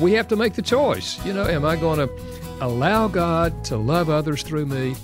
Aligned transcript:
we 0.00 0.12
have 0.14 0.26
to 0.28 0.36
make 0.36 0.54
the 0.54 0.62
choice. 0.62 1.22
You 1.26 1.34
know, 1.34 1.44
am 1.44 1.64
I 1.64 1.76
going 1.76 1.98
to 1.98 2.10
allow 2.62 3.06
God 3.06 3.64
to 3.66 3.76
love 3.76 4.08
others 4.08 4.42
through 4.42 4.64
me, 4.66 4.96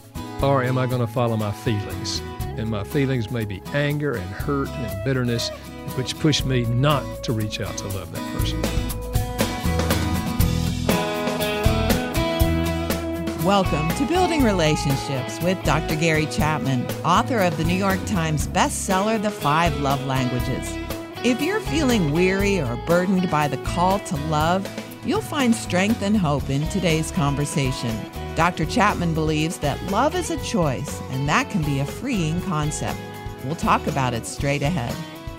or 0.42 0.65
am 0.65 0.79
I 0.79 0.87
going 0.87 1.03
to 1.03 1.07
follow 1.07 1.37
my 1.37 1.53
feelings? 1.53 2.22
And 2.57 2.70
my 2.70 2.83
feelings 2.83 3.30
may 3.30 3.44
be 3.44 3.62
anger 3.74 4.14
and 4.14 4.24
hurt 4.30 4.68
and 4.68 5.04
bitterness, 5.04 5.50
which 5.96 6.18
push 6.18 6.44
me 6.44 6.64
not 6.64 7.22
to 7.24 7.34
reach 7.34 7.60
out 7.60 7.76
to 7.76 7.84
love 7.88 8.11
that 8.12 8.38
person. 8.38 8.62
Welcome 13.44 13.90
to 13.96 14.06
Building 14.06 14.42
Relationships 14.42 15.40
with 15.42 15.62
Dr. 15.62 15.94
Gary 15.96 16.26
Chapman, 16.26 16.86
author 17.04 17.40
of 17.40 17.56
the 17.58 17.64
New 17.64 17.76
York 17.76 18.02
Times 18.06 18.48
bestseller, 18.48 19.20
The 19.20 19.30
Five 19.30 19.78
Love 19.80 20.04
Languages. 20.06 20.74
If 21.22 21.42
you're 21.42 21.60
feeling 21.60 22.12
weary 22.12 22.60
or 22.60 22.76
burdened 22.86 23.30
by 23.30 23.46
the 23.48 23.56
call 23.58 23.98
to 24.00 24.16
love, 24.28 24.66
you'll 25.07 25.20
find 25.20 25.54
strength 25.54 26.03
and 26.03 26.17
hope 26.17 26.50
in 26.50 26.67
today's 26.68 27.11
conversation. 27.11 27.96
Dr. 28.35 28.67
Chapman 28.67 29.14
believes 29.14 29.58
that 29.58 29.82
love 29.90 30.14
is 30.14 30.30
a 30.30 30.36
choice, 30.43 31.00
and 31.11 31.29
that 31.29 31.49
can 31.49 31.63
be 31.63 31.79
a 31.79 31.86
freeing 31.86 32.41
concept. 32.43 32.99
We'll 33.45 33.55
talk 33.55 33.87
about 33.87 34.13
it 34.13 34.27
straight 34.27 34.63
ahead. 34.63 34.95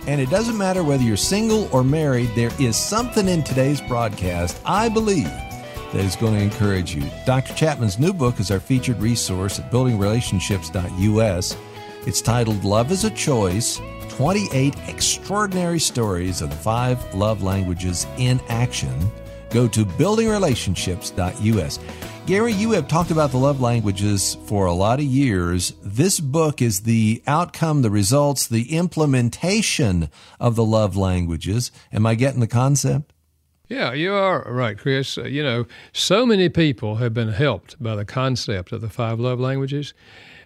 And 0.08 0.22
it 0.22 0.30
doesn't 0.30 0.58
matter 0.58 0.84
whether 0.84 1.04
you're 1.04 1.18
single 1.18 1.68
or 1.74 1.84
married, 1.84 2.30
there 2.34 2.52
is 2.60 2.78
something 2.78 3.28
in 3.28 3.44
today's 3.44 3.82
broadcast, 3.82 4.60
I 4.66 4.88
believe 4.88 5.26
that 5.26 6.06
is 6.06 6.16
going 6.16 6.36
to 6.36 6.42
encourage 6.42 6.96
you. 6.96 7.04
Dr. 7.26 7.54
Chapman's 7.54 8.00
new 8.00 8.14
book 8.14 8.40
is 8.40 8.52
our 8.52 8.60
featured 8.60 9.00
resource 9.02 9.60
at 9.60 9.72
buildingrelationships.us. 9.72 11.58
It's 12.06 12.22
titled 12.22 12.64
Love 12.64 12.92
is 12.92 13.04
a 13.04 13.10
Choice 13.12 13.82
28 14.10 14.76
Extraordinary 14.88 15.80
Stories 15.80 16.42
of 16.42 16.50
the 16.50 16.56
Five 16.56 17.14
Love 17.14 17.44
Languages 17.44 18.08
in 18.18 18.40
Action. 18.48 19.12
Go 19.58 19.68
to 19.70 19.84
buildingrelationships.us. 19.84 21.80
Gary, 22.28 22.54
you 22.54 22.74
have 22.74 22.88
talked 22.88 23.10
about 23.10 23.32
the 23.32 23.40
love 23.40 23.60
languages 23.60 24.38
for 24.46 24.68
a 24.68 24.74
lot 24.74 25.00
of 25.00 25.06
years. 25.06 25.74
This 25.82 26.20
book 26.20 26.62
is 26.62 26.82
the 26.82 27.24
outcome, 27.26 27.82
the 27.82 27.90
results, 27.90 28.46
the 28.46 28.78
implementation 28.78 30.12
of 30.40 30.56
the 30.56 30.64
love 30.64 30.96
languages. 30.96 31.72
Am 31.92 32.06
I 32.06 32.14
getting 32.14 32.40
the 32.40 32.46
concept? 32.46 33.14
Yeah, 33.68 33.94
you 33.94 34.14
are 34.14 34.46
right, 34.48 34.78
Chris. 34.78 35.18
Uh, 35.18 35.24
you 35.24 35.42
know, 35.42 35.66
so 35.92 36.24
many 36.24 36.50
people 36.50 36.98
have 36.98 37.16
been 37.16 37.32
helped 37.32 37.82
by 37.82 37.96
the 37.96 38.06
concept 38.06 38.72
of 38.72 38.82
the 38.82 38.92
five 38.92 39.20
love 39.20 39.40
languages. 39.40 39.96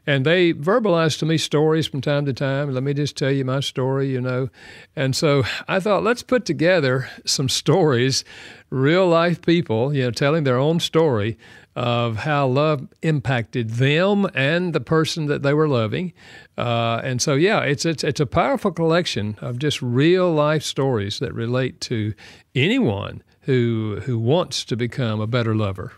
And 0.08 0.26
they 0.26 0.54
verbalized 0.54 1.20
to 1.20 1.26
me 1.26 1.38
stories 1.38 1.88
from 1.88 2.02
time 2.02 2.26
to 2.26 2.34
time. 2.34 2.74
Let 2.74 2.84
me 2.84 2.94
just 2.94 3.16
tell 3.16 3.32
you 3.32 3.46
my 3.46 3.60
story, 3.60 4.10
you 4.10 4.20
know. 4.20 4.50
And 4.96 5.16
so 5.16 5.44
I 5.68 5.80
thought, 5.80 6.04
let's 6.04 6.24
put 6.24 6.46
together 6.46 7.10
some 7.26 7.50
stories, 7.50 8.24
real 8.72 9.08
life 9.08 9.42
people, 9.42 9.94
you 9.94 10.04
know, 10.04 10.12
telling 10.12 10.44
their 10.44 10.58
own 10.58 10.80
story 10.80 11.38
of 11.76 12.18
how 12.18 12.48
love 12.48 12.88
impacted 13.02 13.70
them 13.72 14.28
and 14.34 14.74
the 14.74 14.82
person 14.82 15.28
that 15.28 15.44
they 15.44 15.54
were 15.54 15.68
loving. 15.68 16.14
Uh, 16.58 17.00
and 17.04 17.22
so, 17.22 17.36
yeah, 17.36 17.62
it's, 17.62 17.86
it's, 17.86 18.04
it's 18.04 18.20
a 18.20 18.26
powerful 18.26 18.72
collection 18.72 19.38
of 19.40 19.60
just 19.60 19.82
real 19.82 20.32
life 20.34 20.64
stories 20.64 21.20
that 21.20 21.34
relate 21.34 21.80
to 21.80 22.14
anyone 22.56 23.24
who, 23.42 24.02
who 24.04 24.20
wants 24.20 24.66
to 24.66 24.76
become 24.76 25.22
a 25.22 25.28
better 25.28 25.56
lover. 25.56 25.94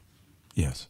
Yes. 0.53 0.89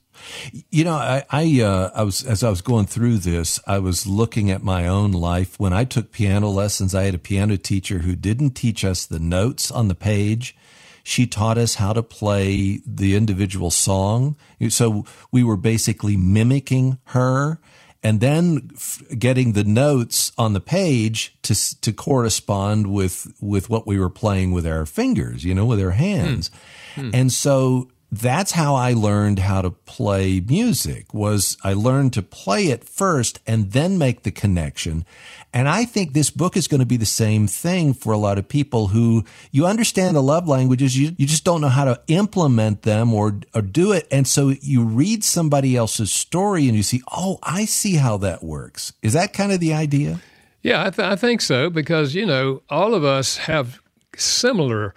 You 0.70 0.84
know, 0.84 0.96
I 0.96 1.24
I, 1.30 1.62
uh, 1.62 1.92
I 1.94 2.04
was 2.04 2.24
as 2.24 2.44
I 2.44 2.50
was 2.50 2.62
going 2.62 2.86
through 2.86 3.20
this, 3.20 3.60
I 3.68 3.80
was 3.80 4.08
looking 4.08 4.52
at 4.52 4.64
my 4.64 4.88
own 4.88 5.12
life. 5.12 5.60
When 5.60 5.74
I 5.74 5.84
took 5.84 6.12
piano 6.12 6.50
lessons, 6.50 6.96
I 6.96 7.04
had 7.04 7.16
a 7.16 7.20
piano 7.20 7.58
teacher 7.58 8.00
who 8.00 8.16
didn't 8.16 8.52
teach 8.52 8.84
us 8.84 9.06
the 9.06 9.20
notes 9.20 9.72
on 9.72 9.88
the 9.88 9.96
page. 9.96 10.56
She 11.04 11.28
taught 11.28 11.58
us 11.58 11.76
how 11.76 11.92
to 11.94 12.02
play 12.02 12.80
the 12.86 13.16
individual 13.16 13.72
song. 13.72 14.38
So 14.70 15.06
we 15.32 15.44
were 15.44 15.58
basically 15.58 16.16
mimicking 16.16 16.98
her 17.08 17.60
and 18.04 18.20
then 18.20 18.70
f- 18.76 19.02
getting 19.18 19.54
the 19.54 19.64
notes 19.64 20.32
on 20.38 20.54
the 20.54 20.60
page 20.60 21.36
to 21.44 21.82
to 21.82 21.94
correspond 21.94 22.88
with 22.88 23.34
with 23.40 23.70
what 23.70 23.88
we 23.88 23.98
were 23.98 24.10
playing 24.10 24.52
with 24.52 24.68
our 24.68 24.86
fingers, 24.86 25.44
you 25.44 25.56
know, 25.56 25.66
with 25.66 25.82
our 25.82 25.92
hands. 25.92 26.52
Hmm. 26.96 27.02
Hmm. 27.02 27.10
And 27.14 27.32
so 27.32 27.90
that's 28.22 28.52
how 28.52 28.76
I 28.76 28.94
learned 28.94 29.40
how 29.40 29.64
to 29.64 29.72
play 29.72 30.40
music 30.40 31.14
was 31.14 31.58
I 31.64 31.74
learned 31.74 32.14
to 32.14 32.22
play 32.22 32.68
it 32.68 32.84
first 32.84 33.40
and 33.48 33.72
then 33.72 33.98
make 33.98 34.22
the 34.22 34.32
connection. 34.32 35.04
And 35.52 35.68
I 35.68 35.86
think 35.86 36.14
this 36.14 36.30
book 36.30 36.56
is 36.56 36.68
going 36.68 36.80
to 36.80 36.86
be 36.86 36.98
the 36.98 37.08
same 37.08 37.48
thing 37.48 37.94
for 37.94 38.14
a 38.14 38.18
lot 38.18 38.38
of 38.38 38.48
people 38.48 38.90
who 38.90 39.24
you 39.52 39.66
understand 39.66 40.16
the 40.16 40.22
love 40.22 40.48
languages, 40.48 40.98
you, 40.98 41.16
you 41.18 41.26
just 41.26 41.44
don't 41.44 41.62
know 41.62 41.70
how 41.70 41.86
to 41.86 42.00
implement 42.08 42.84
them 42.84 43.14
or, 43.14 43.40
or 43.56 43.64
do 43.64 43.92
it. 43.92 44.08
And 44.12 44.28
so 44.28 44.50
you 44.62 44.84
read 44.84 45.24
somebody 45.24 45.76
else's 45.76 46.12
story 46.12 46.68
and 46.68 46.78
you 46.78 46.84
see, 46.84 47.02
oh, 47.12 47.40
I 47.42 47.66
see 47.66 47.96
how 47.96 48.18
that 48.18 48.44
works. 48.44 48.94
Is 49.02 49.14
that 49.14 49.34
kind 49.34 49.52
of 49.52 49.60
the 49.60 49.74
idea? 49.74 50.22
Yeah, 50.62 50.86
I, 50.86 50.90
th- 50.92 51.08
I 51.08 51.16
think 51.16 51.42
so 51.42 51.72
because, 51.72 52.14
you 52.14 52.28
know, 52.28 52.62
all 52.70 52.94
of 52.94 53.04
us 53.04 53.38
have 53.38 53.80
similar 54.16 54.94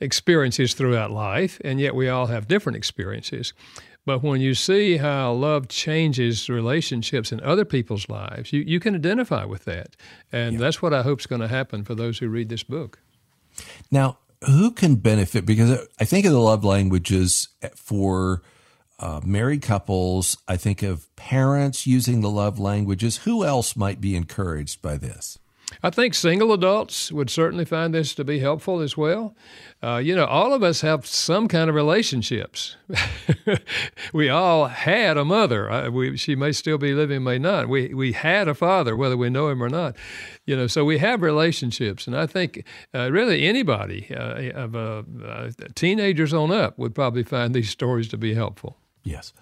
experiences 0.00 0.74
throughout 0.74 1.10
life, 1.10 1.60
and 1.64 1.80
yet 1.80 1.94
we 1.94 2.08
all 2.08 2.26
have 2.26 2.48
different 2.48 2.76
experiences. 2.76 3.52
But 4.06 4.22
when 4.22 4.40
you 4.40 4.54
see 4.54 4.96
how 4.96 5.32
love 5.32 5.68
changes 5.68 6.48
relationships 6.48 7.30
in 7.30 7.42
other 7.42 7.66
people's 7.66 8.08
lives, 8.08 8.52
you, 8.54 8.60
you 8.60 8.80
can 8.80 8.94
identify 8.94 9.44
with 9.44 9.66
that. 9.66 9.96
And 10.32 10.54
yeah. 10.54 10.60
that's 10.60 10.80
what 10.80 10.94
I 10.94 11.02
hope 11.02 11.20
is 11.20 11.26
going 11.26 11.42
to 11.42 11.48
happen 11.48 11.84
for 11.84 11.94
those 11.94 12.18
who 12.18 12.28
read 12.28 12.48
this 12.48 12.62
book. 12.62 13.00
Now, 13.90 14.18
who 14.46 14.70
can 14.70 14.94
benefit? 14.96 15.44
Because 15.44 15.86
I 16.00 16.04
think 16.04 16.24
of 16.24 16.32
the 16.32 16.40
love 16.40 16.64
languages 16.64 17.48
for 17.74 18.42
uh, 18.98 19.20
married 19.24 19.62
couples. 19.62 20.38
I 20.46 20.56
think 20.56 20.82
of 20.82 21.14
parents 21.16 21.86
using 21.86 22.20
the 22.20 22.30
love 22.30 22.58
languages. 22.58 23.18
Who 23.18 23.44
else 23.44 23.76
might 23.76 24.00
be 24.00 24.16
encouraged 24.16 24.80
by 24.80 24.96
this? 24.96 25.38
I 25.82 25.90
think 25.90 26.14
single 26.14 26.52
adults 26.52 27.12
would 27.12 27.30
certainly 27.30 27.64
find 27.64 27.94
this 27.94 28.14
to 28.14 28.24
be 28.24 28.38
helpful 28.38 28.80
as 28.80 28.96
well. 28.96 29.36
Uh, 29.82 29.96
you 29.96 30.16
know, 30.16 30.24
all 30.24 30.52
of 30.52 30.62
us 30.62 30.80
have 30.80 31.06
some 31.06 31.46
kind 31.46 31.68
of 31.68 31.76
relationships. 31.76 32.76
we 34.12 34.28
all 34.28 34.66
had 34.66 35.16
a 35.16 35.24
mother. 35.24 35.70
Uh, 35.70 35.90
we, 35.90 36.16
she 36.16 36.34
may 36.34 36.52
still 36.52 36.78
be 36.78 36.94
living, 36.94 37.22
may 37.22 37.38
not. 37.38 37.68
We 37.68 37.94
we 37.94 38.12
had 38.12 38.48
a 38.48 38.54
father, 38.54 38.96
whether 38.96 39.16
we 39.16 39.30
know 39.30 39.48
him 39.48 39.62
or 39.62 39.68
not. 39.68 39.94
You 40.46 40.56
know, 40.56 40.66
so 40.66 40.84
we 40.84 40.98
have 40.98 41.22
relationships, 41.22 42.06
and 42.06 42.16
I 42.16 42.26
think 42.26 42.64
uh, 42.94 43.12
really 43.12 43.46
anybody 43.46 44.08
uh, 44.14 44.50
of 44.54 44.74
uh, 44.74 45.02
uh, 45.24 45.50
teenagers 45.74 46.34
on 46.34 46.50
up 46.50 46.78
would 46.78 46.94
probably 46.94 47.22
find 47.22 47.54
these 47.54 47.70
stories 47.70 48.08
to 48.08 48.16
be 48.16 48.34
helpful. 48.34 48.78
Yes. 49.04 49.32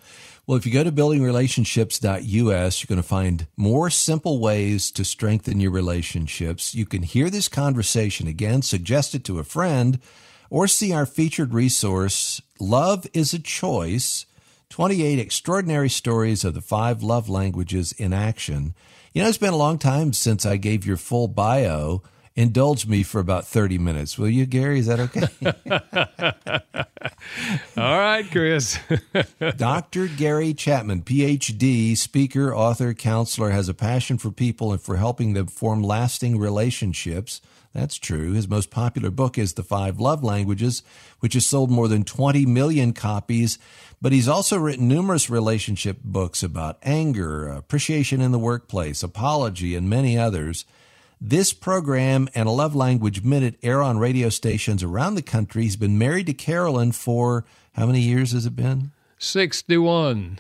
Well, 0.46 0.56
if 0.56 0.64
you 0.64 0.72
go 0.72 0.84
to 0.84 0.92
buildingrelationships.us, 0.92 2.80
you're 2.80 2.86
going 2.86 3.02
to 3.02 3.08
find 3.08 3.48
more 3.56 3.90
simple 3.90 4.38
ways 4.38 4.92
to 4.92 5.04
strengthen 5.04 5.58
your 5.58 5.72
relationships. 5.72 6.72
You 6.72 6.86
can 6.86 7.02
hear 7.02 7.30
this 7.30 7.48
conversation 7.48 8.28
again, 8.28 8.62
suggest 8.62 9.16
it 9.16 9.24
to 9.24 9.40
a 9.40 9.44
friend, 9.44 9.98
or 10.48 10.68
see 10.68 10.92
our 10.92 11.04
featured 11.04 11.52
resource, 11.52 12.40
Love 12.60 13.08
is 13.12 13.34
a 13.34 13.40
Choice 13.40 14.24
28 14.70 15.18
Extraordinary 15.18 15.88
Stories 15.88 16.44
of 16.44 16.54
the 16.54 16.60
Five 16.60 17.02
Love 17.02 17.28
Languages 17.28 17.90
in 17.90 18.12
Action. 18.12 18.72
You 19.12 19.22
know, 19.22 19.28
it's 19.28 19.38
been 19.38 19.52
a 19.52 19.56
long 19.56 19.78
time 19.78 20.12
since 20.12 20.46
I 20.46 20.58
gave 20.58 20.86
your 20.86 20.96
full 20.96 21.26
bio 21.26 22.04
indulge 22.36 22.86
me 22.86 23.02
for 23.02 23.18
about 23.18 23.46
30 23.46 23.78
minutes. 23.78 24.18
Will 24.18 24.28
you, 24.28 24.46
Gary? 24.46 24.78
Is 24.78 24.86
that 24.86 25.00
okay? 25.00 25.26
All 27.76 27.98
right, 27.98 28.30
Chris. 28.30 28.78
Dr. 29.56 30.06
Gary 30.06 30.54
Chapman, 30.54 31.02
PhD, 31.02 31.96
speaker, 31.96 32.54
author, 32.54 32.94
counselor, 32.94 33.50
has 33.50 33.68
a 33.68 33.74
passion 33.74 34.18
for 34.18 34.30
people 34.30 34.70
and 34.70 34.80
for 34.80 34.96
helping 34.96 35.32
them 35.32 35.46
form 35.46 35.82
lasting 35.82 36.38
relationships. 36.38 37.40
That's 37.72 37.96
true. 37.96 38.32
His 38.32 38.48
most 38.48 38.70
popular 38.70 39.10
book 39.10 39.36
is 39.36 39.54
The 39.54 39.62
Five 39.62 39.98
Love 40.00 40.22
Languages, 40.24 40.82
which 41.20 41.34
has 41.34 41.44
sold 41.44 41.70
more 41.70 41.88
than 41.88 42.04
20 42.04 42.46
million 42.46 42.92
copies. 42.92 43.58
But 44.00 44.12
he's 44.12 44.28
also 44.28 44.58
written 44.58 44.88
numerous 44.88 45.28
relationship 45.28 45.98
books 46.02 46.42
about 46.42 46.78
anger, 46.82 47.48
appreciation 47.48 48.20
in 48.20 48.32
the 48.32 48.38
workplace, 48.38 49.02
apology, 49.02 49.74
and 49.74 49.90
many 49.90 50.18
others. 50.18 50.64
This 51.20 51.52
program 51.54 52.28
and 52.34 52.48
a 52.48 52.52
Love 52.52 52.74
Language 52.74 53.22
Minute 53.22 53.56
air 53.62 53.82
on 53.82 53.98
radio 53.98 54.28
stations 54.28 54.82
around 54.82 55.14
the 55.14 55.22
country. 55.22 55.62
He's 55.62 55.76
been 55.76 55.98
married 55.98 56.26
to 56.26 56.34
Carolyn 56.34 56.92
for 56.92 57.44
how 57.72 57.86
many 57.86 58.00
years 58.00 58.32
has 58.32 58.44
it 58.44 58.54
been? 58.54 58.92
61. 59.18 60.38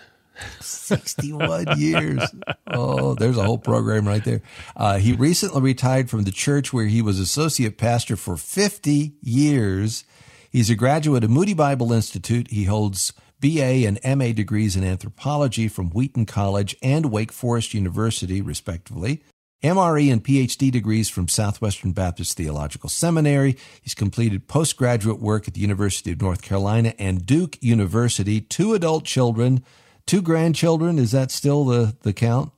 61 0.60 1.66
years. 1.78 2.22
Oh, 2.66 3.14
there's 3.14 3.38
a 3.38 3.44
whole 3.44 3.58
program 3.58 4.06
right 4.06 4.22
there. 4.22 4.42
Uh, 4.76 4.98
he 4.98 5.14
recently 5.14 5.62
retired 5.62 6.10
from 6.10 6.24
the 6.24 6.30
church 6.30 6.72
where 6.74 6.86
he 6.86 7.00
was 7.00 7.18
associate 7.18 7.78
pastor 7.78 8.16
for 8.16 8.36
50 8.36 9.14
years. 9.22 10.04
He's 10.50 10.68
a 10.68 10.74
graduate 10.74 11.24
of 11.24 11.30
Moody 11.30 11.54
Bible 11.54 11.92
Institute. 11.92 12.50
He 12.50 12.64
holds 12.64 13.14
BA 13.40 13.86
and 13.86 13.98
MA 14.18 14.32
degrees 14.32 14.76
in 14.76 14.84
anthropology 14.84 15.68
from 15.68 15.90
Wheaton 15.90 16.26
College 16.26 16.76
and 16.82 17.06
Wake 17.06 17.32
Forest 17.32 17.72
University, 17.74 18.42
respectively. 18.42 19.22
MRE 19.66 20.12
and 20.12 20.22
PhD 20.22 20.70
degrees 20.70 21.08
from 21.08 21.26
Southwestern 21.26 21.90
Baptist 21.90 22.36
Theological 22.36 22.88
Seminary. 22.88 23.56
He's 23.82 23.94
completed 23.94 24.46
postgraduate 24.46 25.18
work 25.18 25.48
at 25.48 25.54
the 25.54 25.60
University 25.60 26.12
of 26.12 26.20
North 26.20 26.40
Carolina 26.40 26.94
and 27.00 27.26
Duke 27.26 27.58
University. 27.60 28.40
Two 28.40 28.74
adult 28.74 29.04
children, 29.04 29.64
two 30.06 30.22
grandchildren. 30.22 31.00
Is 31.00 31.10
that 31.10 31.32
still 31.32 31.64
the, 31.64 31.96
the 32.02 32.12
count? 32.12 32.52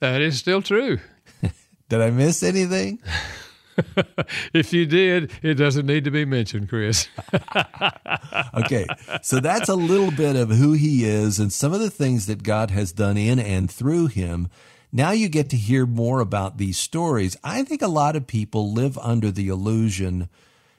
That 0.00 0.22
is 0.22 0.38
still 0.38 0.62
true. 0.62 1.00
Did 1.90 2.00
I 2.00 2.08
miss 2.08 2.42
anything? 2.42 2.98
if 4.54 4.72
you 4.72 4.86
did, 4.86 5.32
it 5.42 5.54
doesn't 5.54 5.84
need 5.84 6.04
to 6.04 6.10
be 6.10 6.24
mentioned, 6.24 6.70
Chris. 6.70 7.08
okay, 8.54 8.86
so 9.22 9.38
that's 9.38 9.68
a 9.68 9.74
little 9.74 10.12
bit 10.12 10.34
of 10.34 10.48
who 10.48 10.72
he 10.72 11.04
is 11.04 11.38
and 11.38 11.52
some 11.52 11.74
of 11.74 11.80
the 11.80 11.90
things 11.90 12.24
that 12.24 12.42
God 12.42 12.70
has 12.70 12.92
done 12.92 13.18
in 13.18 13.38
and 13.38 13.70
through 13.70 14.06
him. 14.06 14.48
Now 14.96 15.10
you 15.10 15.28
get 15.28 15.50
to 15.50 15.56
hear 15.56 15.86
more 15.86 16.20
about 16.20 16.56
these 16.56 16.78
stories. 16.78 17.36
I 17.42 17.64
think 17.64 17.82
a 17.82 17.88
lot 17.88 18.14
of 18.14 18.28
people 18.28 18.72
live 18.72 18.96
under 18.98 19.32
the 19.32 19.48
illusion 19.48 20.28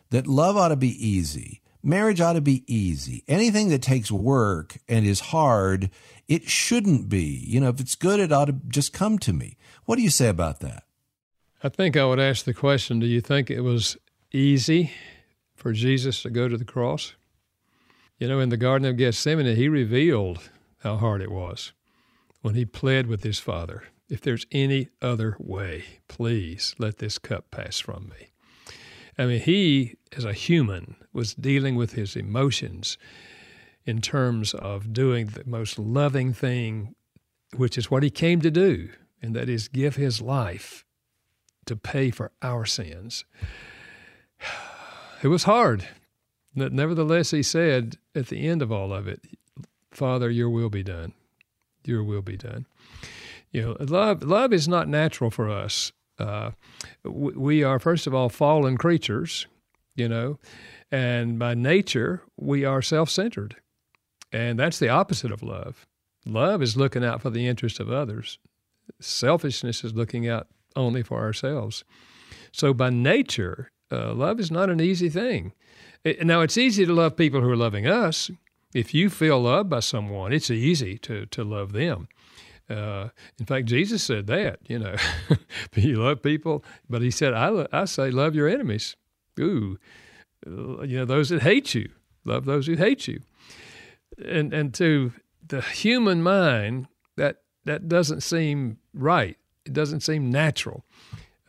that 0.09 0.25
love 0.25 0.55
ought 0.55 0.69
to 0.69 0.77
be 0.77 1.05
easy. 1.05 1.61
Marriage 1.83 2.21
ought 2.21 2.33
to 2.33 2.41
be 2.41 2.63
easy. 2.65 3.25
Anything 3.27 3.67
that 3.69 3.81
takes 3.81 4.09
work 4.09 4.77
and 4.87 5.05
is 5.05 5.19
hard, 5.19 5.89
it 6.29 6.49
shouldn't 6.49 7.09
be. 7.09 7.43
You 7.45 7.59
know, 7.59 7.67
if 7.67 7.81
it's 7.81 7.95
good, 7.95 8.21
it 8.21 8.31
ought 8.31 8.45
to 8.45 8.53
just 8.69 8.93
come 8.93 9.19
to 9.19 9.33
me. 9.33 9.57
What 9.83 9.97
do 9.97 10.01
you 10.01 10.09
say 10.09 10.29
about 10.29 10.61
that? 10.61 10.83
I 11.61 11.67
think 11.67 11.97
I 11.97 12.05
would 12.05 12.19
ask 12.19 12.45
the 12.45 12.53
question 12.53 13.01
Do 13.01 13.07
you 13.07 13.19
think 13.19 13.51
it 13.51 13.61
was 13.61 13.97
easy 14.31 14.91
for 15.55 15.73
Jesus 15.73 16.21
to 16.21 16.29
go 16.29 16.47
to 16.47 16.55
the 16.55 16.63
cross? 16.63 17.15
You 18.17 18.29
know, 18.29 18.39
in 18.39 18.47
the 18.47 18.55
Garden 18.55 18.87
of 18.87 18.95
Gethsemane, 18.95 19.57
he 19.57 19.67
revealed 19.67 20.49
how 20.83 20.95
hard 20.95 21.21
it 21.21 21.31
was 21.31 21.73
when 22.41 22.55
he 22.55 22.63
pled 22.63 23.07
with 23.07 23.23
his 23.23 23.39
Father 23.39 23.83
if 24.09 24.21
there's 24.21 24.45
any 24.51 24.89
other 25.01 25.35
way, 25.39 25.83
please 26.07 26.75
let 26.77 26.97
this 26.97 27.17
cup 27.17 27.49
pass 27.51 27.79
from 27.79 28.09
me. 28.09 28.29
I 29.17 29.25
mean, 29.25 29.39
he, 29.39 29.95
as 30.15 30.25
a 30.25 30.33
human, 30.33 30.95
was 31.13 31.33
dealing 31.33 31.75
with 31.75 31.93
his 31.93 32.15
emotions 32.15 32.97
in 33.85 34.01
terms 34.01 34.53
of 34.53 34.93
doing 34.93 35.27
the 35.27 35.43
most 35.45 35.79
loving 35.79 36.33
thing, 36.33 36.95
which 37.55 37.77
is 37.77 37.89
what 37.89 38.03
he 38.03 38.09
came 38.09 38.41
to 38.41 38.51
do, 38.51 38.89
and 39.21 39.35
that 39.35 39.47
is 39.47 39.67
give 39.67 39.95
his 39.95 40.21
life 40.21 40.85
to 41.65 41.75
pay 41.75 42.11
for 42.11 42.31
our 42.41 42.65
sins. 42.65 43.25
It 45.23 45.29
was 45.29 45.45
hard. 45.45 45.87
Nevertheless, 46.53 47.31
he 47.31 47.41
said 47.41 47.97
at 48.13 48.27
the 48.27 48.47
end 48.47 48.61
of 48.61 48.71
all 48.71 48.93
of 48.93 49.07
it, 49.07 49.21
Father, 49.89 50.29
your 50.29 50.49
will 50.49 50.69
be 50.69 50.83
done. 50.83 51.13
Your 51.83 52.03
will 52.03 52.21
be 52.21 52.37
done. 52.37 52.67
You 53.55 53.61
know, 53.61 53.77
love, 53.79 54.21
love 54.21 54.51
is 54.51 54.67
not 54.67 54.89
natural 54.89 55.31
for 55.31 55.49
us. 55.49 55.93
Uh, 56.19 56.51
we 57.05 57.63
are, 57.63 57.79
first 57.79 58.05
of 58.05 58.13
all, 58.13 58.27
fallen 58.27 58.75
creatures, 58.75 59.47
you 59.95 60.09
know, 60.09 60.39
and 60.91 61.39
by 61.39 61.53
nature, 61.53 62.21
we 62.35 62.65
are 62.65 62.81
self 62.81 63.09
centered. 63.09 63.55
And 64.33 64.59
that's 64.59 64.77
the 64.77 64.89
opposite 64.89 65.31
of 65.31 65.41
love. 65.41 65.87
Love 66.25 66.61
is 66.61 66.75
looking 66.75 67.05
out 67.05 67.21
for 67.21 67.29
the 67.29 67.47
interest 67.47 67.79
of 67.79 67.89
others, 67.89 68.39
selfishness 68.99 69.85
is 69.85 69.93
looking 69.93 70.27
out 70.27 70.47
only 70.75 71.01
for 71.01 71.21
ourselves. 71.21 71.85
So, 72.51 72.73
by 72.73 72.89
nature, 72.89 73.71
uh, 73.89 74.13
love 74.13 74.41
is 74.41 74.51
not 74.51 74.69
an 74.69 74.81
easy 74.81 75.07
thing. 75.07 75.53
It, 76.03 76.25
now, 76.25 76.41
it's 76.41 76.57
easy 76.57 76.85
to 76.85 76.93
love 76.93 77.15
people 77.15 77.39
who 77.39 77.51
are 77.51 77.55
loving 77.55 77.87
us. 77.87 78.29
If 78.73 78.93
you 78.93 79.09
feel 79.09 79.39
loved 79.39 79.69
by 79.69 79.79
someone, 79.79 80.33
it's 80.33 80.51
easy 80.51 80.97
to, 80.97 81.25
to 81.27 81.43
love 81.45 81.71
them. 81.71 82.09
Uh, 82.69 83.09
in 83.39 83.45
fact, 83.45 83.67
Jesus 83.67 84.01
said 84.03 84.27
that, 84.27 84.59
you 84.67 84.79
know, 84.79 84.95
you 85.75 85.95
love 85.97 86.21
people, 86.21 86.63
but 86.89 87.01
he 87.01 87.11
said, 87.11 87.33
I, 87.33 87.67
I 87.71 87.85
say, 87.85 88.09
love 88.09 88.35
your 88.35 88.47
enemies. 88.47 88.95
Ooh, 89.39 89.77
uh, 90.47 90.81
you 90.81 90.97
know, 90.97 91.05
those 91.05 91.29
that 91.29 91.43
hate 91.43 91.75
you, 91.75 91.89
love 92.23 92.45
those 92.45 92.67
who 92.67 92.75
hate 92.75 93.07
you. 93.07 93.21
And, 94.23 94.53
and 94.53 94.73
to 94.75 95.13
the 95.47 95.61
human 95.61 96.23
mind, 96.23 96.87
that, 97.17 97.41
that 97.65 97.87
doesn't 97.87 98.21
seem 98.21 98.77
right. 98.93 99.37
It 99.65 99.73
doesn't 99.73 100.01
seem 100.01 100.31
natural. 100.31 100.83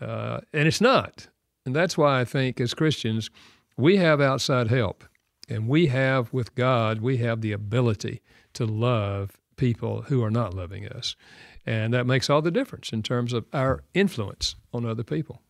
Uh, 0.01 0.41
and 0.53 0.69
it's 0.69 0.81
not. 0.81 1.29
And 1.65 1.75
that's 1.75 1.97
why 1.97 2.21
I 2.21 2.25
think 2.25 2.61
as 2.61 2.75
Christians, 2.75 3.31
we 3.77 3.97
have 3.97 4.21
outside 4.21 4.69
help. 4.69 5.05
And 5.49 5.69
we 5.69 5.87
have, 5.87 6.33
with 6.33 6.55
God, 6.55 7.01
we 7.01 7.19
have 7.19 7.41
the 7.41 7.53
ability 7.53 8.21
to 8.55 8.67
love 8.67 9.39
people 9.57 10.03
who 10.03 10.23
are 10.23 10.31
not 10.31 10.55
loving 10.55 10.87
us. 10.87 11.17
And 11.65 11.93
that 11.95 12.07
makes 12.07 12.31
all 12.31 12.43
the 12.43 12.51
difference 12.51 12.93
in 12.93 13.03
terms 13.03 13.33
of 13.33 13.45
our 13.53 13.83
influence 13.95 14.55
on 14.73 14.87
other 14.87 15.03
people. 15.03 15.43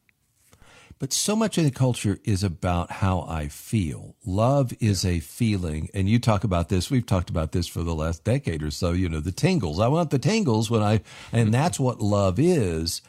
But 0.98 1.12
so 1.12 1.36
much 1.36 1.58
of 1.58 1.64
the 1.64 1.70
culture 1.70 2.18
is 2.24 2.42
about 2.42 2.90
how 2.90 3.26
I 3.28 3.48
feel. 3.48 4.16
Love 4.24 4.72
is 4.80 5.04
a 5.04 5.20
feeling. 5.20 5.90
And 5.92 6.08
you 6.08 6.18
talk 6.18 6.42
about 6.42 6.70
this. 6.70 6.90
We've 6.90 7.04
talked 7.04 7.28
about 7.28 7.52
this 7.52 7.66
for 7.66 7.82
the 7.82 7.94
last 7.94 8.24
decade 8.24 8.62
or 8.62 8.70
so. 8.70 8.92
You 8.92 9.10
know, 9.10 9.20
the 9.20 9.32
tingles. 9.32 9.78
I 9.78 9.88
want 9.88 10.10
the 10.10 10.18
tingles 10.18 10.70
when 10.70 10.82
I, 10.82 11.02
and 11.32 11.52
that's 11.52 11.78
what 11.78 12.00
love 12.00 12.38
is. 12.38 13.02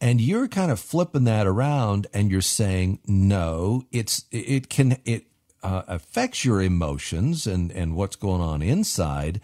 And 0.00 0.20
you're 0.20 0.46
kind 0.46 0.70
of 0.70 0.78
flipping 0.78 1.24
that 1.24 1.48
around 1.48 2.06
and 2.14 2.30
you're 2.30 2.42
saying, 2.42 3.00
no, 3.06 3.84
it's, 3.90 4.24
it 4.30 4.68
can, 4.68 4.98
it 5.04 5.26
uh, 5.64 5.82
affects 5.88 6.44
your 6.44 6.62
emotions 6.62 7.46
and, 7.46 7.72
and 7.72 7.96
what's 7.96 8.16
going 8.16 8.40
on 8.40 8.62
inside. 8.62 9.40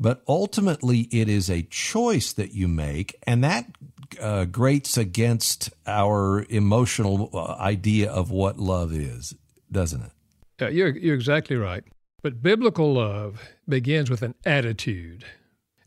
But 0.00 0.22
ultimately, 0.26 1.00
it 1.12 1.28
is 1.28 1.50
a 1.50 1.62
choice 1.62 2.32
that 2.32 2.54
you 2.54 2.66
make. 2.66 3.16
And 3.26 3.44
that 3.44 3.66
uh, 4.20 4.46
grates 4.46 4.96
against 4.96 5.70
our 5.86 6.46
emotional 6.48 7.28
uh, 7.34 7.52
idea 7.60 8.10
of 8.10 8.30
what 8.30 8.58
love 8.58 8.94
is, 8.94 9.34
doesn't 9.70 10.02
it? 10.02 10.12
Yeah, 10.58 10.68
you're, 10.68 10.96
you're 10.96 11.14
exactly 11.14 11.56
right. 11.56 11.84
But 12.22 12.42
biblical 12.42 12.94
love 12.94 13.42
begins 13.68 14.10
with 14.10 14.22
an 14.22 14.34
attitude, 14.44 15.24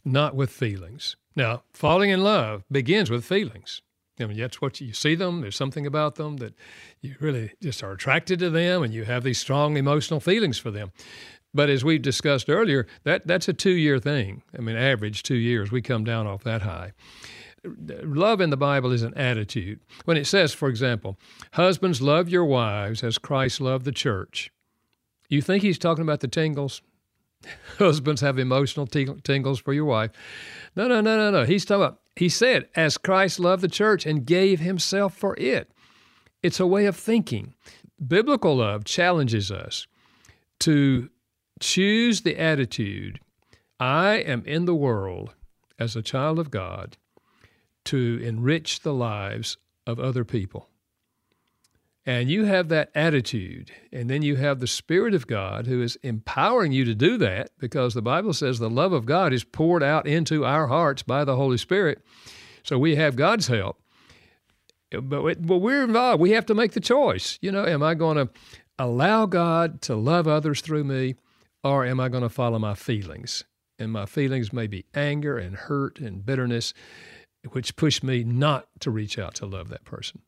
not 0.06 0.36
with 0.36 0.52
feelings. 0.52 1.16
Now, 1.36 1.64
falling 1.74 2.12
in 2.12 2.24
love 2.24 2.64
begins 2.72 3.10
with 3.10 3.26
feelings. 3.26 3.82
I 4.20 4.26
mean, 4.28 4.38
that's 4.38 4.62
what 4.62 4.80
you 4.80 4.94
see 4.94 5.16
them. 5.16 5.42
There's 5.42 5.56
something 5.56 5.88
about 5.88 6.16
them 6.16 6.38
that 6.38 6.54
you 7.02 7.16
really 7.20 7.52
just 7.62 7.84
are 7.84 7.94
attracted 7.94 8.38
to 8.40 8.52
them, 8.52 8.84
and 8.84 8.94
you 8.94 9.06
have 9.06 9.24
these 9.24 9.40
strong 9.40 9.76
emotional 9.76 10.20
feelings 10.20 10.60
for 10.60 10.70
them. 10.70 10.92
But 11.54 11.70
as 11.70 11.86
we've 11.86 12.02
discussed 12.02 12.50
earlier, 12.50 12.88
that 13.04 13.28
that's 13.28 13.48
a 13.48 13.54
two-year 13.54 14.00
thing. 14.00 14.42
I 14.58 14.62
mean, 14.62 14.76
average 14.76 15.24
two 15.24 15.36
years. 15.36 15.72
We 15.72 15.82
come 15.82 16.04
down 16.04 16.26
off 16.28 16.44
that 16.44 16.64
high 16.64 16.94
love 17.66 18.42
in 18.42 18.50
the 18.50 18.58
Bible 18.58 18.92
is 18.92 19.04
an 19.04 19.14
attitude. 19.14 19.80
When 20.06 20.18
it 20.18 20.28
says, 20.28 20.54
for 20.54 20.68
example, 20.68 21.18
husbands 21.54 22.02
love 22.02 22.30
your 22.30 22.46
wives 22.46 23.04
as 23.04 23.18
Christ 23.18 23.62
loved 23.62 23.86
the 23.86 23.92
church, 23.92 24.52
you 25.30 25.42
think 25.42 25.64
he's 25.64 25.80
talking 25.80 26.04
about 26.04 26.20
the 26.20 26.28
tingles? 26.28 26.82
Husbands 27.78 28.22
have 28.22 28.40
emotional 28.40 28.88
tingles 28.88 29.60
for 29.60 29.74
your 29.74 29.86
wife. 29.86 30.12
No, 30.76 30.88
no, 30.88 31.02
no, 31.02 31.18
no, 31.18 31.32
no. 31.32 31.46
He's 31.46 31.66
talking 31.66 31.84
about, 31.84 32.00
he 32.16 32.30
said, 32.30 32.70
as 32.76 32.98
Christ 32.98 33.40
loved 33.40 33.62
the 33.62 33.68
church 33.68 34.06
and 34.06 34.26
gave 34.26 34.60
himself 34.60 35.14
for 35.14 35.36
it. 35.38 35.72
It's 36.42 36.60
a 36.60 36.68
way 36.68 36.86
of 36.86 36.96
thinking. 36.96 37.54
Biblical 38.06 38.58
love 38.58 38.86
challenges 38.86 39.52
us 39.52 39.88
to 40.60 41.10
choose 41.64 42.22
the 42.22 42.38
attitude 42.38 43.22
I 43.80 44.16
am 44.16 44.44
in 44.46 44.66
the 44.66 44.76
world 44.76 45.34
as 45.80 45.96
a 45.96 46.02
child 46.02 46.38
of 46.38 46.52
God 46.52 46.98
to 47.86 48.20
enrich 48.22 48.82
the 48.82 48.94
lives 48.94 49.58
of 49.88 49.98
other 49.98 50.26
people. 50.26 50.68
And 52.06 52.30
you 52.30 52.44
have 52.44 52.68
that 52.68 52.92
attitude, 52.94 53.72
and 53.94 54.10
then 54.10 54.24
you 54.24 54.36
have 54.36 54.60
the 54.60 54.68
Spirit 54.68 55.14
of 55.14 55.26
God 55.26 55.66
who 55.66 55.82
is 55.82 55.98
empowering 56.04 56.74
you 56.74 56.84
to 56.84 56.94
do 56.94 57.18
that 57.20 57.52
because 57.58 57.94
the 57.94 58.02
Bible 58.02 58.34
says 58.34 58.60
the 58.60 58.70
love 58.70 58.92
of 58.92 59.06
God 59.06 59.32
is 59.32 59.46
poured 59.46 59.82
out 59.82 60.06
into 60.06 60.44
our 60.44 60.68
hearts 60.68 61.02
by 61.02 61.24
the 61.24 61.38
Holy 61.38 61.58
Spirit. 61.58 62.04
So 62.64 62.78
we 62.78 62.98
have 62.98 63.16
God's 63.16 63.48
help. 63.48 63.82
But, 64.92 65.48
but 65.48 65.58
we're 65.58 65.86
involved. 65.86 66.22
We 66.22 66.32
have 66.32 66.46
to 66.48 66.54
make 66.54 66.74
the 66.74 66.82
choice. 66.82 67.40
You 67.42 67.54
know, 67.54 67.66
am 67.66 67.82
I 67.82 67.94
going 67.94 68.18
to 68.18 68.30
allow 68.78 69.26
God 69.26 69.82
to 69.84 69.96
love 69.96 70.28
others 70.28 70.62
through 70.62 70.84
me, 70.84 71.16
or 71.64 71.86
am 71.86 72.00
I 72.00 72.10
going 72.10 72.24
to 72.24 72.30
follow 72.30 72.60
my 72.60 72.76
feelings? 72.76 73.44
And 73.80 73.92
my 73.92 74.06
feelings 74.06 74.54
may 74.54 74.68
be 74.68 74.86
anger 74.94 75.38
and 75.38 75.56
hurt 75.56 76.00
and 76.00 76.26
bitterness 76.26 76.74
which 77.52 77.76
push 77.76 78.02
me 78.02 78.24
not 78.24 78.68
to 78.80 78.90
reach 78.90 79.20
out 79.20 79.36
to 79.36 79.46
love 79.46 79.68
that 79.70 79.84
person. 79.84 80.22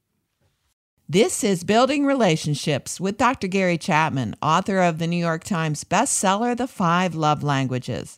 This 1.08 1.44
is 1.44 1.64
Building 1.64 2.06
Relationships 2.06 3.00
with 3.00 3.18
Dr. 3.18 3.48
Gary 3.48 3.78
Chapman, 3.78 4.36
author 4.42 4.80
of 4.80 4.98
the 4.98 5.08
New 5.08 5.16
York 5.16 5.44
Times 5.44 5.84
bestseller, 5.84 6.58
The 6.58 6.68
Five 6.68 7.14
Love 7.14 7.44
Languages. 7.44 8.18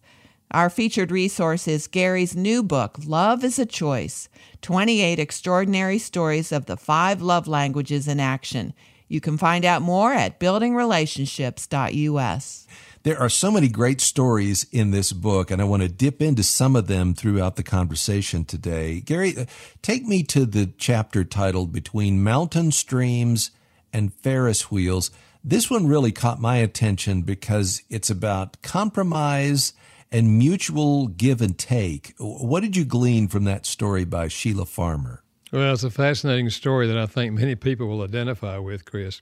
Our 0.51 0.69
featured 0.69 1.11
resource 1.11 1.67
is 1.67 1.87
Gary's 1.87 2.33
new 2.33 2.63
book, 2.63 2.97
Love 3.05 3.43
is 3.43 3.59
a 3.59 3.65
Choice 3.65 4.29
28 4.61 5.19
Extraordinary 5.19 5.99
Stories 5.99 6.53
of 6.53 6.67
the 6.67 6.77
Five 6.77 7.21
Love 7.21 7.45
Languages 7.47 8.07
in 8.07 8.21
Action. 8.21 8.73
You 9.09 9.19
can 9.19 9.37
find 9.37 9.65
out 9.65 9.81
more 9.81 10.13
at 10.13 10.39
buildingrelationships.us. 10.39 12.67
There 13.07 13.21
are 13.21 13.29
so 13.29 13.51
many 13.51 13.69
great 13.69 14.01
stories 14.01 14.65
in 14.69 14.91
this 14.91 15.13
book, 15.13 15.49
and 15.49 15.61
I 15.61 15.63
want 15.63 15.81
to 15.81 15.87
dip 15.87 16.21
into 16.21 16.43
some 16.43 16.75
of 16.75 16.87
them 16.87 17.13
throughout 17.13 17.55
the 17.55 17.63
conversation 17.63 18.43
today. 18.43 18.99
Gary, 18.99 19.33
uh, 19.37 19.45
take 19.81 20.05
me 20.05 20.23
to 20.23 20.45
the 20.45 20.73
chapter 20.77 21.23
titled 21.23 21.71
Between 21.71 22.21
Mountain 22.21 22.73
Streams 22.73 23.51
and 23.93 24.13
Ferris 24.13 24.69
Wheels. 24.69 25.09
This 25.41 25.69
one 25.69 25.87
really 25.87 26.11
caught 26.11 26.41
my 26.41 26.57
attention 26.57 27.21
because 27.21 27.81
it's 27.89 28.09
about 28.09 28.61
compromise 28.61 29.71
and 30.11 30.37
mutual 30.37 31.07
give 31.07 31.41
and 31.41 31.57
take. 31.57 32.13
What 32.19 32.59
did 32.59 32.75
you 32.75 32.83
glean 32.83 33.29
from 33.29 33.45
that 33.45 33.65
story 33.65 34.03
by 34.03 34.27
Sheila 34.27 34.65
Farmer? 34.65 35.23
Well, 35.49 35.73
it's 35.73 35.85
a 35.85 35.89
fascinating 35.89 36.49
story 36.49 36.87
that 36.87 36.97
I 36.97 37.05
think 37.05 37.33
many 37.33 37.55
people 37.55 37.87
will 37.87 38.01
identify 38.01 38.57
with, 38.57 38.83
Chris. 38.83 39.21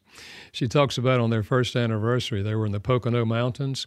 She 0.52 0.68
talks 0.68 0.98
about 0.98 1.20
on 1.20 1.30
their 1.30 1.44
first 1.44 1.76
anniversary, 1.76 2.42
they 2.42 2.56
were 2.56 2.66
in 2.66 2.72
the 2.72 2.80
Pocono 2.80 3.26
Mountains, 3.26 3.86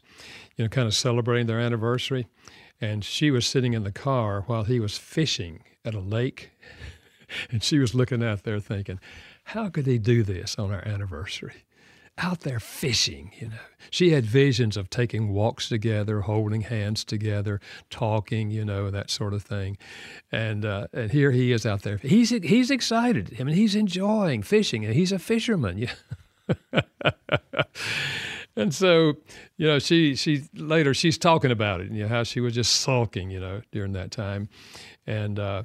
you 0.57 0.65
know, 0.65 0.69
kind 0.69 0.87
of 0.87 0.95
celebrating 0.95 1.49
their 1.49 1.59
anniversary. 1.59 2.29
And 2.81 3.05
she 3.05 3.33
was 3.33 3.45
sitting 3.45 3.75
in 3.75 3.83
the 3.83 3.91
car 3.91 4.43
while 4.43 4.63
he 4.63 4.79
was 4.79 4.97
fishing 4.97 5.65
at 5.85 5.95
a 5.95 6.01
lake. 6.01 6.51
And 7.51 7.63
she 7.63 7.79
was 7.79 7.95
looking 7.95 8.25
out 8.25 8.45
there 8.45 8.59
thinking, 8.59 8.99
how 9.45 9.69
could 9.69 9.85
he 9.85 9.99
do 9.99 10.23
this 10.23 10.59
on 10.59 10.73
our 10.73 10.83
anniversary? 10.89 11.65
Out 12.19 12.41
there 12.41 12.61
fishing, 12.61 13.33
you 13.39 13.49
know. 13.49 13.57
She 13.91 14.11
had 14.11 14.27
visions 14.27 14.77
of 14.77 14.91
taking 14.91 15.33
walks 15.33 15.69
together, 15.69 16.23
holding 16.23 16.63
hands 16.63 17.05
together, 17.05 17.61
talking, 17.89 18.51
you 18.51 18.65
know, 18.65 18.91
that 18.91 19.11
sort 19.11 19.33
of 19.33 19.43
thing. 19.43 19.79
And 20.31 20.65
uh, 20.65 20.89
and 20.93 21.11
here 21.11 21.31
he 21.31 21.53
is 21.53 21.65
out 21.65 21.83
there. 21.83 21.97
He's 21.99 22.31
he's 22.31 22.71
excited. 22.71 23.37
I 23.41 23.45
mean, 23.45 23.57
he's 23.57 23.75
enjoying 23.75 24.43
fishing, 24.43 24.85
and 24.85 24.95
he's 24.95 25.13
a 25.13 25.19
fisherman. 25.19 25.79
Yeah. 25.79 25.93
and 28.57 28.75
so, 28.75 29.15
you 29.57 29.67
know, 29.67 29.79
she 29.79 30.15
she 30.15 30.43
later 30.55 30.93
she's 30.93 31.19
talking 31.19 31.51
about 31.51 31.81
it, 31.81 31.91
you 31.93 32.03
know, 32.03 32.09
how 32.09 32.25
she 32.25 32.41
was 32.41 32.55
just 32.55 32.73
sulking, 32.81 33.31
you 33.31 33.41
know, 33.41 33.63
during 33.73 33.93
that 33.93 34.11
time, 34.11 34.49
and 35.07 35.39
uh, 35.39 35.63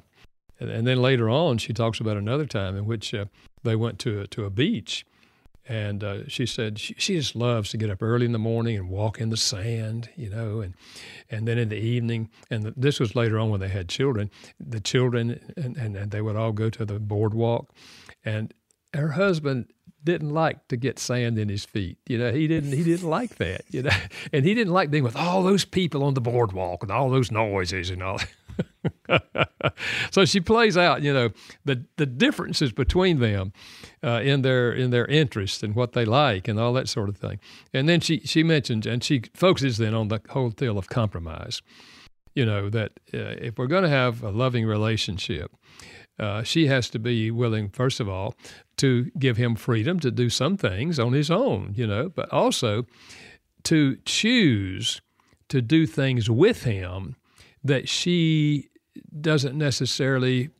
and, 0.60 0.70
and 0.70 0.86
then 0.86 1.02
later 1.02 1.28
on 1.28 1.58
she 1.58 1.72
talks 1.72 2.00
about 2.00 2.16
another 2.16 2.46
time 2.46 2.76
in 2.76 2.86
which 2.86 3.12
uh, 3.12 3.26
they 3.64 3.76
went 3.76 3.98
to 4.00 4.20
a, 4.20 4.26
to 4.28 4.44
a 4.44 4.50
beach 4.50 5.04
and 5.66 6.04
uh, 6.04 6.28
she 6.28 6.46
said 6.46 6.78
she, 6.78 6.94
she, 6.98 7.16
just 7.16 7.34
loves 7.34 7.70
to 7.70 7.76
get 7.76 7.90
up 7.90 8.02
early 8.02 8.26
in 8.26 8.32
the 8.32 8.38
morning 8.38 8.76
and 8.76 8.88
walk 8.88 9.20
in 9.20 9.30
the 9.30 9.36
sand, 9.36 10.10
you 10.16 10.28
know, 10.28 10.60
and 10.60 10.74
and 11.30 11.48
then 11.48 11.58
in 11.58 11.70
the 11.70 11.78
evening. 11.78 12.28
And 12.50 12.64
the, 12.64 12.74
this 12.76 13.00
was 13.00 13.16
later 13.16 13.38
on 13.38 13.50
when 13.50 13.60
they 13.60 13.68
had 13.68 13.88
children. 13.88 14.30
The 14.60 14.80
children 14.80 15.54
and, 15.56 15.76
and, 15.76 15.96
and 15.96 16.10
they 16.10 16.20
would 16.20 16.36
all 16.36 16.52
go 16.52 16.68
to 16.70 16.84
the 16.84 16.98
boardwalk, 16.98 17.72
and 18.24 18.52
her 18.92 19.12
husband 19.12 19.66
didn't 20.02 20.30
like 20.30 20.68
to 20.68 20.76
get 20.76 20.98
sand 20.98 21.38
in 21.38 21.48
his 21.48 21.64
feet. 21.64 21.98
You 22.06 22.18
know, 22.18 22.32
he 22.32 22.46
didn't 22.46 22.72
he 22.72 22.84
didn't 22.84 23.08
like 23.08 23.36
that. 23.36 23.62
You 23.70 23.84
know, 23.84 23.96
and 24.32 24.44
he 24.44 24.54
didn't 24.54 24.72
like 24.72 24.90
being 24.90 25.04
with 25.04 25.16
all 25.16 25.42
those 25.42 25.64
people 25.64 26.04
on 26.04 26.14
the 26.14 26.20
boardwalk 26.20 26.82
and 26.82 26.92
all 26.92 27.10
those 27.10 27.30
noises 27.30 27.90
and 27.90 28.02
all. 28.02 28.20
so 30.10 30.24
she 30.24 30.40
plays 30.40 30.76
out, 30.76 31.02
you 31.02 31.12
know, 31.12 31.30
the 31.64 31.84
the 31.96 32.06
differences 32.06 32.72
between 32.72 33.18
them 33.18 33.52
uh, 34.02 34.20
in 34.22 34.42
their 34.42 34.72
in 34.72 34.90
their 34.90 35.06
interests 35.06 35.62
and 35.62 35.74
what 35.74 35.92
they 35.92 36.04
like 36.04 36.48
and 36.48 36.58
all 36.58 36.72
that 36.72 36.88
sort 36.88 37.08
of 37.08 37.16
thing. 37.16 37.38
And 37.72 37.88
then 37.88 38.00
she 38.00 38.20
she 38.20 38.42
mentions 38.42 38.86
and 38.86 39.02
she 39.02 39.22
focuses 39.34 39.78
then 39.78 39.94
on 39.94 40.08
the 40.08 40.20
whole 40.30 40.50
deal 40.50 40.78
of 40.78 40.88
compromise. 40.88 41.62
You 42.34 42.44
know 42.44 42.68
that 42.70 42.92
uh, 43.12 43.36
if 43.40 43.58
we're 43.58 43.68
going 43.68 43.84
to 43.84 43.88
have 43.88 44.22
a 44.22 44.30
loving 44.30 44.66
relationship, 44.66 45.54
uh, 46.18 46.42
she 46.42 46.66
has 46.66 46.90
to 46.90 46.98
be 46.98 47.30
willing, 47.30 47.68
first 47.68 48.00
of 48.00 48.08
all, 48.08 48.34
to 48.78 49.10
give 49.18 49.36
him 49.36 49.54
freedom 49.54 50.00
to 50.00 50.10
do 50.10 50.28
some 50.28 50.56
things 50.56 50.98
on 50.98 51.12
his 51.12 51.30
own. 51.30 51.74
You 51.76 51.86
know, 51.86 52.08
but 52.08 52.32
also 52.32 52.86
to 53.64 53.96
choose 54.04 55.00
to 55.48 55.62
do 55.62 55.86
things 55.86 56.28
with 56.28 56.64
him 56.64 57.16
that 57.62 57.88
she 57.88 58.68
doesn't 59.20 59.56
necessarily 59.56 60.50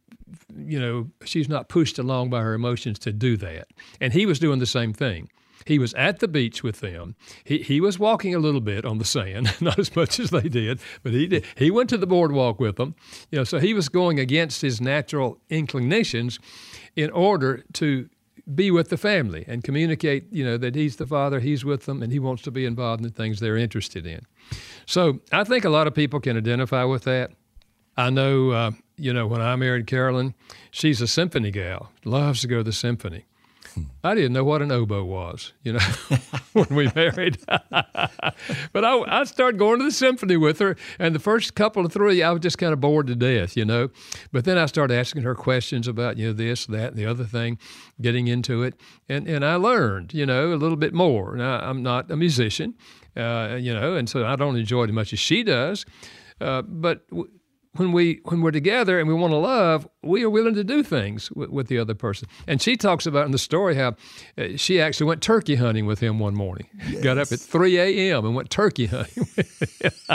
you 0.57 0.81
know 0.81 1.11
she's 1.25 1.49
not 1.49 1.69
pushed 1.69 1.99
along 1.99 2.31
by 2.31 2.41
her 2.41 2.55
emotions 2.55 2.99
to 2.99 3.13
do 3.13 3.37
that 3.37 3.69
and 4.01 4.13
he 4.13 4.27
was 4.27 4.39
doing 4.39 4.59
the 4.59 4.67
same 4.67 4.93
thing 4.93 5.29
he 5.65 5.79
was 5.79 5.95
at 5.95 6.21
the 6.21 6.29
beach 6.29 6.63
with 6.63 6.81
them. 6.81 7.15
He, 7.43 7.59
he 7.59 7.81
was 7.81 7.99
walking 7.99 8.35
a 8.35 8.39
little 8.39 8.61
bit 8.61 8.85
on 8.85 8.99
the 8.99 9.05
sand, 9.05 9.57
not 9.61 9.79
as 9.79 9.95
much 9.97 10.21
as 10.21 10.31
they 10.31 10.49
did, 10.49 10.81
but 11.03 11.13
he 11.13 11.27
did. 11.27 11.45
He 11.57 11.71
went 11.71 11.91
to 11.91 11.97
the 11.97 12.07
boardwalk 12.07 12.61
with 12.61 12.77
them. 12.77 12.95
You 13.31 13.39
know, 13.39 13.45
so 13.45 13.59
he 13.59 13.75
was 13.75 13.89
going 13.89 14.21
against 14.21 14.63
his 14.63 14.81
natural 14.81 15.41
inclinations 15.49 16.39
in 16.97 17.11
order 17.11 17.65
to 17.75 18.09
be 18.55 18.71
with 18.71 18.91
the 18.91 18.99
family 18.99 19.45
and 19.49 19.65
communicate, 19.65 20.31
you 20.31 20.45
know, 20.45 20.59
that 20.59 20.75
he's 20.75 20.97
the 20.97 21.07
father, 21.07 21.41
he's 21.41 21.65
with 21.65 21.87
them, 21.87 22.03
and 22.03 22.13
he 22.13 22.19
wants 22.19 22.43
to 22.43 22.51
be 22.51 22.67
involved 22.67 23.03
in 23.03 23.09
the 23.09 23.15
things 23.15 23.41
they're 23.41 23.57
interested 23.57 24.07
in. 24.07 24.21
So 24.87 25.21
I 25.33 25.45
think 25.45 25.65
a 25.65 25.71
lot 25.71 25.87
of 25.87 25.95
people 25.95 26.21
can 26.21 26.37
identify 26.37 26.85
with 26.85 27.05
that. 27.05 27.31
I 27.97 28.11
know, 28.11 28.51
uh, 28.51 28.71
you 28.97 29.13
know, 29.13 29.27
when 29.27 29.41
I 29.41 29.57
married 29.57 29.87
Carolyn, 29.87 30.35
she's 30.71 31.01
a 31.01 31.07
symphony 31.07 31.51
gal, 31.51 31.91
loves 32.05 32.41
to 32.43 32.49
go 32.49 32.59
to 32.59 32.63
the 32.63 32.73
symphony. 32.73 33.25
I 34.05 34.15
didn't 34.15 34.35
know 34.35 34.45
what 34.45 34.63
an 34.63 34.71
oboe 34.71 35.05
was, 35.05 35.53
you 35.63 35.73
know, 35.73 35.81
when 36.53 36.69
we 36.71 36.91
married. 36.95 37.39
but 37.49 38.85
I, 38.85 39.21
I 39.21 39.25
started 39.25 39.59
going 39.59 39.79
to 39.79 39.85
the 39.85 39.91
symphony 39.91 40.37
with 40.37 40.59
her, 40.61 40.77
and 40.99 41.15
the 41.15 41.19
first 41.19 41.55
couple 41.55 41.85
of 41.85 41.93
three, 41.93 42.23
I 42.23 42.31
was 42.31 42.41
just 42.41 42.59
kind 42.59 42.73
of 42.73 42.81
bored 42.81 43.07
to 43.09 43.17
death, 43.17 43.57
you 43.57 43.65
know. 43.65 43.89
But 44.33 44.45
then 44.45 44.59
I 44.59 44.67
started 44.67 44.97
asking 44.97 45.23
her 45.23 45.35
questions 45.35 45.89
about, 45.89 46.19
you 46.19 46.29
know, 46.29 46.33
this, 46.33 46.67
that, 46.67 46.91
and 46.91 46.97
the 46.97 47.07
other 47.07 47.25
thing, 47.25 47.59
getting 48.01 48.29
into 48.29 48.63
it, 48.63 48.75
and 49.09 49.27
and 49.27 49.45
I 49.45 49.57
learned, 49.57 50.15
you 50.15 50.27
know, 50.27 50.53
a 50.53 50.57
little 50.57 50.77
bit 50.77 50.95
more. 50.95 51.37
Now 51.37 51.59
I'm 51.59 51.83
not 51.83 52.11
a 52.11 52.17
musician, 52.17 52.75
uh, 53.17 53.57
you 53.59 53.75
know, 53.75 53.97
and 53.97 54.09
so 54.09 54.25
I 54.25 54.37
don't 54.37 54.57
enjoy 54.57 54.85
it 54.85 54.91
as 54.91 54.95
much 54.95 55.13
as 55.13 55.19
she 55.19 55.43
does. 55.43 55.85
Uh, 56.41 56.63
but 56.63 57.09
w- 57.11 57.31
when 57.77 57.93
we 57.93 58.21
when 58.25 58.41
we're 58.41 58.51
together 58.51 58.99
and 58.99 59.09
we 59.09 59.15
want 59.15 59.33
to 59.33 59.37
love, 59.37 59.89
we 60.03 60.23
are 60.25 60.31
willing 60.31 60.55
to 60.55 60.65
do 60.65 60.83
things 60.83 61.31
with, 61.33 61.51
with 61.51 61.69
the 61.69 61.79
other 61.79 61.95
person. 61.95 62.29
And 62.47 62.61
she 62.63 62.77
talks 62.77 63.07
about 63.07 63.27
in 63.27 63.33
the 63.33 63.39
story 63.39 63.75
how 63.75 63.97
uh, 64.39 64.57
she 64.57 64.81
actually 64.81 65.07
went 65.07 65.23
turkey 65.23 65.57
hunting 65.57 65.87
with 65.87 66.01
him 66.01 66.19
one 66.19 66.35
morning. 66.35 66.69
Yes. 66.89 67.03
Got 67.05 67.19
up 67.19 67.33
at 67.33 67.41
3 67.41 67.79
a.m. 67.79 68.25
and 68.25 68.35
went 68.35 68.51
turkey 68.51 68.87
hunting. 68.87 69.27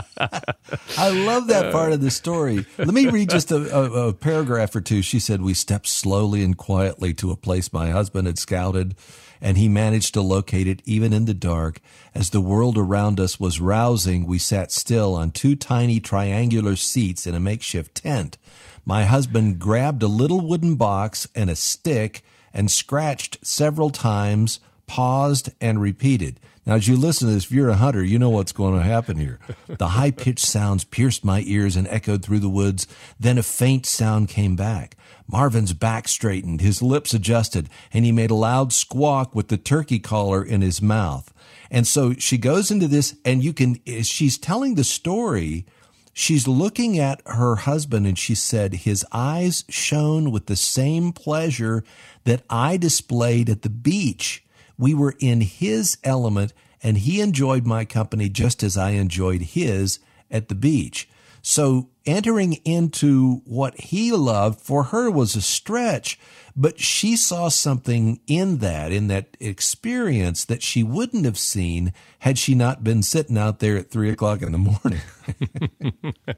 I 0.97 1.09
love 1.09 1.47
that 1.47 1.71
part 1.71 1.91
of 1.91 2.01
the 2.01 2.11
story. 2.11 2.65
Let 2.77 2.93
me 2.93 3.07
read 3.07 3.29
just 3.29 3.51
a, 3.51 3.57
a, 3.77 4.07
a 4.09 4.13
paragraph 4.13 4.75
or 4.75 4.81
two. 4.81 5.01
She 5.01 5.19
said, 5.19 5.41
"We 5.41 5.53
stepped 5.53 5.87
slowly 5.87 6.43
and 6.43 6.57
quietly 6.57 7.13
to 7.15 7.31
a 7.31 7.35
place 7.35 7.73
my 7.73 7.89
husband 7.89 8.27
had 8.27 8.39
scouted." 8.39 8.95
And 9.41 9.57
he 9.57 9.69
managed 9.69 10.13
to 10.13 10.21
locate 10.21 10.67
it 10.67 10.81
even 10.85 11.13
in 11.13 11.25
the 11.25 11.33
dark. 11.33 11.79
As 12.13 12.29
the 12.29 12.41
world 12.41 12.77
around 12.77 13.19
us 13.19 13.39
was 13.39 13.59
rousing, 13.59 14.25
we 14.25 14.37
sat 14.37 14.71
still 14.71 15.15
on 15.15 15.31
two 15.31 15.55
tiny 15.55 15.99
triangular 15.99 16.75
seats 16.75 17.25
in 17.25 17.35
a 17.35 17.39
makeshift 17.39 17.95
tent. 17.95 18.37
My 18.85 19.05
husband 19.05 19.59
grabbed 19.59 20.03
a 20.03 20.07
little 20.07 20.41
wooden 20.41 20.75
box 20.75 21.27
and 21.35 21.49
a 21.49 21.55
stick 21.55 22.23
and 22.53 22.71
scratched 22.71 23.37
several 23.45 23.89
times, 23.89 24.59
paused, 24.87 25.49
and 25.61 25.81
repeated. 25.81 26.39
Now, 26.65 26.75
as 26.75 26.87
you 26.87 26.97
listen 26.97 27.27
to 27.27 27.33
this, 27.33 27.45
if 27.45 27.51
you're 27.51 27.69
a 27.69 27.75
hunter, 27.75 28.03
you 28.03 28.19
know 28.19 28.29
what's 28.29 28.51
going 28.51 28.75
to 28.75 28.83
happen 28.83 29.17
here. 29.17 29.39
The 29.67 29.89
high 29.89 30.11
pitched 30.11 30.45
sounds 30.45 30.83
pierced 30.83 31.25
my 31.25 31.43
ears 31.47 31.75
and 31.75 31.87
echoed 31.87 32.23
through 32.23 32.39
the 32.39 32.49
woods. 32.49 32.85
Then 33.19 33.37
a 33.37 33.43
faint 33.43 33.85
sound 33.85 34.29
came 34.29 34.55
back. 34.55 34.95
Marvin's 35.31 35.73
back 35.73 36.07
straightened, 36.07 36.59
his 36.59 36.81
lips 36.81 37.13
adjusted, 37.13 37.69
and 37.93 38.03
he 38.03 38.11
made 38.11 38.31
a 38.31 38.35
loud 38.35 38.73
squawk 38.73 39.35
with 39.35 39.49
the 39.49 39.57
turkey 39.57 39.99
collar 39.99 40.43
in 40.43 40.61
his 40.61 40.81
mouth. 40.81 41.31
And 41.69 41.85
so 41.85 42.13
she 42.13 42.39
goes 42.39 42.71
into 42.71 42.87
this, 42.87 43.15
and 43.23 43.43
you 43.43 43.53
can, 43.53 43.79
she's 44.01 44.39
telling 44.39 44.73
the 44.73 44.83
story. 44.83 45.67
She's 46.13 46.47
looking 46.47 46.97
at 46.97 47.21
her 47.27 47.57
husband, 47.57 48.07
and 48.07 48.17
she 48.17 48.33
said, 48.33 48.73
His 48.73 49.05
eyes 49.11 49.65
shone 49.69 50.31
with 50.31 50.47
the 50.47 50.55
same 50.55 51.11
pleasure 51.11 51.83
that 52.23 52.41
I 52.49 52.77
displayed 52.77 53.49
at 53.49 53.61
the 53.61 53.69
beach. 53.69 54.43
We 54.79 54.95
were 54.95 55.15
in 55.19 55.41
his 55.41 55.97
element, 56.03 56.53
and 56.81 56.97
he 56.97 57.21
enjoyed 57.21 57.67
my 57.67 57.85
company 57.85 58.29
just 58.29 58.63
as 58.63 58.77
I 58.77 58.91
enjoyed 58.91 59.41
his 59.41 59.99
at 60.31 60.49
the 60.49 60.55
beach. 60.55 61.07
So 61.41 61.89
entering 62.05 62.53
into 62.65 63.41
what 63.45 63.79
he 63.79 64.11
loved 64.11 64.59
for 64.61 64.85
her 64.85 65.09
was 65.09 65.35
a 65.35 65.41
stretch, 65.41 66.19
but 66.55 66.79
she 66.79 67.15
saw 67.15 67.47
something 67.49 68.19
in 68.27 68.57
that, 68.57 68.91
in 68.91 69.07
that 69.07 69.37
experience 69.39 70.43
that 70.45 70.61
she 70.61 70.83
wouldn't 70.83 71.25
have 71.25 71.37
seen 71.37 71.93
had 72.19 72.37
she 72.37 72.55
not 72.55 72.83
been 72.83 73.01
sitting 73.03 73.37
out 73.37 73.59
there 73.59 73.77
at 73.77 73.91
three 73.91 74.09
o'clock 74.09 74.41
in 74.41 74.51
the 74.51 74.57
morning. 74.57 75.01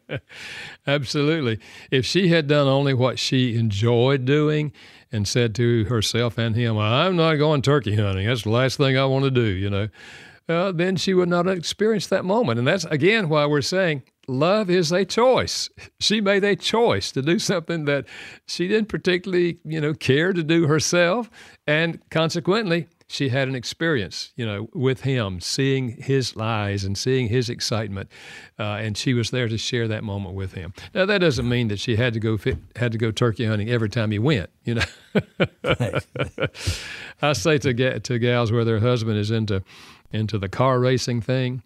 Absolutely. 0.88 1.60
If 1.90 2.06
she 2.06 2.28
had 2.28 2.48
done 2.48 2.68
only 2.68 2.94
what 2.94 3.18
she 3.18 3.56
enjoyed 3.56 4.26
doing 4.26 4.74
and 5.12 5.28
said 5.28 5.56
to 5.56 5.86
herself 5.86 6.38
and 6.38 6.56
him, 6.56 6.78
I'm 6.78 7.16
not 7.16 7.36
going 7.36 7.62
turkey 7.62 7.96
hunting. 7.96 8.28
That's 8.28 8.44
the 8.44 8.50
last 8.50 8.78
thing 8.78 8.98
I 8.98 9.06
want 9.06 9.26
to 9.26 9.32
do, 9.32 9.42
you 9.42 9.70
know. 9.70 9.88
Uh, 10.52 10.72
then 10.72 10.96
she 10.96 11.14
would 11.14 11.30
not 11.30 11.46
have 11.46 11.58
experienced 11.58 12.10
that 12.10 12.26
moment. 12.26 12.60
And 12.60 12.68
that's, 12.68 12.84
again, 12.86 13.30
why 13.30 13.46
we're 13.46 13.62
saying 13.62 14.04
love 14.28 14.70
is 14.70 14.92
a 14.92 15.06
choice. 15.06 15.70
She 16.00 16.22
made 16.22 16.44
a 16.44 16.56
choice 16.56 17.12
to 17.14 17.22
do 17.22 17.40
something 17.40 17.86
that 17.86 18.06
she 18.46 18.68
didn't 18.68 18.90
particularly, 18.90 19.60
you 19.64 19.80
know, 19.80 19.94
care 19.94 20.34
to 20.34 20.44
do 20.44 20.68
herself, 20.68 21.30
and 21.66 22.00
consequently, 22.10 22.88
she 23.12 23.28
had 23.28 23.50
an 23.50 23.56
experience, 23.56 24.32
you 24.38 24.46
know, 24.46 24.70
with 24.74 25.02
him, 25.02 25.42
seeing 25.42 25.90
his 26.02 26.38
lies 26.38 26.86
and 26.86 26.98
seeing 26.98 27.28
his 27.28 27.50
excitement, 27.50 28.10
uh, 28.58 28.64
and 28.80 28.98
she 28.98 29.14
was 29.14 29.32
there 29.32 29.50
to 29.50 29.58
share 29.58 29.90
that 29.90 30.04
moment 30.04 30.34
with 30.34 30.54
him. 30.54 30.74
Now 30.94 31.06
that 31.06 31.18
doesn't 31.18 31.48
mean 31.48 31.68
that 31.68 31.80
she 31.80 31.98
had 31.98 32.14
to 32.14 32.22
go 32.22 32.38
fit, 32.38 32.58
had 32.78 32.94
to 32.94 32.98
go 32.98 33.12
turkey 33.12 33.46
hunting 33.46 33.70
every 33.70 33.90
time 33.90 34.12
he 34.12 34.20
went, 34.20 34.50
you 34.64 34.76
know. 34.76 34.84
I 37.22 37.34
say 37.34 37.58
to 37.58 38.00
to 38.00 38.20
gals 38.20 38.52
where 38.52 38.64
their 38.64 38.80
husband 38.80 39.18
is 39.18 39.30
into 39.30 39.62
into 40.12 40.38
the 40.38 40.50
car 40.50 40.80
racing 40.80 41.22
thing. 41.22 41.64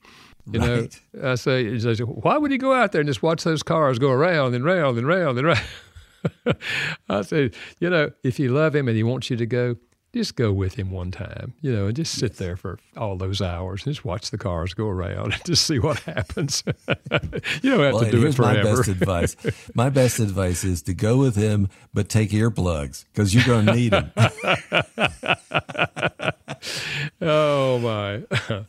You 0.52 0.60
right. 0.60 1.02
know, 1.14 1.32
I 1.32 1.36
say, 1.36 1.74
I 1.74 1.78
say, 1.78 2.04
why 2.04 2.38
would 2.38 2.52
he 2.52 2.58
go 2.58 2.74
out 2.74 2.92
there 2.92 3.02
and 3.02 3.08
just 3.08 3.24
watch 3.24 3.44
those 3.44 3.64
cars 3.64 3.98
go 3.98 4.12
around 4.12 4.54
and 4.54 4.64
round 4.64 4.98
and 4.98 5.08
round 5.08 5.40
and 5.40 5.48
round? 5.48 6.58
I 7.10 7.22
say, 7.24 7.52
you 7.80 7.90
know, 7.90 8.12
if 8.24 8.40
you 8.40 8.50
love 8.50 8.76
him 8.76 8.88
and 8.88 8.96
he 8.96 9.04
wants 9.04 9.30
you 9.30 9.38
to 9.38 9.46
go, 9.46 9.76
just 10.20 10.36
go 10.36 10.52
with 10.52 10.76
him 10.76 10.92
one 10.92 11.12
time, 11.12 11.54
you 11.62 11.74
know, 11.74 11.88
and 11.88 11.96
just 11.96 12.18
sit 12.18 12.38
there 12.38 12.56
for 12.56 12.80
all 12.96 13.18
those 13.18 13.42
hours 13.42 13.86
and 13.86 13.94
just 13.94 14.06
watch 14.06 14.32
the 14.32 14.38
cars 14.38 14.74
go 14.74 14.88
around 14.88 15.34
and 15.34 15.46
just 15.46 15.66
see 15.66 15.80
what 15.80 16.00
happens. 16.00 16.64
you 16.88 17.72
don't 17.72 17.80
have 17.80 17.94
well, 17.94 18.00
to 18.00 18.12
do 18.12 18.26
it 18.26 18.36
forever. 18.36 18.64
My 18.64 18.64
best 18.64 18.88
advice. 18.88 19.36
My 19.76 19.90
best 19.90 20.20
advice 20.20 20.64
is 20.64 20.82
to 20.84 20.94
go 20.94 21.18
with 21.18 21.36
him, 21.36 21.70
but 21.94 22.10
take 22.10 22.30
earplugs 22.30 23.06
because 23.14 23.34
you're 23.34 23.46
going 23.46 23.66
to 23.66 23.74
need 23.74 23.92
them. 23.92 24.12
oh 27.22 27.80
my! 27.80 28.24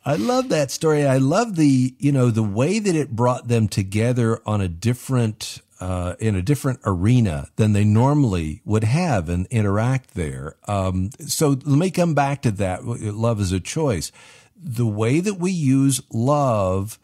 I 0.05 0.17
love 0.17 0.49
that 0.49 0.71
story. 0.71 1.07
I 1.07 1.19
love 1.19 1.57
the 1.57 1.95
you 1.99 2.13
know 2.13 2.31
the 2.31 2.43
way 2.43 2.79
that 2.79 2.95
it 2.95 3.11
brought 3.15 3.49
them 3.49 3.69
together 3.69 4.41
on 4.45 4.61
a 4.61 4.69
different 4.69 5.61
uh, 5.81 6.15
in 6.19 6.35
a 6.35 6.43
different 6.43 6.81
arena 6.85 7.49
than 7.57 7.73
they 7.73 7.85
normally 7.85 8.63
would 8.65 8.85
have 8.85 9.29
and 9.29 9.47
interact 9.47 10.15
there. 10.15 10.57
Um, 10.67 11.11
so 11.21 11.51
let 11.51 11.79
me 11.79 11.91
come 11.91 12.15
back 12.15 12.43
to 12.43 12.51
that. 12.53 12.85
Love 12.85 13.41
is 13.41 13.53
a 13.53 13.61
choice. 13.61 14.13
The 14.57 14.87
way 14.87 15.21
that 15.21 15.35
we 15.35 15.51
use 15.51 16.01
love 16.11 16.99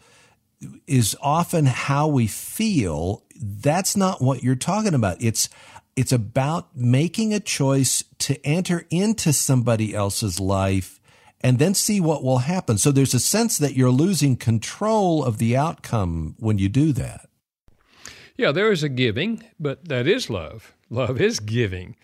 is 0.86 1.16
often 1.20 1.66
how 1.66 2.08
we 2.08 2.26
feel. 2.26 3.24
That's 3.40 3.96
not 3.96 4.22
what 4.22 4.42
you're 4.42 4.54
talking 4.54 4.94
about. 4.94 5.22
It's 5.22 5.48
it's 5.94 6.12
about 6.12 6.74
making 6.74 7.34
a 7.34 7.40
choice 7.40 8.02
to 8.20 8.46
enter 8.46 8.86
into 8.88 9.32
somebody 9.32 9.94
else's 9.94 10.40
life 10.40 11.00
and 11.42 11.58
then 11.58 11.74
see 11.74 12.00
what 12.00 12.22
will 12.22 12.38
happen. 12.38 12.78
So 12.78 12.92
there's 12.92 13.14
a 13.14 13.20
sense 13.20 13.58
that 13.58 13.74
you're 13.74 13.90
losing 13.90 14.36
control 14.36 15.22
of 15.24 15.38
the 15.38 15.56
outcome 15.56 16.34
when 16.38 16.58
you 16.58 16.68
do 16.70 16.92
that. 16.92 17.28
Yeah, 18.42 18.50
there 18.50 18.72
is 18.72 18.82
a 18.82 18.88
giving, 18.88 19.44
but 19.60 19.88
that 19.88 20.08
is 20.08 20.28
love. 20.28 20.74
Love 20.90 21.20
is 21.20 21.38
giving. 21.38 21.94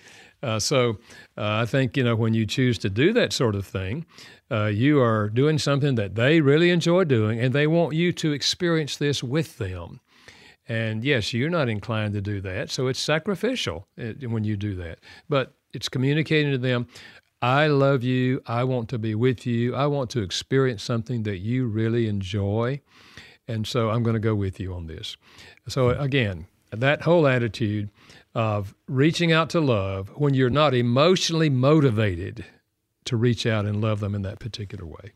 Uh, 0.40 0.60
so 0.60 0.90
uh, 1.36 1.62
I 1.62 1.66
think 1.66 1.96
you 1.96 2.04
know 2.04 2.14
when 2.14 2.32
you 2.32 2.46
choose 2.46 2.78
to 2.78 2.88
do 2.88 3.12
that 3.12 3.32
sort 3.32 3.56
of 3.56 3.66
thing, 3.66 4.06
uh, 4.48 4.66
you 4.66 5.00
are 5.00 5.30
doing 5.30 5.58
something 5.58 5.96
that 5.96 6.14
they 6.14 6.40
really 6.40 6.70
enjoy 6.70 7.02
doing, 7.02 7.40
and 7.40 7.52
they 7.52 7.66
want 7.66 7.96
you 7.96 8.12
to 8.12 8.30
experience 8.30 8.98
this 8.98 9.20
with 9.20 9.58
them. 9.58 9.98
And 10.68 11.02
yes, 11.02 11.34
you're 11.34 11.50
not 11.50 11.68
inclined 11.68 12.14
to 12.14 12.20
do 12.20 12.40
that, 12.42 12.70
so 12.70 12.86
it's 12.86 13.00
sacrificial 13.00 13.88
uh, 14.00 14.12
when 14.28 14.44
you 14.44 14.56
do 14.56 14.76
that. 14.76 15.00
But 15.28 15.54
it's 15.74 15.88
communicating 15.88 16.52
to 16.52 16.58
them, 16.58 16.86
I 17.42 17.66
love 17.66 18.04
you. 18.04 18.42
I 18.46 18.62
want 18.62 18.88
to 18.90 18.98
be 18.98 19.16
with 19.16 19.44
you. 19.44 19.74
I 19.74 19.88
want 19.88 20.08
to 20.10 20.22
experience 20.22 20.84
something 20.84 21.24
that 21.24 21.38
you 21.38 21.66
really 21.66 22.06
enjoy. 22.06 22.80
And 23.48 23.66
so 23.66 23.90
I'm 23.90 24.02
going 24.02 24.14
to 24.14 24.20
go 24.20 24.34
with 24.34 24.60
you 24.60 24.74
on 24.74 24.86
this. 24.86 25.16
So 25.66 25.88
again, 25.90 26.46
that 26.70 27.02
whole 27.02 27.26
attitude 27.26 27.88
of 28.34 28.74
reaching 28.86 29.32
out 29.32 29.50
to 29.50 29.60
love 29.60 30.10
when 30.14 30.34
you're 30.34 30.50
not 30.50 30.74
emotionally 30.74 31.48
motivated 31.48 32.44
to 33.06 33.16
reach 33.16 33.46
out 33.46 33.64
and 33.64 33.80
love 33.80 34.00
them 34.00 34.14
in 34.14 34.22
that 34.22 34.38
particular 34.38 34.86
way. 34.86 35.12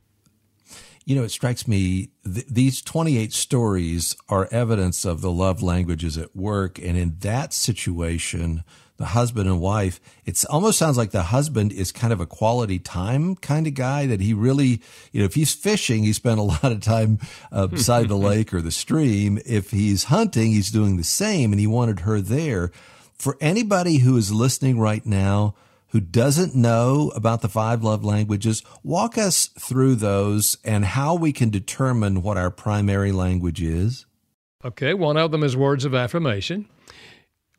You 1.05 1.17
know, 1.17 1.25
it 1.25 1.31
strikes 1.31 1.69
me 1.69 2.11
th- 2.25 2.47
these 2.47 2.81
28 2.81 3.33
stories 3.33 4.17
are 4.29 4.49
evidence 4.51 5.05
of 5.05 5.21
the 5.21 5.33
love 5.33 5.62
languages 5.62 6.17
at 6.17 6.35
work. 6.35 6.79
And 6.79 6.97
in 6.97 7.17
that 7.21 7.53
situation, 7.53 8.65
the 9.02 9.06
husband 9.06 9.49
and 9.49 9.61
wife, 9.61 10.00
it 10.25 10.44
almost 10.49 10.78
sounds 10.78 10.97
like 10.97 11.11
the 11.11 11.25
husband 11.25 11.73
is 11.73 11.90
kind 11.90 12.12
of 12.12 12.21
a 12.21 12.26
quality 12.26 12.78
time 12.78 13.35
kind 13.35 13.66
of 13.66 13.75
guy 13.75 14.06
that 14.06 14.21
he 14.21 14.32
really, 14.32 14.80
you 15.11 15.18
know, 15.18 15.25
if 15.25 15.35
he's 15.35 15.52
fishing, 15.52 16.04
he 16.04 16.12
spent 16.12 16.38
a 16.38 16.42
lot 16.54 16.71
of 16.71 16.80
time 16.80 17.18
uh, 17.50 17.66
beside 17.66 18.06
the 18.06 18.16
lake 18.16 18.54
or 18.54 18.62
the 18.62 18.71
stream. 18.71 19.40
If 19.44 19.73
he's 19.73 20.04
hunting, 20.04 20.52
he's 20.52 20.71
doing 20.71 20.99
the 20.99 21.04
same 21.04 21.50
and 21.52 21.58
he 21.58 21.67
wanted 21.67 22.00
her 22.00 22.21
there. 22.21 22.71
For 23.15 23.36
anybody 23.41 23.99
who 23.99 24.17
is 24.17 24.32
listening 24.32 24.78
right 24.78 25.04
now, 25.04 25.56
who 25.88 25.99
doesn't 25.99 26.54
know 26.54 27.10
about 27.17 27.43
the 27.43 27.49
five 27.49 27.82
love 27.82 28.04
languages, 28.04 28.62
walk 28.84 29.19
us 29.19 29.49
through 29.58 29.97
those 29.97 30.58
and 30.65 30.84
how 30.84 31.17
we 31.17 31.32
can 31.32 31.50
determine 31.50 32.23
what 32.23 32.36
our 32.36 32.52
primary 32.52 33.10
language 33.10 33.60
is. 33.60 34.06
Okay, 34.65 34.95
one 34.95 35.17
of 35.17 35.32
them 35.32 35.43
is 35.43 35.56
words 35.56 35.84
of 35.84 35.93
affirmation. 35.93 36.69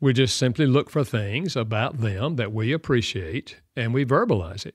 We 0.04 0.12
just 0.12 0.36
simply 0.36 0.66
look 0.66 0.90
for 0.90 1.02
things 1.02 1.56
about 1.56 2.02
them 2.02 2.36
that 2.36 2.52
we 2.52 2.72
appreciate 2.72 3.62
and 3.74 3.94
we 3.94 4.04
verbalize 4.04 4.66
it. 4.66 4.74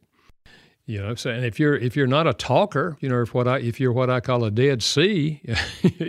You 0.88 1.04
know, 1.04 1.13
so 1.13 1.30
and 1.30 1.46
if 1.46 1.60
you're 1.60 1.76
if 1.76 1.96
you're 1.96 2.08
not 2.08 2.26
a 2.26 2.34
talker, 2.34 2.98
you 3.00 3.10
know, 3.10 3.22
if 3.22 3.32
what 3.32 3.48
I 3.48 3.60
if 3.60 3.80
you're 3.80 3.92
what 3.92 4.10
I 4.10 4.22
call 4.22 4.44
a 4.44 4.50
dead 4.50 4.82
sea, 4.82 5.44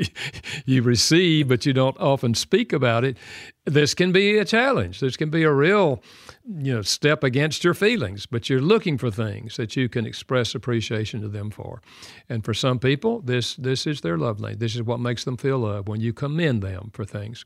you 0.65 0.81
receive 0.81 1.49
but 1.49 1.67
you 1.67 1.75
don't 1.75 1.99
often 1.99 2.33
speak 2.33 2.73
about 2.73 3.05
it. 3.05 3.19
This 3.67 3.93
can 3.93 4.11
be 4.11 4.39
a 4.39 4.45
challenge. 4.47 5.01
This 5.01 5.19
can 5.19 5.29
be 5.29 5.43
a 5.43 5.53
real, 5.53 6.03
you 6.47 6.75
know, 6.75 6.83
step 6.83 7.23
against 7.23 7.65
your 7.65 7.75
feelings. 7.75 8.27
But 8.27 8.49
you're 8.49 8.61
looking 8.61 8.99
for 8.99 9.11
things 9.11 9.57
that 9.57 9.77
you 9.77 9.89
can 9.89 10.07
express 10.07 10.55
appreciation 10.55 11.21
to 11.21 11.29
them 11.29 11.51
for. 11.51 11.81
And 12.29 12.45
for 12.45 12.55
some 12.55 12.79
people, 12.79 13.21
this 13.21 13.57
this 13.57 13.87
is 13.87 14.01
their 14.01 14.19
love 14.19 14.41
language. 14.41 14.61
This 14.61 14.77
is 14.77 14.83
what 14.83 15.01
makes 15.01 15.25
them 15.25 15.37
feel 15.37 15.59
love 15.59 15.89
when 15.89 16.01
you 16.01 16.13
commend 16.13 16.63
them 16.63 16.91
for 16.93 17.05
things. 17.05 17.45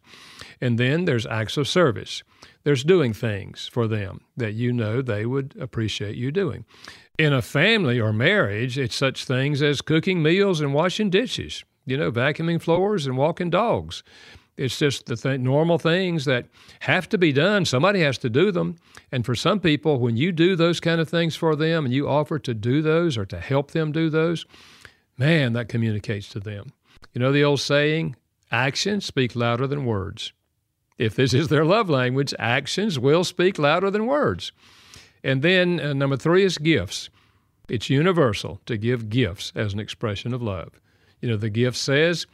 And 0.60 0.78
then 0.78 1.04
there's 1.04 1.26
acts 1.26 1.56
of 1.56 1.68
service. 1.68 2.22
There's 2.62 2.84
doing 2.84 3.12
things 3.12 3.68
for 3.70 3.86
them 3.86 4.22
that 4.36 4.54
you 4.54 4.72
know 4.72 5.02
they 5.02 5.26
would 5.26 5.54
appreciate 5.60 6.16
you 6.16 6.30
doing. 6.30 6.64
In 7.18 7.32
a 7.32 7.42
family 7.42 8.00
or 8.00 8.12
marriage, 8.12 8.78
it's 8.78 8.96
such 8.96 9.24
things 9.24 9.62
as 9.62 9.80
cooking 9.80 10.22
meals 10.22 10.60
and 10.60 10.74
washing 10.74 11.10
dishes, 11.10 11.64
you 11.86 11.96
know, 11.96 12.10
vacuuming 12.10 12.60
floors 12.60 13.06
and 13.06 13.16
walking 13.16 13.50
dogs. 13.50 14.02
It's 14.56 14.78
just 14.78 15.06
the 15.06 15.16
th- 15.16 15.40
normal 15.40 15.78
things 15.78 16.24
that 16.26 16.46
have 16.80 17.08
to 17.08 17.18
be 17.18 17.32
done. 17.32 17.64
Somebody 17.64 18.00
has 18.00 18.18
to 18.18 18.30
do 18.30 18.52
them. 18.52 18.76
And 19.10 19.26
for 19.26 19.34
some 19.34 19.58
people, 19.58 19.98
when 19.98 20.16
you 20.16 20.30
do 20.30 20.54
those 20.54 20.80
kind 20.80 21.00
of 21.00 21.08
things 21.08 21.34
for 21.34 21.56
them 21.56 21.84
and 21.84 21.94
you 21.94 22.08
offer 22.08 22.38
to 22.38 22.54
do 22.54 22.80
those 22.80 23.18
or 23.18 23.26
to 23.26 23.40
help 23.40 23.72
them 23.72 23.90
do 23.90 24.08
those, 24.08 24.46
man, 25.18 25.54
that 25.54 25.68
communicates 25.68 26.28
to 26.30 26.40
them. 26.40 26.72
You 27.12 27.20
know 27.20 27.32
the 27.32 27.44
old 27.44 27.60
saying, 27.60 28.16
actions 28.50 29.04
speak 29.04 29.34
louder 29.34 29.66
than 29.66 29.84
words. 29.84 30.32
If 30.98 31.16
this 31.16 31.34
is 31.34 31.48
their 31.48 31.64
love 31.64 31.90
language, 31.90 32.32
actions 32.38 32.98
will 32.98 33.24
speak 33.24 33.58
louder 33.58 33.90
than 33.90 34.06
words. 34.06 34.52
And 35.24 35.42
then 35.42 35.80
uh, 35.80 35.92
number 35.92 36.16
three 36.16 36.44
is 36.44 36.58
gifts. 36.58 37.10
It's 37.68 37.90
universal 37.90 38.60
to 38.66 38.76
give 38.76 39.08
gifts 39.08 39.52
as 39.56 39.72
an 39.72 39.80
expression 39.80 40.34
of 40.34 40.42
love. 40.42 40.80
You 41.20 41.30
know, 41.30 41.36
the 41.36 41.50
gift 41.50 41.76
says, 41.78 42.26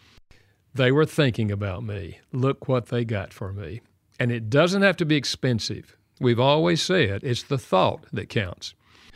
they 0.74 0.92
were 0.92 1.06
thinking 1.06 1.50
about 1.50 1.82
me. 1.82 2.20
Look 2.32 2.68
what 2.68 2.86
they 2.86 3.04
got 3.04 3.32
for 3.32 3.52
me. 3.52 3.80
And 4.18 4.30
it 4.30 4.50
doesn't 4.50 4.82
have 4.82 4.96
to 4.98 5.04
be 5.04 5.16
expensive. 5.16 5.96
We've 6.20 6.40
always 6.40 6.82
said 6.82 7.24
it's 7.24 7.42
the 7.42 7.58
thought 7.58 8.04
that 8.12 8.28
counts. 8.28 8.74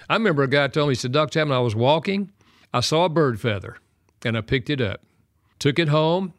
I 0.08 0.14
remember 0.14 0.42
a 0.42 0.48
guy 0.48 0.68
told 0.68 0.88
me, 0.88 0.92
he 0.92 0.96
said, 0.96 1.12
Dr. 1.12 1.38
Chapman, 1.38 1.56
I 1.56 1.60
was 1.60 1.74
walking, 1.74 2.30
I 2.72 2.80
saw 2.80 3.04
a 3.04 3.10
bird 3.10 3.40
feather, 3.40 3.78
and 4.24 4.36
I 4.36 4.40
picked 4.40 4.70
it 4.70 4.80
up, 4.80 5.02
took 5.58 5.78
it 5.78 5.88
home, 5.88 6.34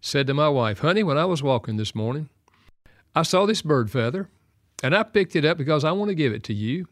said 0.00 0.26
to 0.26 0.34
my 0.34 0.48
wife, 0.48 0.80
Honey, 0.80 1.02
when 1.02 1.18
I 1.18 1.24
was 1.24 1.42
walking 1.42 1.76
this 1.76 1.94
morning, 1.94 2.28
I 3.14 3.22
saw 3.22 3.44
this 3.46 3.62
bird 3.62 3.90
feather, 3.90 4.28
and 4.82 4.94
I 4.94 5.02
picked 5.02 5.36
it 5.36 5.44
up 5.44 5.58
because 5.58 5.84
I 5.84 5.92
want 5.92 6.10
to 6.10 6.14
give 6.14 6.32
it 6.32 6.44
to 6.44 6.54
you, 6.54 6.86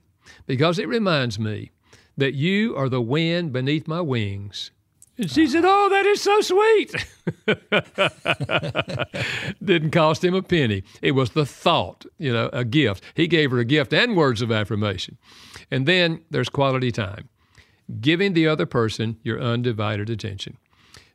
because 0.47 0.79
it 0.79 0.88
reminds 0.88 1.38
me 1.38 1.71
that 2.17 2.35
you 2.35 2.77
are 2.77 2.88
the 2.88 3.01
wind 3.01 3.53
beneath 3.53 3.87
my 3.87 4.01
wings. 4.01 4.71
And 5.18 5.31
she 5.31 5.48
said, 5.48 5.64
Oh, 5.66 5.88
that 5.90 6.07
is 6.07 6.22
so 6.22 6.40
sweet. 6.40 6.94
Didn't 9.64 9.90
cost 9.90 10.24
him 10.24 10.35
a 10.35 10.42
penny. 10.42 10.85
It 11.02 11.12
was 11.12 11.31
the 11.31 11.44
thought, 11.44 12.07
you 12.18 12.33
know, 12.33 12.48
a 12.52 12.64
gift. 12.64 13.02
He 13.14 13.26
gave 13.26 13.50
her 13.50 13.59
a 13.59 13.64
gift 13.64 13.92
and 13.92 14.16
words 14.16 14.42
of 14.42 14.52
affirmation. 14.52 15.18
And 15.70 15.87
then 15.87 16.22
there's 16.31 16.48
quality 16.48 16.92
time, 16.92 17.28
giving 18.00 18.33
the 18.33 18.46
other 18.46 18.64
person 18.64 19.18
your 19.22 19.40
undivided 19.40 20.09
attention. 20.09 20.57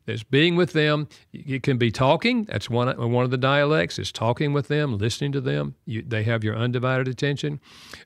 There's 0.05 0.23
being 0.23 0.57
with 0.57 0.73
them. 0.73 1.07
It 1.31 1.63
can 1.63 1.77
be 1.77 1.89
talking. 1.89 2.43
That's 2.43 2.69
one 2.69 2.89
one 3.11 3.23
of 3.23 3.31
the 3.31 3.37
dialects. 3.37 3.97
Is 3.97 4.11
talking 4.11 4.51
with 4.51 4.67
them, 4.67 4.97
listening 4.97 5.31
to 5.31 5.41
them. 5.41 5.75
You, 5.85 6.03
they 6.05 6.23
have 6.23 6.43
your 6.43 6.57
undivided 6.57 7.07
attention. 7.07 7.61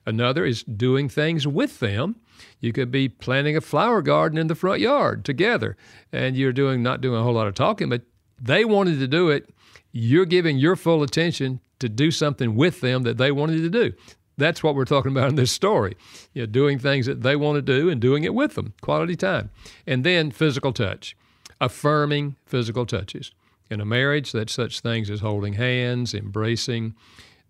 Another 0.06 0.44
is 0.44 0.62
doing 0.62 1.08
things 1.08 1.46
with 1.46 1.80
them. 1.80 2.16
You 2.60 2.72
could 2.72 2.90
be 2.90 3.08
planting 3.08 3.56
a 3.56 3.60
flower 3.60 4.02
garden 4.02 4.38
in 4.38 4.46
the 4.46 4.54
front 4.54 4.80
yard 4.80 5.24
together, 5.24 5.76
and 6.12 6.36
you're 6.36 6.52
doing 6.52 6.82
not 6.82 7.00
doing 7.00 7.20
a 7.20 7.22
whole 7.22 7.34
lot 7.34 7.46
of 7.46 7.54
talking, 7.54 7.88
but 7.88 8.02
they 8.40 8.64
wanted 8.64 8.98
to 9.00 9.08
do 9.08 9.30
it. 9.30 9.48
You're 9.92 10.26
giving 10.26 10.58
your 10.58 10.76
full 10.76 11.02
attention 11.02 11.60
to 11.78 11.88
do 11.88 12.10
something 12.10 12.54
with 12.54 12.80
them 12.80 13.02
that 13.04 13.18
they 13.18 13.32
wanted 13.32 13.58
to 13.62 13.70
do. 13.70 13.92
That's 14.36 14.62
what 14.62 14.76
we're 14.76 14.84
talking 14.84 15.10
about 15.10 15.30
in 15.30 15.34
this 15.34 15.50
story. 15.50 15.96
You 16.32 16.42
know, 16.42 16.46
doing 16.46 16.78
things 16.78 17.06
that 17.06 17.22
they 17.22 17.34
want 17.36 17.56
to 17.56 17.62
do 17.62 17.90
and 17.90 18.00
doing 18.00 18.24
it 18.24 18.34
with 18.34 18.54
them, 18.54 18.74
quality 18.80 19.16
time. 19.16 19.50
And 19.86 20.04
then 20.04 20.30
physical 20.30 20.72
touch, 20.72 21.16
affirming 21.60 22.36
physical 22.46 22.86
touches. 22.86 23.32
In 23.70 23.80
a 23.80 23.84
marriage, 23.84 24.32
that's 24.32 24.52
such 24.52 24.80
things 24.80 25.10
as 25.10 25.20
holding 25.20 25.54
hands, 25.54 26.14
embracing, 26.14 26.94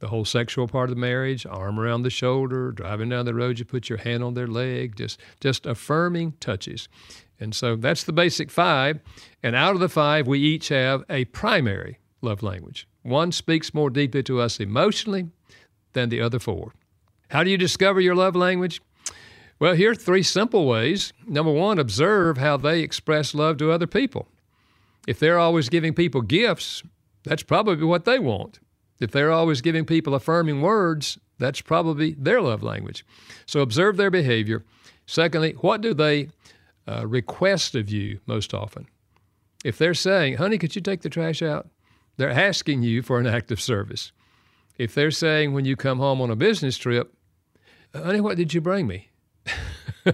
the 0.00 0.08
whole 0.08 0.24
sexual 0.24 0.68
part 0.68 0.90
of 0.90 0.96
the 0.96 1.00
marriage, 1.00 1.44
arm 1.46 1.78
around 1.78 2.02
the 2.02 2.10
shoulder, 2.10 2.72
driving 2.72 3.08
down 3.08 3.24
the 3.24 3.34
road, 3.34 3.58
you 3.58 3.64
put 3.64 3.88
your 3.88 3.98
hand 3.98 4.22
on 4.22 4.34
their 4.34 4.46
leg, 4.46 4.96
just 4.96 5.20
just 5.40 5.66
affirming 5.66 6.32
touches. 6.40 6.88
And 7.40 7.54
so 7.54 7.76
that's 7.76 8.04
the 8.04 8.12
basic 8.12 8.50
five. 8.50 9.00
And 9.42 9.54
out 9.54 9.74
of 9.74 9.80
the 9.80 9.88
five, 9.88 10.26
we 10.26 10.40
each 10.40 10.68
have 10.68 11.04
a 11.08 11.24
primary 11.26 11.98
love 12.20 12.42
language. 12.42 12.86
One 13.02 13.32
speaks 13.32 13.72
more 13.72 13.90
deeply 13.90 14.22
to 14.24 14.40
us 14.40 14.60
emotionally 14.60 15.30
than 15.92 16.08
the 16.08 16.20
other 16.20 16.38
four. 16.38 16.72
How 17.30 17.44
do 17.44 17.50
you 17.50 17.58
discover 17.58 18.00
your 18.00 18.14
love 18.14 18.34
language? 18.34 18.80
Well, 19.60 19.74
here 19.74 19.92
are 19.92 19.94
three 19.94 20.22
simple 20.22 20.66
ways. 20.66 21.12
Number 21.26 21.52
one, 21.52 21.78
observe 21.78 22.38
how 22.38 22.56
they 22.56 22.80
express 22.80 23.34
love 23.34 23.56
to 23.58 23.72
other 23.72 23.86
people. 23.86 24.28
If 25.06 25.18
they're 25.18 25.38
always 25.38 25.68
giving 25.68 25.94
people 25.94 26.22
gifts, 26.22 26.82
that's 27.24 27.42
probably 27.42 27.84
what 27.84 28.04
they 28.04 28.18
want. 28.18 28.60
If 29.00 29.12
they're 29.12 29.32
always 29.32 29.60
giving 29.60 29.84
people 29.84 30.14
affirming 30.14 30.60
words, 30.60 31.18
that's 31.38 31.60
probably 31.60 32.14
their 32.14 32.40
love 32.40 32.62
language. 32.62 33.04
So 33.46 33.60
observe 33.60 33.96
their 33.96 34.10
behavior. 34.10 34.64
Secondly, 35.06 35.52
what 35.60 35.80
do 35.80 35.94
they 35.94 36.28
uh, 36.86 37.06
request 37.06 37.74
of 37.74 37.90
you 37.90 38.20
most 38.26 38.52
often? 38.52 38.86
If 39.64 39.78
they're 39.78 39.94
saying, 39.94 40.36
honey, 40.36 40.58
could 40.58 40.74
you 40.74 40.82
take 40.82 41.02
the 41.02 41.08
trash 41.08 41.42
out? 41.42 41.68
They're 42.16 42.30
asking 42.30 42.82
you 42.82 43.02
for 43.02 43.20
an 43.20 43.26
act 43.26 43.50
of 43.50 43.60
service. 43.60 44.12
If 44.76 44.94
they're 44.94 45.10
saying 45.10 45.52
when 45.52 45.64
you 45.64 45.76
come 45.76 45.98
home 45.98 46.20
on 46.20 46.30
a 46.30 46.36
business 46.36 46.76
trip, 46.76 47.14
honey, 47.94 48.20
what 48.20 48.36
did 48.36 48.54
you 48.54 48.60
bring 48.60 48.86
me? 48.86 49.08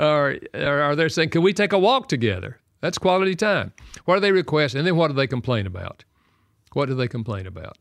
or, 0.00 0.38
or 0.54 0.80
are 0.80 0.96
they 0.96 1.08
saying, 1.08 1.30
can 1.30 1.42
we 1.42 1.52
take 1.52 1.72
a 1.72 1.78
walk 1.78 2.08
together? 2.08 2.58
That's 2.80 2.98
quality 2.98 3.34
time. 3.34 3.72
What 4.04 4.16
do 4.16 4.20
they 4.20 4.32
request? 4.32 4.74
And 4.74 4.86
then 4.86 4.96
what 4.96 5.08
do 5.08 5.14
they 5.14 5.26
complain 5.26 5.66
about? 5.66 6.04
What 6.72 6.86
do 6.86 6.94
they 6.94 7.08
complain 7.08 7.46
about? 7.46 7.78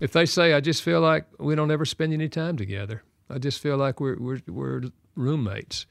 If 0.00 0.12
they 0.12 0.26
say, 0.26 0.54
I 0.54 0.60
just 0.60 0.82
feel 0.82 1.00
like 1.00 1.26
we 1.38 1.54
don't 1.54 1.70
ever 1.70 1.84
spend 1.84 2.12
any 2.12 2.28
time 2.28 2.56
together, 2.56 3.02
I 3.28 3.38
just 3.38 3.60
feel 3.60 3.76
like 3.76 4.00
we're, 4.00 4.18
we're, 4.18 4.40
we're 4.48 4.82
roommates, 5.14 5.86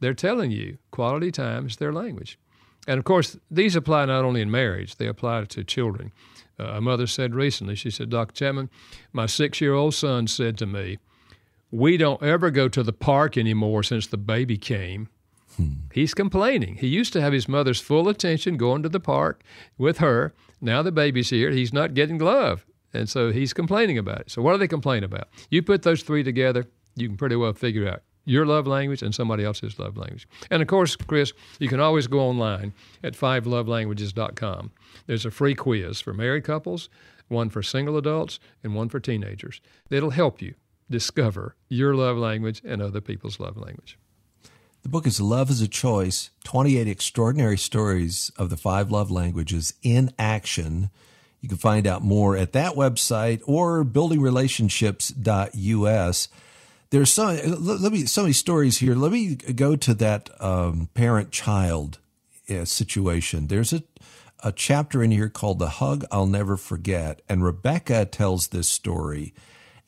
they're 0.00 0.14
telling 0.14 0.50
you 0.50 0.78
quality 0.90 1.30
time 1.30 1.66
is 1.66 1.76
their 1.76 1.92
language. 1.92 2.38
And 2.88 2.98
of 2.98 3.04
course, 3.04 3.36
these 3.50 3.76
apply 3.76 4.06
not 4.06 4.24
only 4.24 4.40
in 4.40 4.50
marriage, 4.50 4.96
they 4.96 5.06
apply 5.06 5.44
to 5.44 5.62
children. 5.62 6.10
Uh, 6.58 6.64
a 6.64 6.80
mother 6.80 7.06
said 7.06 7.34
recently, 7.34 7.76
she 7.76 7.90
said, 7.90 8.10
Dr. 8.10 8.34
Chapman, 8.34 8.70
my 9.12 9.26
six 9.26 9.60
year 9.60 9.74
old 9.74 9.94
son 9.94 10.26
said 10.26 10.58
to 10.58 10.66
me, 10.66 10.98
We 11.70 11.96
don't 11.96 12.22
ever 12.22 12.50
go 12.50 12.68
to 12.68 12.82
the 12.82 12.92
park 12.92 13.38
anymore 13.38 13.84
since 13.84 14.08
the 14.08 14.16
baby 14.16 14.58
came. 14.58 15.08
Hmm. 15.56 15.74
He's 15.92 16.14
complaining. 16.14 16.76
He 16.76 16.88
used 16.88 17.12
to 17.12 17.20
have 17.20 17.32
his 17.32 17.48
mother's 17.48 17.80
full 17.80 18.08
attention 18.08 18.56
going 18.56 18.82
to 18.82 18.88
the 18.88 19.00
park 19.00 19.42
with 19.78 19.98
her. 19.98 20.34
Now 20.60 20.82
the 20.82 20.92
baby's 20.92 21.30
here. 21.30 21.50
He's 21.50 21.72
not 21.72 21.94
getting 21.94 22.18
love. 22.18 22.66
And 22.94 23.08
so 23.08 23.32
he's 23.32 23.52
complaining 23.52 23.98
about 23.98 24.20
it. 24.20 24.30
So 24.30 24.42
what 24.42 24.52
do 24.52 24.58
they 24.58 24.68
complain 24.68 25.04
about? 25.04 25.28
You 25.50 25.62
put 25.62 25.82
those 25.82 26.02
three 26.02 26.22
together, 26.22 26.66
you 26.94 27.08
can 27.08 27.16
pretty 27.16 27.36
well 27.36 27.52
figure 27.52 27.88
out 27.88 28.02
your 28.24 28.46
love 28.46 28.66
language 28.66 29.02
and 29.02 29.14
somebody 29.14 29.44
else's 29.44 29.78
love 29.78 29.96
language. 29.96 30.28
And 30.50 30.62
of 30.62 30.68
course, 30.68 30.94
Chris, 30.96 31.32
you 31.58 31.68
can 31.68 31.80
always 31.80 32.06
go 32.06 32.20
online 32.20 32.72
at 33.02 33.14
fivelovelanguages.com. 33.14 34.70
There's 35.06 35.26
a 35.26 35.30
free 35.30 35.54
quiz 35.54 36.00
for 36.00 36.12
married 36.12 36.44
couples, 36.44 36.88
one 37.28 37.50
for 37.50 37.62
single 37.62 37.96
adults, 37.96 38.38
and 38.62 38.74
one 38.74 38.88
for 38.88 39.00
teenagers. 39.00 39.60
It'll 39.90 40.10
help 40.10 40.40
you 40.40 40.54
discover 40.90 41.56
your 41.68 41.94
love 41.94 42.16
language 42.16 42.62
and 42.64 42.82
other 42.82 43.00
people's 43.00 43.40
love 43.40 43.56
language. 43.56 43.98
The 44.82 44.88
book 44.88 45.06
is 45.06 45.20
Love 45.20 45.48
is 45.48 45.60
a 45.60 45.68
Choice 45.68 46.30
28 46.44 46.88
Extraordinary 46.88 47.56
Stories 47.56 48.30
of 48.36 48.50
the 48.50 48.56
Five 48.56 48.90
Love 48.90 49.10
Languages 49.10 49.74
in 49.82 50.10
Action. 50.18 50.90
You 51.42 51.48
can 51.48 51.58
find 51.58 51.86
out 51.88 52.02
more 52.02 52.36
at 52.36 52.52
that 52.52 52.74
website 52.74 53.42
or 53.46 53.84
buildingrelationships.us. 53.84 56.28
There's 56.90 57.12
so 57.12 57.26
let 57.26 57.92
me 57.92 58.06
so 58.06 58.22
many 58.22 58.32
stories 58.32 58.78
here. 58.78 58.94
Let 58.94 59.12
me 59.12 59.34
go 59.34 59.76
to 59.76 59.94
that 59.94 60.30
um, 60.40 60.88
parent-child 60.94 61.98
uh, 62.48 62.64
situation. 62.64 63.48
There's 63.48 63.72
a 63.72 63.82
a 64.44 64.52
chapter 64.52 65.02
in 65.02 65.10
here 65.10 65.28
called 65.28 65.58
"The 65.58 65.68
Hug 65.68 66.04
I'll 66.12 66.26
Never 66.26 66.56
Forget," 66.56 67.22
and 67.28 67.44
Rebecca 67.44 68.04
tells 68.04 68.46
this 68.48 68.68
story, 68.68 69.34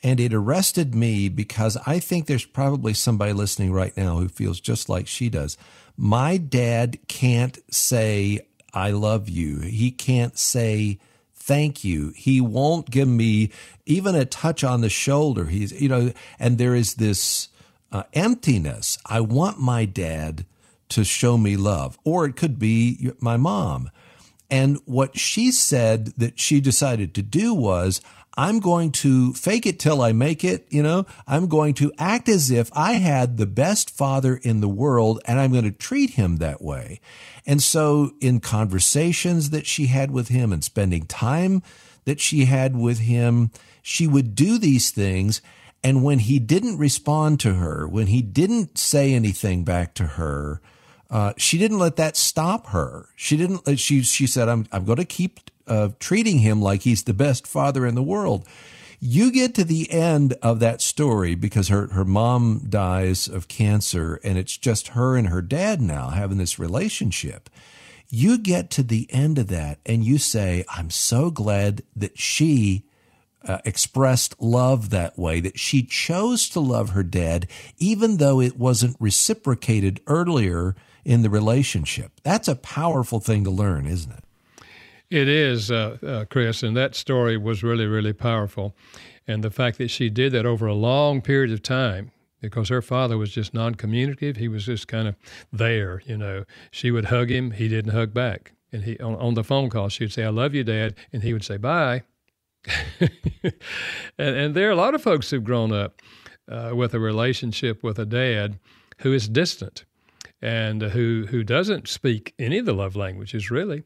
and 0.03 0.19
it 0.19 0.35
arrested 0.35 0.93
me 0.95 1.29
because 1.29 1.77
I 1.87 2.01
think 2.01 2.27
there's 2.27 2.47
probably 2.47 2.95
somebody 2.95 3.33
listening 3.33 3.73
right 3.73 3.97
now 3.97 4.19
who 4.19 4.29
feels 4.29 4.59
just 4.59 4.89
like 4.89 5.07
she 5.07 5.29
does. 5.29 5.57
My 5.97 6.37
dad 6.37 6.99
can't 7.07 7.59
say 7.71 8.41
"I 8.73 8.91
love 8.91 9.29
you." 9.29 9.61
He 9.61 9.93
can't 9.93 10.37
say 10.39 10.99
thank 11.47 11.85
you. 11.85 12.13
He 12.17 12.41
won't 12.41 12.91
give 12.91 13.09
me 13.09 13.51
even 13.85 14.15
a 14.15 14.25
touch 14.25 14.65
on 14.65 14.81
the 14.81 14.89
shoulder. 14.89 15.45
He's, 15.47 15.79
you 15.79 15.89
know, 15.89 16.13
and 16.39 16.57
there 16.57 16.75
is 16.75 16.95
this 16.95 17.49
uh, 17.93 18.05
emptiness. 18.15 18.97
I 19.05 19.21
want 19.21 19.61
my 19.61 19.85
dad 19.85 20.47
to 20.89 21.05
show 21.05 21.37
me 21.37 21.57
love, 21.57 21.99
or 22.03 22.25
it 22.25 22.37
could 22.37 22.59
be 22.59 23.13
my 23.21 23.37
mom. 23.37 23.91
And 24.51 24.79
what 24.85 25.19
she 25.19 25.51
said 25.51 26.07
that 26.17 26.39
she 26.39 26.61
decided 26.61 27.15
to 27.15 27.23
do 27.23 27.53
was, 27.53 28.01
I'm 28.37 28.61
going 28.61 28.91
to 28.93 29.33
fake 29.35 29.67
it 29.67 29.79
till 29.79 30.03
I 30.03 30.13
make 30.13 30.45
it. 30.45 30.67
You 30.71 30.83
know, 30.83 31.07
I'm 31.27 31.47
going 31.47 31.75
to 31.75 31.93
act 31.99 32.29
as 32.29 32.51
if 32.51 32.71
I 32.75 32.95
had 32.95 33.37
the 33.37 33.47
best 33.47 33.91
father 33.91 34.37
in 34.37 34.61
the 34.61 34.69
world 34.69 35.21
and 35.25 35.39
I'm 35.39 35.53
going 35.53 35.65
to 35.65 35.71
treat 35.71 36.11
him 36.11 36.37
that 36.37 36.63
way. 36.63 37.01
And 37.47 37.63
so 37.63 38.13
in 38.21 38.41
conversations 38.41 39.51
that 39.51 39.67
she 39.67 39.87
had 39.87 40.11
with 40.11 40.29
him 40.29 40.53
and 40.53 40.65
spending 40.65 41.07
time 41.07 41.63
that 42.05 42.21
she 42.21 42.47
had 42.47 42.77
with 42.77 43.01
him, 43.01 43.51
she 43.83 44.07
would 44.07 44.35
do 44.35 44.59
these 44.59 44.91
things. 44.91 45.41
And 45.83 46.03
when 46.03 46.21
he 46.21 46.39
didn't 46.39 46.79
respond 46.79 47.41
to 47.41 47.55
her, 47.55 47.87
when 47.87 48.07
he 48.07 48.23
didn't 48.23 48.79
say 48.79 49.13
anything 49.13 49.65
back 49.65 49.95
to 49.95 50.05
her, 50.05 50.61
uh, 51.15 51.33
she 51.37 51.59
didn't 51.59 51.79
let 51.79 51.95
that 51.95 52.17
stop 52.17 52.67
her. 52.69 53.09
She 53.15 53.37
didn't. 53.37 53.67
Uh, 53.69 53.77
she 53.77 54.03
she 54.03 54.27
said, 54.27 54.49
"I'm 54.49 54.67
I'm 54.73 54.85
going 54.85 54.99
to 54.99 55.05
keep 55.05 55.39
uh, 55.67 55.91
treating 56.01 56.41
him 56.41 56.61
like 56.61 56.83
he's 56.83 57.05
the 57.05 57.15
best 57.15 57.47
father 57.47 57.87
in 57.87 57.95
the 57.95 58.03
world. 58.03 58.47
You 58.99 59.31
get 59.31 59.55
to 59.55 59.65
the 59.65 59.91
end 59.93 60.35
of 60.43 60.59
that 60.59 60.81
story 60.81 61.37
because 61.37 61.69
her, 61.69 61.89
her 61.89 62.05
mom 62.05 62.67
dies 62.69 63.29
of 63.29 63.49
cancer 63.49 64.19
and 64.25 64.39
it's 64.39 64.57
just 64.57 64.89
her 64.89 65.17
and 65.17 65.29
her 65.29 65.43
dad 65.43 65.81
now 65.81 66.09
having 66.09 66.39
this 66.39 66.59
relationship. 66.59 67.51
You 68.09 68.39
get 68.39 68.71
to 68.71 68.83
the 68.83 69.07
end 69.11 69.39
of 69.39 69.49
that 69.49 69.79
and 69.85 70.05
you 70.05 70.19
say, 70.19 70.65
I'm 70.69 70.91
so 70.91 71.31
glad 71.31 71.83
that 71.95 72.19
she 72.19 72.85
uh, 73.47 73.59
expressed 73.65 74.41
love 74.41 74.91
that 74.91 75.19
way, 75.19 75.41
that 75.41 75.59
she 75.59 75.83
chose 75.83 76.49
to 76.51 76.61
love 76.61 76.91
her 76.91 77.03
dad, 77.03 77.47
even 77.79 78.17
though 78.17 78.41
it 78.41 78.59
wasn't 78.59 78.97
reciprocated 78.99 80.01
earlier 80.07 80.75
in 81.05 81.23
the 81.23 81.31
relationship. 81.31 82.13
That's 82.23 82.49
a 82.49 82.57
powerful 82.57 83.21
thing 83.21 83.45
to 83.45 83.51
learn, 83.51 83.87
isn't 83.87 84.13
it? 84.13 84.25
It 85.11 85.29
is, 85.29 85.71
uh, 85.71 85.99
uh, 86.05 86.25
Chris, 86.25 86.63
and 86.63 86.77
that 86.77 86.95
story 86.95 87.37
was 87.37 87.63
really, 87.63 87.87
really 87.87 88.13
powerful. 88.13 88.75
And 89.27 89.45
the 89.45 89.51
fact 89.51 89.79
that 89.79 89.89
she 89.89 90.11
did 90.11 90.33
that 90.33 90.47
over 90.47 90.67
a 90.67 90.75
long 90.75 91.21
period 91.21 91.53
of 91.53 91.63
time, 91.63 92.11
because 92.41 92.69
her 92.69 92.83
father 92.83 93.17
was 93.17 93.31
just 93.31 93.55
non 93.55 93.75
communicative, 93.75 94.37
he 94.37 94.49
was 94.49 94.67
just 94.67 94.89
kind 94.89 95.09
of 95.09 95.17
there, 95.53 96.03
you 96.07 96.17
know. 96.17 96.45
She 96.71 96.91
would 96.91 97.07
hug 97.07 97.31
him, 97.31 97.53
he 97.53 97.69
didn't 97.69 97.93
hug 97.93 98.13
back. 98.13 98.53
And 98.73 98.85
he 98.85 98.99
on, 98.99 99.15
on 99.17 99.35
the 99.35 99.45
phone 99.45 99.71
call, 99.71 99.89
she 99.89 100.05
would 100.05 100.13
say, 100.13 100.25
I 100.25 100.31
love 100.31 100.55
you, 100.55 100.65
Dad. 100.65 100.95
And 101.13 101.23
he 101.23 101.33
would 101.33 101.45
say, 101.45 101.57
Bye. 101.57 102.03
and, 103.01 103.53
and 104.19 104.55
there 104.55 104.69
are 104.69 104.73
a 104.73 104.77
lot 104.77 104.95
of 104.95 105.03
folks 105.03 105.31
who've 105.31 105.45
grown 105.45 105.73
up 105.73 106.01
uh, 106.51 106.73
with 106.75 106.95
a 106.95 107.01
relationship 107.01 107.83
with 107.83 107.99
a 107.99 108.07
dad 108.07 108.59
who 108.99 109.13
is 109.13 109.29
distant 109.29 109.85
and 110.45 110.83
who, 110.83 111.27
who 111.31 111.43
doesn't 111.43 111.89
speak 111.89 112.35
any 112.39 112.59
of 112.59 112.67
the 112.67 112.75
love 112.75 112.97
languages, 112.97 113.51
really 113.51 113.85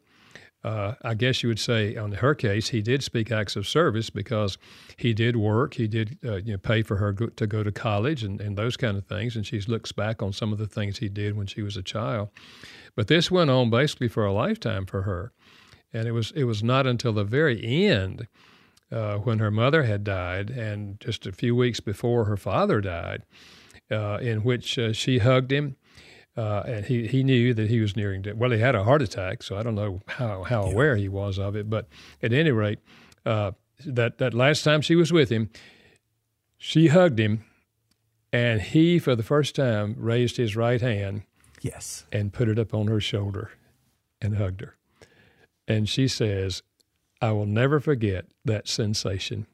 uh, 0.65 0.95
I 1.03 1.15
guess 1.15 1.43
you 1.43 1.49
would 1.49 1.61
say, 1.61 1.97
on 1.97 2.13
her 2.13 2.35
case, 2.35 2.69
he 2.69 2.83
did 2.83 3.05
speak 3.05 3.31
acts 3.31 3.55
of 3.55 3.67
service 3.67 4.11
because 4.11 4.59
he 4.97 5.15
did 5.15 5.37
work, 5.37 5.75
he 5.75 5.87
did 5.87 6.19
uh, 6.25 6.37
you 6.37 6.53
know, 6.53 6.59
pay 6.59 6.83
for 6.83 6.97
her 6.97 7.13
to 7.13 7.47
go 7.47 7.63
to 7.63 7.71
college 7.71 8.25
and, 8.25 8.41
and 8.41 8.59
those 8.59 8.77
kind 8.77 8.97
of 8.97 9.07
things. 9.07 9.37
And 9.37 9.47
she 9.47 9.61
looks 9.61 9.93
back 9.93 10.21
on 10.21 10.33
some 10.33 10.53
of 10.53 10.59
the 10.59 10.67
things 10.67 10.99
he 10.99 11.09
did 11.09 11.37
when 11.37 11.47
she 11.47 11.63
was 11.63 11.77
a 11.77 11.83
child. 11.83 12.31
But 12.97 13.07
this 13.07 13.31
went 13.31 13.51
on 13.51 13.71
basically 13.71 14.09
for 14.09 14.25
a 14.27 14.33
lifetime 14.33 14.85
for 14.85 15.03
her. 15.03 15.33
And 15.93 16.09
it 16.09 16.13
was, 16.13 16.33
it 16.33 16.45
was 16.45 16.63
not 16.63 16.87
until 16.87 17.13
the 17.13 17.25
very 17.25 17.65
end 17.87 18.27
uh, 18.91 19.19
when 19.19 19.39
her 19.39 19.53
mother 19.53 19.85
had 19.85 20.03
died 20.03 20.51
and 20.51 20.99
just 20.99 21.25
a 21.27 21.33
few 21.33 21.55
weeks 21.55 21.79
before 21.79 22.25
her 22.25 22.37
father 22.37 22.81
died, 22.81 23.23
uh, 23.93 24.19
in 24.21 24.43
which 24.43 24.77
uh, 24.77 24.93
she 24.93 25.19
hugged 25.19 25.53
him 25.53 25.77
uh, 26.39 26.63
and 26.67 26.87
he, 26.87 27.07
he 27.09 27.23
knew 27.23 27.53
that 27.53 27.69
he 27.69 27.81
was 27.81 27.97
nearing 27.97 28.23
death. 28.23 28.37
Well, 28.37 28.53
he 28.53 28.61
had 28.61 28.75
a 28.75 28.85
heart 28.85 29.03
attack, 29.03 29.43
so 29.43 29.59
I 29.59 29.63
don't 29.63 29.75
know 29.75 30.01
how, 30.07 30.45
how 30.45 30.67
yeah. 30.67 30.73
aware 30.73 30.97
he 30.97 31.09
was 31.09 31.39
of 31.39 31.57
it. 31.57 31.69
But 31.69 31.89
at 32.23 32.33
any 32.33 32.53
rate, 32.53 32.79
uh, 33.27 33.51
that, 33.85 34.19
that 34.19 34.33
last 34.33 34.63
time 34.63 34.81
she 34.81 34.95
was 34.95 35.13
with 35.13 35.29
him, 35.31 35.51
She 36.61 36.89
hugged 36.89 37.21
him, 37.21 37.45
and 38.33 38.61
he, 38.61 38.99
for 38.99 39.15
the 39.15 39.23
first 39.23 39.55
time, 39.55 39.95
raised 39.97 40.37
his 40.37 40.57
right 40.57 40.81
hand. 40.81 41.23
Yes. 41.63 42.05
And 42.13 42.33
put 42.33 42.49
it 42.49 42.59
up 42.59 42.75
on 42.75 42.89
her 42.89 43.01
shoulder 43.01 43.53
and 44.21 44.37
hugged 44.37 44.61
her. 44.61 44.77
And 45.67 45.89
she 45.89 46.09
says, 46.09 46.63
I 47.23 47.31
will 47.33 47.47
never 47.47 47.81
forget 47.81 48.27
that 48.45 48.69
sensation 48.69 49.47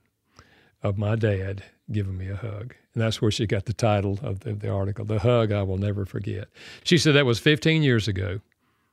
of 0.82 0.98
my 0.98 1.16
dad 1.16 1.62
giving 1.90 2.16
me 2.16 2.28
a 2.28 2.36
hug. 2.36 2.74
And 2.94 3.02
that's 3.02 3.20
where 3.20 3.30
she 3.30 3.46
got 3.46 3.66
the 3.66 3.72
title 3.72 4.18
of 4.22 4.40
the, 4.40 4.54
the, 4.54 4.70
article, 4.70 5.04
The 5.04 5.18
Hug 5.18 5.52
I 5.52 5.62
Will 5.62 5.78
Never 5.78 6.04
Forget. 6.04 6.48
She 6.82 6.98
said 6.98 7.14
that 7.14 7.26
was 7.26 7.38
15 7.38 7.82
years 7.82 8.08
ago, 8.08 8.40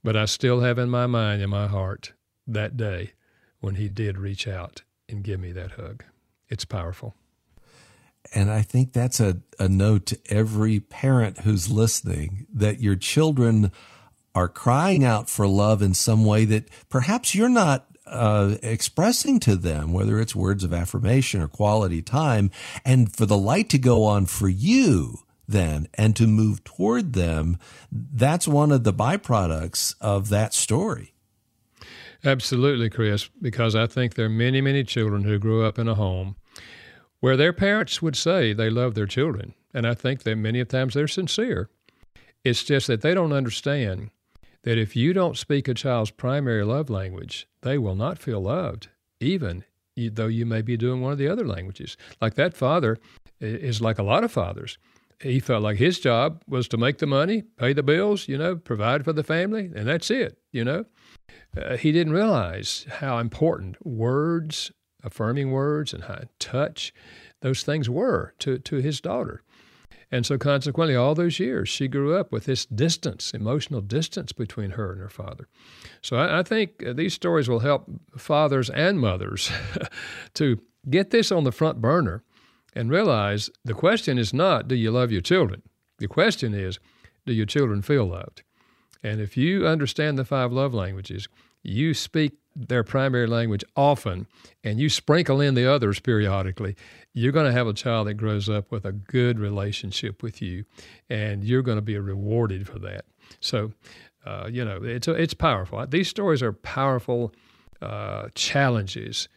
but 0.03 0.17
I 0.17 0.25
still 0.25 0.61
have 0.61 0.77
in 0.77 0.89
my 0.89 1.07
mind, 1.07 1.41
in 1.41 1.49
my 1.49 1.67
heart, 1.67 2.13
that 2.47 2.75
day 2.75 3.13
when 3.59 3.75
he 3.75 3.87
did 3.87 4.17
reach 4.17 4.47
out 4.47 4.81
and 5.07 5.23
give 5.23 5.39
me 5.39 5.51
that 5.51 5.71
hug. 5.71 6.03
It's 6.49 6.65
powerful. 6.65 7.15
And 8.33 8.51
I 8.51 8.61
think 8.61 8.93
that's 8.93 9.19
a, 9.19 9.37
a 9.59 9.67
note 9.67 10.05
to 10.07 10.19
every 10.29 10.79
parent 10.79 11.39
who's 11.39 11.71
listening 11.71 12.45
that 12.53 12.79
your 12.79 12.95
children 12.95 13.71
are 14.33 14.47
crying 14.47 15.03
out 15.03 15.29
for 15.29 15.47
love 15.47 15.81
in 15.81 15.93
some 15.93 16.23
way 16.23 16.45
that 16.45 16.69
perhaps 16.89 17.35
you're 17.35 17.49
not 17.49 17.85
uh, 18.11 18.57
expressing 18.61 19.39
to 19.41 19.55
them, 19.55 19.93
whether 19.93 20.19
it's 20.19 20.35
words 20.35 20.63
of 20.63 20.73
affirmation 20.73 21.41
or 21.41 21.47
quality 21.47 22.01
time, 22.01 22.51
and 22.85 23.15
for 23.15 23.25
the 23.25 23.37
light 23.37 23.69
to 23.69 23.77
go 23.77 24.03
on 24.03 24.25
for 24.25 24.49
you 24.49 25.19
then 25.47 25.87
and 25.95 26.15
to 26.15 26.27
move 26.27 26.63
toward 26.63 27.13
them, 27.13 27.57
that's 27.91 28.47
one 28.47 28.71
of 28.71 28.83
the 28.83 28.93
byproducts 28.93 29.95
of 29.99 30.29
that 30.29 30.53
story. 30.53 31.13
Absolutely, 32.23 32.89
Chris, 32.89 33.29
because 33.41 33.75
I 33.75 33.87
think 33.87 34.13
there 34.13 34.27
are 34.27 34.29
many, 34.29 34.61
many 34.61 34.83
children 34.83 35.23
who 35.23 35.39
grew 35.39 35.65
up 35.65 35.79
in 35.79 35.87
a 35.87 35.95
home 35.95 36.35
where 37.19 37.37
their 37.37 37.53
parents 37.53 38.01
would 38.01 38.15
say 38.15 38.53
they 38.53 38.69
love 38.69 38.93
their 38.93 39.07
children. 39.07 39.53
And 39.73 39.87
I 39.87 39.93
think 39.93 40.23
that 40.23 40.35
many 40.35 40.63
times 40.65 40.93
they're 40.93 41.07
sincere. 41.07 41.69
It's 42.43 42.63
just 42.63 42.87
that 42.87 43.01
they 43.01 43.13
don't 43.13 43.33
understand 43.33 44.09
that 44.63 44.77
if 44.77 44.95
you 44.95 45.13
don't 45.13 45.37
speak 45.37 45.67
a 45.67 45.73
child's 45.73 46.11
primary 46.11 46.63
love 46.63 46.89
language, 46.89 47.47
they 47.61 47.77
will 47.77 47.95
not 47.95 48.19
feel 48.19 48.41
loved, 48.41 48.89
even 49.19 49.63
though 49.95 50.27
you 50.27 50.45
may 50.45 50.61
be 50.61 50.77
doing 50.77 51.01
one 51.01 51.11
of 51.11 51.17
the 51.17 51.27
other 51.27 51.45
languages. 51.45 51.97
Like 52.21 52.35
that 52.35 52.55
father 52.55 52.97
is 53.39 53.81
like 53.81 53.99
a 53.99 54.03
lot 54.03 54.23
of 54.23 54.31
fathers. 54.31 54.77
He 55.19 55.39
felt 55.39 55.61
like 55.61 55.77
his 55.77 55.99
job 55.99 56.43
was 56.47 56.67
to 56.69 56.77
make 56.77 56.97
the 56.97 57.05
money, 57.05 57.43
pay 57.57 57.73
the 57.73 57.83
bills, 57.83 58.27
you 58.27 58.37
know, 58.37 58.55
provide 58.55 59.03
for 59.03 59.13
the 59.13 59.23
family, 59.23 59.71
and 59.75 59.87
that's 59.87 60.09
it, 60.09 60.39
you 60.51 60.63
know. 60.63 60.85
Uh, 61.55 61.77
he 61.77 61.91
didn't 61.91 62.13
realize 62.13 62.87
how 62.89 63.19
important 63.19 63.85
words, 63.85 64.71
affirming 65.03 65.51
words, 65.51 65.93
and 65.93 66.05
how 66.05 66.21
touch, 66.39 66.93
those 67.41 67.61
things 67.63 67.89
were 67.89 68.33
to, 68.39 68.57
to 68.59 68.77
his 68.77 68.99
daughter. 68.99 69.43
And 70.11 70.25
so, 70.25 70.37
consequently, 70.37 70.95
all 70.95 71.15
those 71.15 71.39
years, 71.39 71.69
she 71.69 71.87
grew 71.87 72.17
up 72.17 72.31
with 72.31 72.45
this 72.45 72.65
distance, 72.65 73.33
emotional 73.33 73.79
distance 73.79 74.33
between 74.33 74.71
her 74.71 74.91
and 74.91 74.99
her 74.99 75.09
father. 75.09 75.47
So, 76.01 76.17
I, 76.17 76.39
I 76.39 76.43
think 76.43 76.83
uh, 76.85 76.93
these 76.93 77.13
stories 77.13 77.47
will 77.47 77.59
help 77.59 77.89
fathers 78.17 78.69
and 78.69 78.99
mothers 78.99 79.49
to 80.33 80.59
get 80.89 81.11
this 81.11 81.31
on 81.31 81.45
the 81.45 81.51
front 81.51 81.79
burner 81.79 82.23
and 82.73 82.89
realize 82.89 83.49
the 83.63 83.73
question 83.73 84.17
is 84.17 84.33
not, 84.33 84.67
do 84.67 84.75
you 84.75 84.91
love 84.91 85.11
your 85.11 85.21
children? 85.21 85.61
The 85.99 86.07
question 86.07 86.53
is, 86.53 86.79
do 87.25 87.33
your 87.33 87.45
children 87.45 87.81
feel 87.81 88.05
loved? 88.05 88.43
And 89.03 89.21
if 89.21 89.37
you 89.37 89.67
understand 89.67 90.17
the 90.17 90.25
five 90.25 90.51
love 90.51 90.73
languages, 90.73 91.27
you 91.63 91.93
speak 91.93 92.33
their 92.55 92.83
primary 92.83 93.27
language 93.27 93.63
often 93.75 94.27
and 94.63 94.79
you 94.79 94.89
sprinkle 94.89 95.39
in 95.39 95.53
the 95.53 95.65
others 95.71 95.99
periodically, 95.99 96.75
you're 97.13 97.31
going 97.31 97.45
to 97.45 97.51
have 97.51 97.67
a 97.67 97.73
child 97.73 98.07
that 98.07 98.15
grows 98.15 98.49
up 98.49 98.71
with 98.71 98.85
a 98.85 98.91
good 98.91 99.39
relationship 99.39 100.23
with 100.23 100.41
you 100.41 100.63
and 101.09 101.43
you're 101.43 101.61
going 101.61 101.77
to 101.77 101.81
be 101.81 101.97
rewarded 101.97 102.67
for 102.67 102.79
that. 102.79 103.05
So, 103.39 103.73
uh, 104.25 104.47
you 104.49 104.63
know, 104.63 104.79
it's, 104.83 105.07
it's 105.07 105.33
powerful. 105.33 105.85
These 105.87 106.07
stories 106.07 106.41
are 106.41 106.53
powerful 106.53 107.33
uh, 107.81 108.29
challenges 108.35 109.27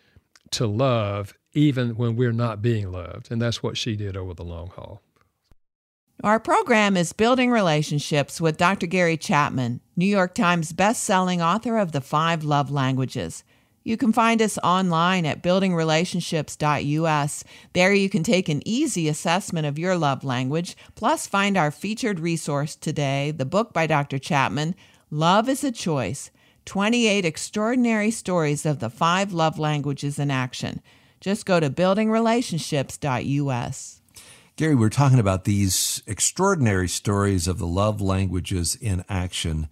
to 0.52 0.66
love 0.66 1.34
even 1.52 1.96
when 1.96 2.16
we're 2.16 2.32
not 2.32 2.62
being 2.62 2.90
loved. 2.90 3.30
And 3.30 3.40
that's 3.40 3.62
what 3.62 3.76
she 3.76 3.96
did 3.96 4.16
over 4.16 4.34
the 4.34 4.44
long 4.44 4.68
haul. 4.68 5.00
Our 6.22 6.38
program 6.38 6.96
is 6.96 7.12
Building 7.12 7.50
Relationships 7.50 8.40
with 8.40 8.56
Dr. 8.56 8.86
Gary 8.86 9.16
Chapman, 9.16 9.80
New 9.96 10.06
York 10.06 10.34
Times 10.34 10.72
best-selling 10.72 11.42
author 11.42 11.76
of 11.76 11.92
The 11.92 12.00
Five 12.00 12.44
Love 12.44 12.70
Languages. 12.70 13.42
You 13.86 13.98
can 13.98 14.14
find 14.14 14.40
us 14.40 14.56
online 14.64 15.26
at 15.26 15.42
buildingrelationships.us. 15.42 17.44
There 17.74 17.92
you 17.92 18.08
can 18.08 18.22
take 18.22 18.48
an 18.48 18.66
easy 18.66 19.08
assessment 19.08 19.66
of 19.66 19.78
your 19.78 19.98
love 19.98 20.24
language, 20.24 20.74
plus 20.94 21.26
find 21.26 21.58
our 21.58 21.70
featured 21.70 22.18
resource 22.18 22.76
today, 22.76 23.30
the 23.30 23.44
book 23.44 23.74
by 23.74 23.86
Dr. 23.86 24.18
Chapman, 24.18 24.74
Love 25.10 25.50
is 25.50 25.62
a 25.62 25.70
Choice 25.70 26.30
28 26.64 27.26
Extraordinary 27.26 28.10
Stories 28.10 28.64
of 28.64 28.80
the 28.80 28.88
Five 28.88 29.34
Love 29.34 29.58
Languages 29.58 30.18
in 30.18 30.30
Action. 30.30 30.80
Just 31.20 31.44
go 31.44 31.60
to 31.60 31.68
buildingrelationships.us. 31.68 34.00
Gary, 34.56 34.74
we're 34.74 34.88
talking 34.88 35.18
about 35.18 35.44
these 35.44 36.02
extraordinary 36.06 36.88
stories 36.88 37.46
of 37.46 37.58
the 37.58 37.66
love 37.66 38.00
languages 38.00 38.78
in 38.80 39.04
action. 39.10 39.68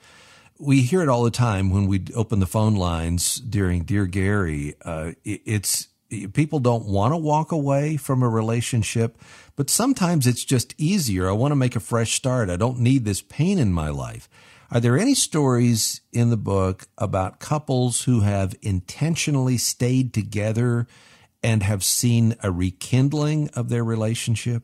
We 0.65 0.83
hear 0.83 1.03
it 1.03 1.09
all 1.09 1.25
the 1.25 1.33
time 1.33 1.71
when 1.71 1.89
we 1.89 2.05
open 2.15 2.39
the 2.39 2.47
phone 2.47 2.77
lines 2.77 3.41
during 3.41 3.83
Dear 3.83 4.07
Gary. 4.07 4.77
Uh, 4.85 5.11
it's 5.25 5.89
people 6.35 6.61
don't 6.61 6.87
want 6.87 7.13
to 7.13 7.17
walk 7.17 7.51
away 7.51 7.97
from 7.97 8.23
a 8.23 8.29
relationship, 8.29 9.19
but 9.57 9.69
sometimes 9.69 10.25
it's 10.25 10.45
just 10.45 10.73
easier. 10.79 11.29
I 11.29 11.33
want 11.33 11.51
to 11.51 11.57
make 11.57 11.75
a 11.75 11.81
fresh 11.81 12.13
start. 12.13 12.49
I 12.49 12.55
don't 12.55 12.79
need 12.79 13.05
this 13.05 13.23
pain 13.23 13.59
in 13.59 13.73
my 13.73 13.89
life. 13.89 14.29
Are 14.71 14.79
there 14.79 14.97
any 14.97 15.15
stories 15.15 16.01
in 16.13 16.31
the 16.31 16.37
book 16.37 16.87
about 16.97 17.41
couples 17.41 18.05
who 18.05 18.21
have 18.21 18.55
intentionally 18.63 19.59
stayed 19.59 20.15
together 20.15 20.87
and 21.43 21.65
have 21.65 21.83
seen 21.83 22.37
a 22.41 22.53
rekindling 22.53 23.49
of 23.55 23.69
their 23.69 23.83
relationship? 23.83 24.63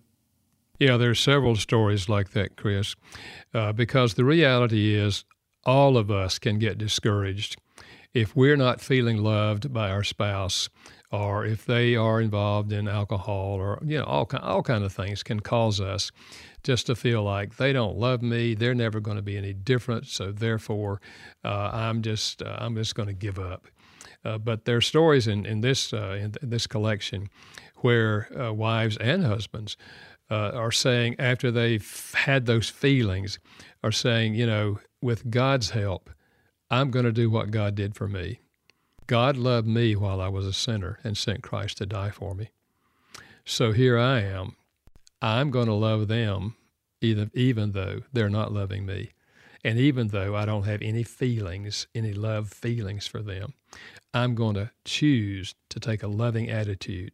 Yeah, 0.78 0.96
there 0.96 1.11
are 1.11 1.16
several 1.16 1.56
stories 1.56 2.08
like 2.08 2.30
that, 2.30 2.54
Chris, 2.54 2.94
uh, 3.52 3.72
because 3.72 4.14
the 4.14 4.24
reality 4.24 4.94
is 4.94 5.24
all 5.68 5.98
of 5.98 6.11
us 6.11 6.38
can 6.38 6.59
get 6.59 6.78
discouraged 6.78 7.57
if 8.14 8.35
we're 8.35 8.57
not 8.57 8.81
feeling 8.81 9.18
loved 9.18 9.70
by 9.70 9.90
our 9.90 10.02
spouse 10.02 10.70
or 11.12 11.44
if 11.44 11.66
they 11.66 11.94
are 11.94 12.22
involved 12.22 12.72
in 12.72 12.88
alcohol 12.88 13.52
or 13.61 13.78
you 13.85 13.98
know 13.98 14.04
all 14.04 14.26
all 14.40 14.62
kind 14.62 14.83
of 14.83 14.90
things 14.90 15.22
can 15.22 15.40
cause 15.40 15.78
us 15.78 16.11
just 16.62 16.87
to 16.87 16.94
feel 16.94 17.22
like 17.22 17.59
they 17.59 17.70
don't 17.70 17.98
love 17.98 18.22
me 18.22 18.54
they're 18.54 18.74
never 18.74 18.98
going 18.98 19.18
to 19.18 19.22
be 19.22 19.37
any 19.37 19.52
different 19.52 20.07
so 20.07 20.33
therefore 20.33 21.02
uh, 21.44 21.70
I'm 21.70 22.00
just 22.00 22.42
uh, 22.42 22.57
I'm 22.59 22.74
just 22.74 22.94
going 22.94 23.09
to 23.09 23.14
give 23.26 23.38
up. 23.38 23.66
Uh, 24.24 24.38
but 24.38 24.64
there 24.64 24.78
are 24.78 24.81
stories 24.81 25.26
in 25.28 25.44
in 25.44 25.61
this 25.61 25.92
uh, 25.92 26.18
in 26.18 26.33
this 26.50 26.66
collection 26.66 27.28
where 27.83 28.26
uh, 28.40 28.54
wives 28.54 28.96
and 28.96 29.22
husbands 29.22 29.76
uh, 30.31 30.50
are 30.54 30.72
saying 30.72 31.14
after 31.18 31.50
they've 31.50 32.12
had 32.14 32.46
those 32.46 32.68
feelings, 32.68 33.38
are 33.83 33.92
saying, 33.92 34.35
you 34.35 34.46
know, 34.46 34.78
with 35.02 35.30
God's 35.30 35.70
help, 35.70 36.11
I'm 36.70 36.90
going 36.90 37.04
to 37.04 37.12
do 37.12 37.30
what 37.30 37.50
God 37.50 37.74
did 37.74 37.94
for 37.94 38.08
me. 38.08 38.40
God 39.06 39.37
loved 39.37 39.66
me 39.66 39.96
while 39.96 40.20
I 40.20 40.28
was 40.28 40.46
a 40.46 40.52
sinner 40.52 40.98
and 41.02 41.16
sent 41.16 41.42
Christ 41.42 41.78
to 41.78 41.87
die 41.87 42.11
for 42.11 42.34
me. 42.34 42.50
So 43.44 43.72
here 43.72 43.98
I 43.98 44.20
am. 44.20 44.56
I'm 45.22 45.50
going 45.50 45.66
to 45.66 45.74
love 45.74 46.08
them 46.08 46.56
even, 47.00 47.30
even 47.34 47.72
though 47.72 48.02
they're 48.12 48.28
not 48.28 48.52
loving 48.52 48.84
me. 48.84 49.12
And 49.64 49.78
even 49.78 50.08
though 50.08 50.37
I 50.37 50.44
don't 50.44 50.64
have 50.64 50.82
any 50.82 51.02
feelings, 51.02 51.87
any 51.94 52.12
love 52.12 52.50
feelings 52.50 53.06
for 53.06 53.22
them, 53.22 53.54
I'm 54.14 54.34
going 54.34 54.54
to 54.54 54.70
choose 54.84 55.54
to 55.70 55.80
take 55.80 56.02
a 56.02 56.08
loving 56.08 56.48
attitude 56.48 57.12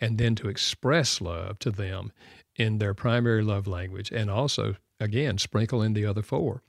and 0.00 0.18
then 0.18 0.34
to 0.36 0.48
express 0.48 1.20
love 1.20 1.58
to 1.58 1.70
them 1.70 2.12
in 2.56 2.78
their 2.78 2.94
primary 2.94 3.42
love 3.42 3.66
language 3.66 4.10
and 4.10 4.30
also, 4.30 4.76
again, 5.00 5.38
sprinkle 5.38 5.82
in 5.82 5.92
the 5.92 6.06
other 6.06 6.22
four. 6.22 6.62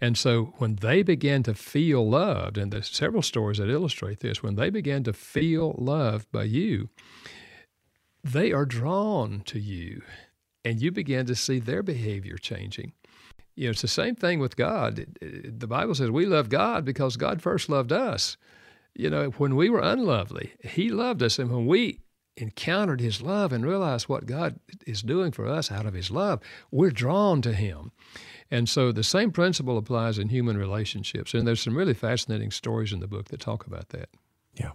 And 0.00 0.18
so 0.18 0.54
when 0.58 0.76
they 0.76 1.02
begin 1.02 1.42
to 1.44 1.54
feel 1.54 2.08
loved, 2.08 2.58
and 2.58 2.72
there's 2.72 2.90
several 2.90 3.22
stories 3.22 3.58
that 3.58 3.70
illustrate 3.70 4.20
this, 4.20 4.42
when 4.42 4.56
they 4.56 4.70
begin 4.70 5.04
to 5.04 5.12
feel 5.12 5.74
loved 5.78 6.30
by 6.32 6.44
you, 6.44 6.88
they 8.22 8.52
are 8.52 8.66
drawn 8.66 9.42
to 9.46 9.58
you 9.58 10.02
and 10.64 10.80
you 10.80 10.90
begin 10.90 11.26
to 11.26 11.34
see 11.34 11.58
their 11.58 11.82
behavior 11.82 12.36
changing. 12.36 12.92
You 13.54 13.66
know, 13.66 13.70
it's 13.70 13.82
the 13.82 13.88
same 13.88 14.16
thing 14.16 14.40
with 14.40 14.56
God. 14.56 15.06
The 15.20 15.66
Bible 15.66 15.94
says 15.94 16.10
we 16.10 16.26
love 16.26 16.48
God 16.48 16.84
because 16.84 17.16
God 17.16 17.40
first 17.40 17.68
loved 17.68 17.92
us. 17.92 18.36
You 18.94 19.10
know, 19.10 19.30
when 19.30 19.56
we 19.56 19.68
were 19.68 19.80
unlovely, 19.80 20.54
He 20.62 20.88
loved 20.88 21.22
us. 21.22 21.38
And 21.38 21.50
when 21.50 21.66
we 21.66 22.00
encountered 22.36 23.00
his 23.00 23.22
love 23.22 23.52
and 23.52 23.64
realized 23.64 24.08
what 24.08 24.26
God 24.26 24.58
is 24.86 25.02
doing 25.02 25.30
for 25.32 25.46
us 25.46 25.70
out 25.70 25.86
of 25.86 25.94
his 25.94 26.10
love, 26.10 26.40
we're 26.70 26.90
drawn 26.90 27.42
to 27.42 27.52
him. 27.52 27.92
And 28.54 28.68
so 28.68 28.92
the 28.92 29.02
same 29.02 29.32
principle 29.32 29.76
applies 29.76 30.16
in 30.16 30.28
human 30.28 30.56
relationships. 30.56 31.34
And 31.34 31.44
there's 31.44 31.60
some 31.60 31.76
really 31.76 31.92
fascinating 31.92 32.52
stories 32.52 32.92
in 32.92 33.00
the 33.00 33.08
book 33.08 33.26
that 33.28 33.40
talk 33.40 33.66
about 33.66 33.88
that. 33.88 34.08
Yeah. 34.54 34.70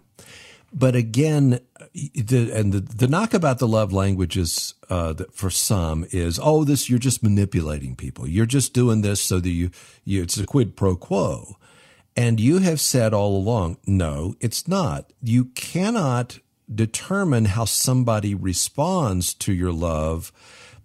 but 0.70 0.94
again, 0.94 1.60
the, 1.94 2.52
and 2.52 2.74
the, 2.74 2.80
the 2.80 3.08
knock 3.08 3.32
about 3.32 3.58
the 3.58 3.66
love 3.66 3.90
languages 3.90 4.74
uh, 4.90 5.14
for 5.32 5.48
some 5.48 6.04
is, 6.10 6.38
oh, 6.42 6.64
this 6.64 6.90
you're 6.90 6.98
just 6.98 7.22
manipulating 7.22 7.96
people. 7.96 8.28
You're 8.28 8.44
just 8.44 8.74
doing 8.74 9.00
this 9.00 9.22
so 9.22 9.40
that 9.40 9.48
you, 9.48 9.70
you 10.04 10.22
it's 10.22 10.36
a 10.36 10.44
quid 10.44 10.76
pro 10.76 10.94
quo. 10.94 11.56
And 12.14 12.38
you 12.38 12.58
have 12.58 12.80
said 12.80 13.14
all 13.14 13.34
along, 13.34 13.78
no, 13.86 14.34
it's 14.40 14.68
not. 14.68 15.10
You 15.22 15.46
cannot 15.46 16.38
determine 16.72 17.46
how 17.46 17.64
somebody 17.64 18.34
responds 18.34 19.32
to 19.34 19.54
your 19.54 19.72
love, 19.72 20.32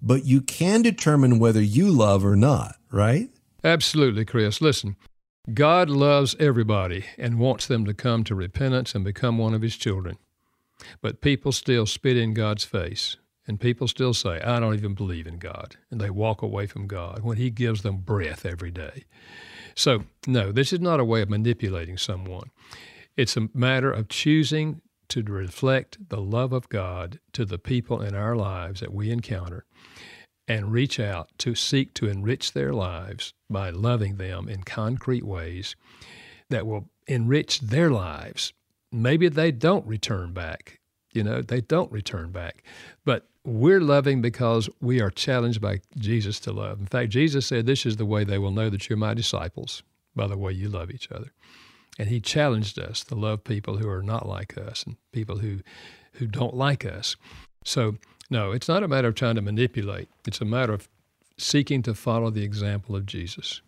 but 0.06 0.24
you 0.24 0.40
can 0.40 0.84
determine 0.84 1.40
whether 1.40 1.62
you 1.62 1.90
love 1.90 2.24
or 2.24 2.36
not, 2.36 2.76
right? 2.92 3.30
Absolutely, 3.64 4.24
Chris. 4.24 4.62
Listen, 4.62 4.96
God 5.52 5.90
loves 5.90 6.36
everybody 6.40 7.06
and 7.18 7.40
wants 7.40 7.66
them 7.66 7.86
to 7.86 7.94
come 7.94 8.24
to 8.26 8.36
repentance 8.36 8.94
and 8.94 9.04
become 9.04 9.40
one 9.40 9.56
of 9.56 9.64
his 9.64 9.76
children. 9.76 10.18
But 11.02 11.22
people 11.22 11.52
still 11.52 11.88
spit 11.88 12.18
in 12.18 12.36
God's 12.36 12.64
face, 12.64 13.18
and 13.48 13.60
people 13.60 13.88
still 13.88 14.14
say, 14.14 14.40
I 14.42 14.60
don't 14.60 14.76
even 14.76 14.94
believe 14.94 15.26
in 15.26 15.40
God. 15.40 15.78
And 15.90 16.00
they 16.00 16.12
walk 16.12 16.44
away 16.44 16.68
from 16.68 16.86
God 16.86 17.22
when 17.24 17.38
he 17.38 17.50
gives 17.50 17.82
them 17.82 17.98
breath 17.98 18.46
every 18.46 18.72
day. 18.72 19.06
So, 19.74 20.04
no, 20.28 20.52
this 20.52 20.72
is 20.72 20.80
not 20.80 21.00
a 21.00 21.06
way 21.06 21.22
of 21.22 21.30
manipulating 21.30 21.98
someone. 21.98 22.52
It's 23.18 23.38
a 23.38 23.50
matter 23.54 23.92
of 23.92 24.10
choosing 24.10 24.82
to 25.10 25.24
reflect 25.24 26.10
the 26.10 26.22
love 26.22 26.54
of 26.54 26.70
God 26.70 27.20
to 27.34 27.46
the 27.46 27.58
people 27.58 28.02
in 28.02 28.16
our 28.16 28.36
lives 28.36 28.82
that 28.82 28.94
we 28.94 29.12
encounter 29.12 29.66
and 30.48 30.72
reach 30.72 31.00
out 31.00 31.30
to 31.40 31.56
seek 31.56 31.94
to 31.96 32.08
enrich 32.08 32.54
their 32.54 32.74
lives 32.74 33.34
by 33.50 33.70
loving 33.70 34.18
them 34.18 34.48
in 34.48 34.64
concrete 34.64 35.24
ways 35.24 35.76
that 36.50 36.68
will 36.68 36.90
enrich 37.08 37.60
their 37.62 37.90
lives. 37.90 38.54
Maybe 38.92 39.28
they 39.28 39.52
don't 39.52 39.86
return 39.86 40.34
back. 40.34 40.80
You 41.14 41.24
know, 41.24 41.42
they 41.42 41.62
don't 41.62 41.92
return 41.92 42.32
back. 42.32 42.64
But 43.06 43.28
we're 43.46 43.80
loving 43.80 44.22
because 44.22 44.70
we 44.82 45.02
are 45.02 45.10
challenged 45.10 45.62
by 45.62 45.80
Jesus 45.98 46.40
to 46.42 46.52
love. 46.52 46.80
In 46.80 46.88
fact, 46.88 47.12
Jesus 47.12 47.46
said, 47.46 47.66
This 47.66 47.86
is 47.86 47.98
the 47.98 48.06
way 48.06 48.24
they 48.24 48.38
will 48.38 48.52
know 48.52 48.70
that 48.70 48.90
you're 48.90 48.98
my 48.98 49.14
disciples, 49.14 49.84
by 50.16 50.28
the 50.28 50.38
way 50.38 50.52
you 50.52 50.68
love 50.68 50.92
each 50.92 51.12
other. 51.12 51.32
And 51.98 52.10
he 52.10 52.20
challenged 52.20 52.78
us 52.78 53.04
to 53.06 53.16
love 53.16 53.44
people 53.44 53.78
who 53.78 53.88
are 53.88 54.04
not 54.04 54.28
like 54.28 54.58
us 54.58 54.84
and 54.84 54.98
people 55.14 55.38
who, 55.38 55.60
who 56.14 56.28
don't 56.28 56.56
like 56.56 56.86
us. 56.86 57.16
So, 57.64 57.96
no, 58.30 58.52
it's 58.52 58.68
not 58.68 58.84
a 58.84 58.88
matter 58.88 59.08
of 59.08 59.16
trying 59.16 59.36
to 59.36 59.42
manipulate, 59.42 60.10
it's 60.26 60.42
a 60.42 60.46
matter 60.46 60.74
of 60.74 60.88
seeking 61.38 61.82
to 61.84 61.94
follow 61.94 62.30
the 62.30 62.44
example 62.44 62.96
of 62.96 63.06
Jesus. 63.06 63.62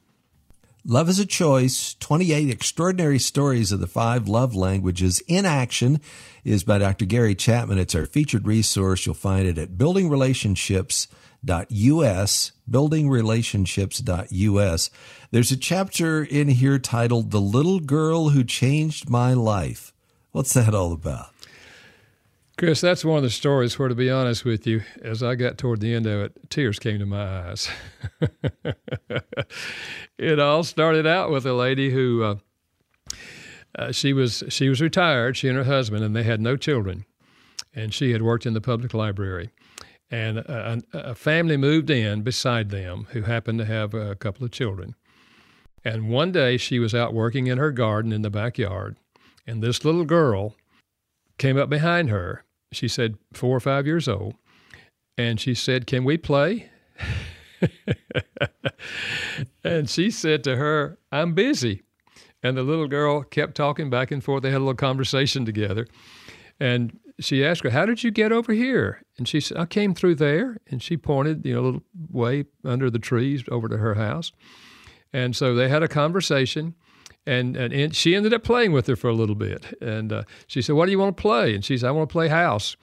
Love 0.90 1.10
is 1.10 1.20
a 1.20 1.26
Choice 1.26 1.96
28 1.96 2.50
Extraordinary 2.50 3.20
Stories 3.20 3.74
of 3.74 3.82
the 3.82 3.88
Five 3.88 4.30
Love 4.30 4.56
Languages 4.56 5.22
in 5.28 5.46
Action 5.46 6.00
is 6.46 6.64
by 6.64 6.78
Dr. 6.78 7.04
Gary 7.04 7.36
Chapman. 7.36 7.78
It's 7.78 7.94
our 7.94 8.06
featured 8.06 8.48
resource. 8.48 9.06
You'll 9.06 9.16
find 9.16 9.46
it 9.46 9.58
at 9.58 9.72
buildingrelationships.us, 9.72 12.52
buildingrelationships.us. 12.72 14.90
There's 15.32 15.52
a 15.52 15.58
chapter 15.58 16.24
in 16.24 16.48
here 16.48 16.80
titled 16.80 17.32
The 17.32 17.42
Little 17.42 17.82
Girl 17.82 18.30
Who 18.30 18.46
Changed 18.46 19.10
My 19.10 19.34
Life. 19.34 19.92
What's 20.32 20.54
that 20.54 20.74
all 20.74 20.94
about? 20.94 21.37
Chris, 22.58 22.82
that's 22.82 23.06
one 23.06 23.18
of 23.18 23.24
the 23.24 23.30
stories 23.30 23.78
where, 23.78 23.88
to 23.88 23.94
be 23.94 24.10
honest 24.10 24.44
with 24.44 24.66
you, 24.66 24.82
as 25.04 25.22
I 25.22 25.36
got 25.36 25.60
toward 25.60 25.80
the 25.80 25.94
end 25.94 26.08
of 26.08 26.22
it, 26.22 26.50
tears 26.50 26.80
came 26.80 26.98
to 26.98 27.06
my 27.06 27.50
eyes. 27.50 27.70
it 30.18 30.40
all 30.40 30.64
started 30.64 31.06
out 31.06 31.30
with 31.30 31.46
a 31.46 31.54
lady 31.54 31.92
who 31.92 32.24
uh, 32.24 32.36
uh, 33.78 33.92
she 33.92 34.12
was 34.12 34.44
she 34.50 34.70
was 34.70 34.82
retired, 34.82 35.38
she 35.38 35.48
and 35.48 35.58
her 35.58 35.66
husband, 35.66 36.04
and 36.04 36.16
they 36.16 36.24
had 36.24 36.42
no 36.42 36.58
children, 36.58 37.06
and 37.76 37.94
she 37.94 38.12
had 38.12 38.24
worked 38.24 38.48
in 38.48 38.56
the 38.56 38.62
public 38.62 38.96
library, 38.96 39.52
and 40.10 40.40
a, 40.40 40.82
a 40.94 41.14
family 41.14 41.58
moved 41.58 41.92
in 41.92 42.24
beside 42.24 42.72
them 42.72 43.06
who 43.12 43.22
happened 43.22 43.60
to 43.60 43.66
have 43.66 43.94
a 43.94 44.16
couple 44.16 44.44
of 44.44 44.50
children, 44.50 44.96
and 45.86 46.10
one 46.10 46.32
day 46.32 46.58
she 46.58 46.80
was 46.80 46.96
out 46.96 47.14
working 47.14 47.46
in 47.46 47.60
her 47.60 47.72
garden 47.72 48.12
in 48.12 48.24
the 48.24 48.32
backyard, 48.32 48.98
and 49.46 49.62
this 49.62 49.86
little 49.86 50.06
girl 50.06 50.56
came 51.38 51.56
up 51.56 51.70
behind 51.70 52.10
her 52.10 52.44
she 52.72 52.88
said, 52.88 53.18
four 53.34 53.56
or 53.56 53.60
five 53.60 53.86
years 53.86 54.08
old. 54.08 54.36
And 55.18 55.40
she 55.40 55.54
said, 55.54 55.88
Can 55.88 56.04
we 56.04 56.18
play? 56.18 56.70
and 59.64 59.90
she 59.90 60.12
said 60.12 60.44
to 60.44 60.58
her, 60.58 60.98
I'm 61.12 61.34
busy. 61.34 61.84
And 62.44 62.56
the 62.56 62.64
little 62.64 62.88
girl 62.88 63.24
kept 63.24 63.56
talking 63.56 63.90
back 63.90 64.12
and 64.12 64.24
forth. 64.24 64.44
They 64.44 64.52
had 64.52 64.58
a 64.58 64.60
little 64.60 64.76
conversation 64.76 65.44
together. 65.44 65.88
And 66.60 67.00
she 67.20 67.44
asked 67.44 67.64
her, 67.64 67.72
How 67.72 67.86
did 67.86 68.04
you 68.04 68.12
get 68.12 68.32
over 68.32 68.54
here? 68.54 69.02
And 69.18 69.28
she 69.28 69.40
said, 69.40 69.58
I 69.58 69.66
came 69.66 69.96
through 69.96 70.16
there. 70.16 70.58
And 70.68 70.84
she 70.84 70.98
pointed, 70.98 71.46
you 71.46 71.54
know, 71.54 71.62
a 71.62 71.66
little 71.66 71.84
way 72.12 72.46
under 72.64 72.90
the 72.90 73.00
trees 73.00 73.44
over 73.50 73.68
to 73.68 73.78
her 73.78 73.96
house. 73.96 74.32
And 75.12 75.36
so 75.36 75.56
they 75.56 75.70
had 75.70 75.84
a 75.84 75.88
conversation 75.88 76.76
and, 77.28 77.58
and, 77.58 77.74
and 77.74 77.96
she 77.96 78.16
ended 78.16 78.34
up 78.34 78.44
playing 78.44 78.72
with 78.72 78.88
her 78.88 78.96
for 78.96 79.10
a 79.10 79.14
little 79.14 79.36
bit. 79.36 79.78
And 79.82 80.14
uh, 80.14 80.24
she 80.48 80.62
said, 80.62 80.76
"What 80.76 80.86
do 80.86 80.92
you 80.92 81.00
want 81.00 81.18
to 81.18 81.22
play?" 81.22 81.54
And 81.54 81.64
she 81.64 81.78
said, 81.78 81.90
"I 81.90 81.92
want 81.92 82.10
to 82.10 82.14
play 82.14 82.30
house." 82.30 82.78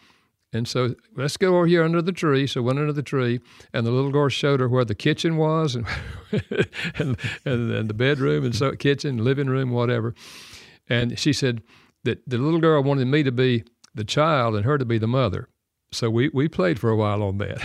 And 0.53 0.69
so 0.69 0.95
let's 1.17 1.37
go 1.37 1.57
over 1.57 1.67
here 1.67 1.83
under 1.83 2.01
the 2.01 2.13
tree. 2.13 2.47
So 2.47 2.63
went 2.63 2.79
under 2.79 2.93
the 2.93 3.03
tree, 3.03 3.41
and 3.73 3.85
the 3.85 3.91
little 3.91 4.13
girl 4.13 4.29
showed 4.29 4.61
her 4.61 4.69
where 4.69 4.85
the 4.85 4.95
kitchen 4.95 5.37
was, 5.37 5.75
and 5.75 5.87
and, 6.97 7.17
and, 7.45 7.73
and 7.73 7.89
the 7.89 7.95
bedroom, 7.95 8.45
and 8.45 8.55
so 8.55 8.73
kitchen, 8.73 9.25
living 9.25 9.49
room, 9.49 9.71
whatever. 9.71 10.15
And 10.89 11.19
she 11.19 11.33
said 11.33 11.63
that 12.05 12.29
the 12.29 12.39
little 12.39 12.61
girl 12.61 12.83
wanted 12.83 13.07
me 13.07 13.23
to 13.23 13.33
be 13.33 13.65
the 13.95 14.05
child 14.05 14.55
and 14.55 14.65
her 14.65 14.77
to 14.77 14.85
be 14.85 14.99
the 14.99 15.09
mother. 15.09 15.49
So 15.91 16.11
we 16.11 16.29
we 16.29 16.49
played 16.49 16.79
for 16.79 16.91
a 16.91 16.97
while 16.97 17.23
on 17.23 17.39
that. 17.39 17.63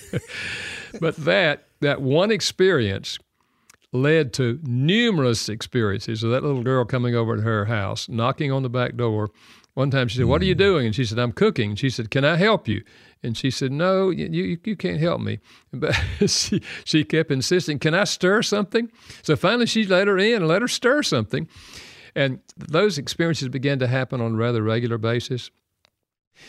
but 1.00 1.16
that 1.16 1.68
that 1.80 2.02
one 2.02 2.30
experience 2.30 3.18
led 3.94 4.32
to 4.34 4.58
numerous 4.64 5.48
experiences 5.48 6.22
of 6.22 6.30
that 6.32 6.42
little 6.42 6.64
girl 6.64 6.84
coming 6.84 7.14
over 7.14 7.36
to 7.36 7.42
her 7.42 7.66
house, 7.66 8.08
knocking 8.08 8.50
on 8.50 8.62
the 8.62 8.68
back 8.68 8.96
door. 8.96 9.30
One 9.74 9.90
time 9.90 10.08
she 10.08 10.18
said, 10.18 10.26
What 10.26 10.42
are 10.42 10.46
you 10.46 10.54
hmm. 10.54 10.58
doing? 10.58 10.86
And 10.86 10.94
she 10.94 11.04
said, 11.04 11.18
I'm 11.18 11.32
cooking. 11.32 11.76
she 11.76 11.88
said, 11.88 12.10
Can 12.10 12.24
I 12.24 12.36
help 12.36 12.68
you? 12.68 12.84
And 13.22 13.36
she 13.36 13.50
said, 13.50 13.72
No, 13.72 14.10
you, 14.10 14.26
you, 14.26 14.58
you 14.64 14.76
can't 14.76 15.00
help 15.00 15.20
me. 15.20 15.38
But 15.72 15.94
she, 16.26 16.60
she 16.84 17.04
kept 17.04 17.30
insisting, 17.30 17.78
Can 17.78 17.94
I 17.94 18.04
stir 18.04 18.42
something? 18.42 18.90
So 19.22 19.36
finally 19.36 19.66
she 19.66 19.86
let 19.86 20.08
her 20.08 20.18
in 20.18 20.36
and 20.36 20.48
let 20.48 20.62
her 20.62 20.68
stir 20.68 21.02
something. 21.02 21.48
And 22.16 22.40
those 22.56 22.98
experiences 22.98 23.48
began 23.48 23.78
to 23.80 23.86
happen 23.86 24.20
on 24.20 24.34
a 24.34 24.36
rather 24.36 24.62
regular 24.62 24.98
basis. 24.98 25.50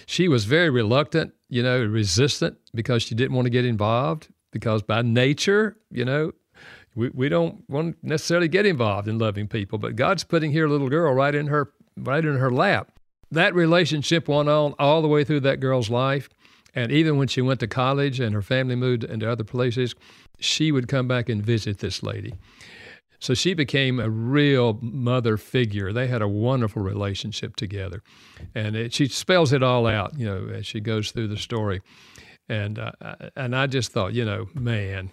She 0.05 0.27
was 0.27 0.45
very 0.45 0.69
reluctant, 0.69 1.34
you 1.49 1.63
know, 1.63 1.84
resistant 1.84 2.58
because 2.73 3.03
she 3.03 3.15
didn't 3.15 3.36
want 3.36 3.45
to 3.45 3.51
get 3.51 3.65
involved 3.65 4.29
because 4.51 4.81
by 4.81 5.01
nature, 5.01 5.77
you 5.91 6.05
know, 6.05 6.31
we, 6.95 7.10
we 7.13 7.29
don't 7.29 7.67
want 7.69 8.01
to 8.01 8.08
necessarily 8.08 8.47
get 8.47 8.65
involved 8.65 9.08
in 9.08 9.19
loving 9.19 9.47
people, 9.47 9.77
but 9.77 9.95
God's 9.95 10.23
putting 10.23 10.51
here 10.51 10.65
a 10.65 10.69
little 10.69 10.89
girl 10.89 11.13
right 11.13 11.36
in 11.36 11.47
her 11.47 11.71
right 11.97 12.25
in 12.25 12.38
her 12.38 12.51
lap. 12.51 12.91
That 13.31 13.55
relationship 13.55 14.27
went 14.27 14.49
on 14.49 14.73
all 14.79 15.01
the 15.01 15.08
way 15.08 15.23
through 15.23 15.41
that 15.41 15.60
girl's 15.60 15.89
life. 15.89 16.29
And 16.73 16.91
even 16.91 17.17
when 17.17 17.29
she 17.29 17.41
went 17.41 17.62
to 17.62 17.67
college 17.67 18.19
and 18.19 18.36
her 18.36 18.41
family 18.41 18.75
moved 18.75 19.05
into 19.05 19.29
other 19.29 19.45
places, 19.45 19.95
she 20.39 20.71
would 20.71 20.88
come 20.88 21.08
back 21.08 21.29
and 21.29 21.41
visit 21.41 21.79
this 21.79 22.03
lady. 22.03 22.34
So 23.19 23.34
she 23.34 23.53
became 23.53 23.99
a 23.99 24.10
real 24.10 24.77
mother 24.81 25.38
figure. 25.38 25.93
They 25.93 26.08
had 26.08 26.21
a 26.21 26.27
wonderful 26.27 26.81
relationship 26.81 27.55
together. 27.55 28.03
And 28.53 28.75
it, 28.75 28.93
she 28.93 29.08
spells 29.08 29.53
it 29.53 29.63
all 29.63 29.88
out, 29.88 30.19
you 30.19 30.25
know, 30.25 30.49
as 30.53 30.65
she 30.65 30.81
goes 30.81 31.12
through 31.12 31.29
the 31.29 31.38
story. 31.38 31.81
And, 32.49 32.77
uh, 32.77 32.91
and 33.36 33.55
I 33.55 33.67
just 33.67 33.91
thought, 33.91 34.13
you 34.13 34.25
know, 34.25 34.47
man, 34.53 35.12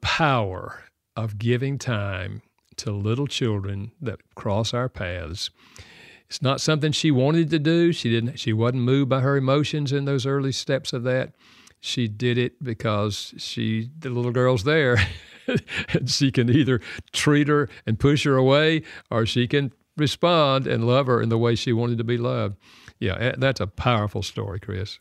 power 0.00 0.84
of 1.16 1.38
giving 1.38 1.78
time 1.78 2.42
to 2.76 2.90
little 2.90 3.26
children 3.26 3.92
that 4.00 4.20
cross 4.34 4.72
our 4.72 4.88
paths. 4.88 5.50
It's 6.28 6.40
not 6.40 6.60
something 6.60 6.92
she 6.92 7.10
wanted 7.10 7.50
to 7.50 7.58
do. 7.58 7.92
She 7.92 8.08
didn't 8.08 8.38
she 8.38 8.52
wasn't 8.52 8.82
moved 8.82 9.08
by 9.10 9.20
her 9.20 9.36
emotions 9.36 9.92
in 9.92 10.04
those 10.04 10.26
early 10.26 10.52
steps 10.52 10.92
of 10.92 11.02
that. 11.02 11.34
She 11.80 12.08
did 12.08 12.38
it 12.38 12.62
because 12.62 13.34
she 13.36 13.90
the 13.98 14.10
little 14.10 14.30
girl's 14.30 14.64
there. 14.64 14.96
and 15.88 16.08
she 16.08 16.30
can 16.30 16.48
either 16.48 16.80
treat 17.12 17.48
her 17.48 17.68
and 17.86 17.98
push 17.98 18.24
her 18.24 18.36
away 18.36 18.82
or 19.10 19.26
she 19.26 19.48
can 19.48 19.72
respond 19.96 20.66
and 20.66 20.86
love 20.86 21.06
her 21.06 21.20
in 21.20 21.28
the 21.28 21.38
way 21.38 21.54
she 21.54 21.72
wanted 21.72 21.98
to 21.98 22.04
be 22.04 22.16
loved. 22.16 22.56
Yeah, 22.98 23.34
that's 23.36 23.60
a 23.60 23.66
powerful 23.66 24.22
story, 24.22 24.60
Chris. 24.60 24.98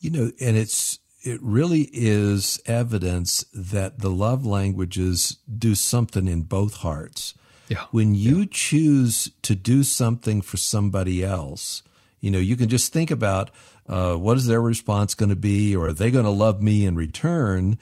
You 0.00 0.10
know, 0.10 0.30
and 0.40 0.56
it's 0.56 0.98
it 1.24 1.40
really 1.42 1.88
is 1.92 2.60
evidence 2.66 3.44
that 3.54 3.98
the 4.00 4.10
love 4.10 4.44
languages 4.44 5.38
do 5.58 5.74
something 5.74 6.28
in 6.28 6.42
both 6.42 6.76
hearts. 6.76 7.34
Yeah. 7.68 7.86
When 7.90 8.14
you 8.14 8.40
yeah. 8.40 8.48
choose 8.50 9.30
to 9.42 9.54
do 9.54 9.82
something 9.82 10.42
for 10.42 10.58
somebody 10.58 11.24
else, 11.24 11.82
you 12.20 12.30
know, 12.30 12.38
you 12.38 12.56
can 12.56 12.68
just 12.68 12.92
think 12.92 13.10
about 13.10 13.50
uh, 13.88 14.14
what 14.16 14.36
is 14.36 14.46
their 14.46 14.60
response 14.60 15.14
going 15.14 15.30
to 15.30 15.36
be, 15.36 15.74
or 15.74 15.88
are 15.88 15.92
they 15.92 16.10
going 16.10 16.24
to 16.26 16.30
love 16.30 16.62
me 16.62 16.84
in 16.84 16.94
return? 16.94 17.78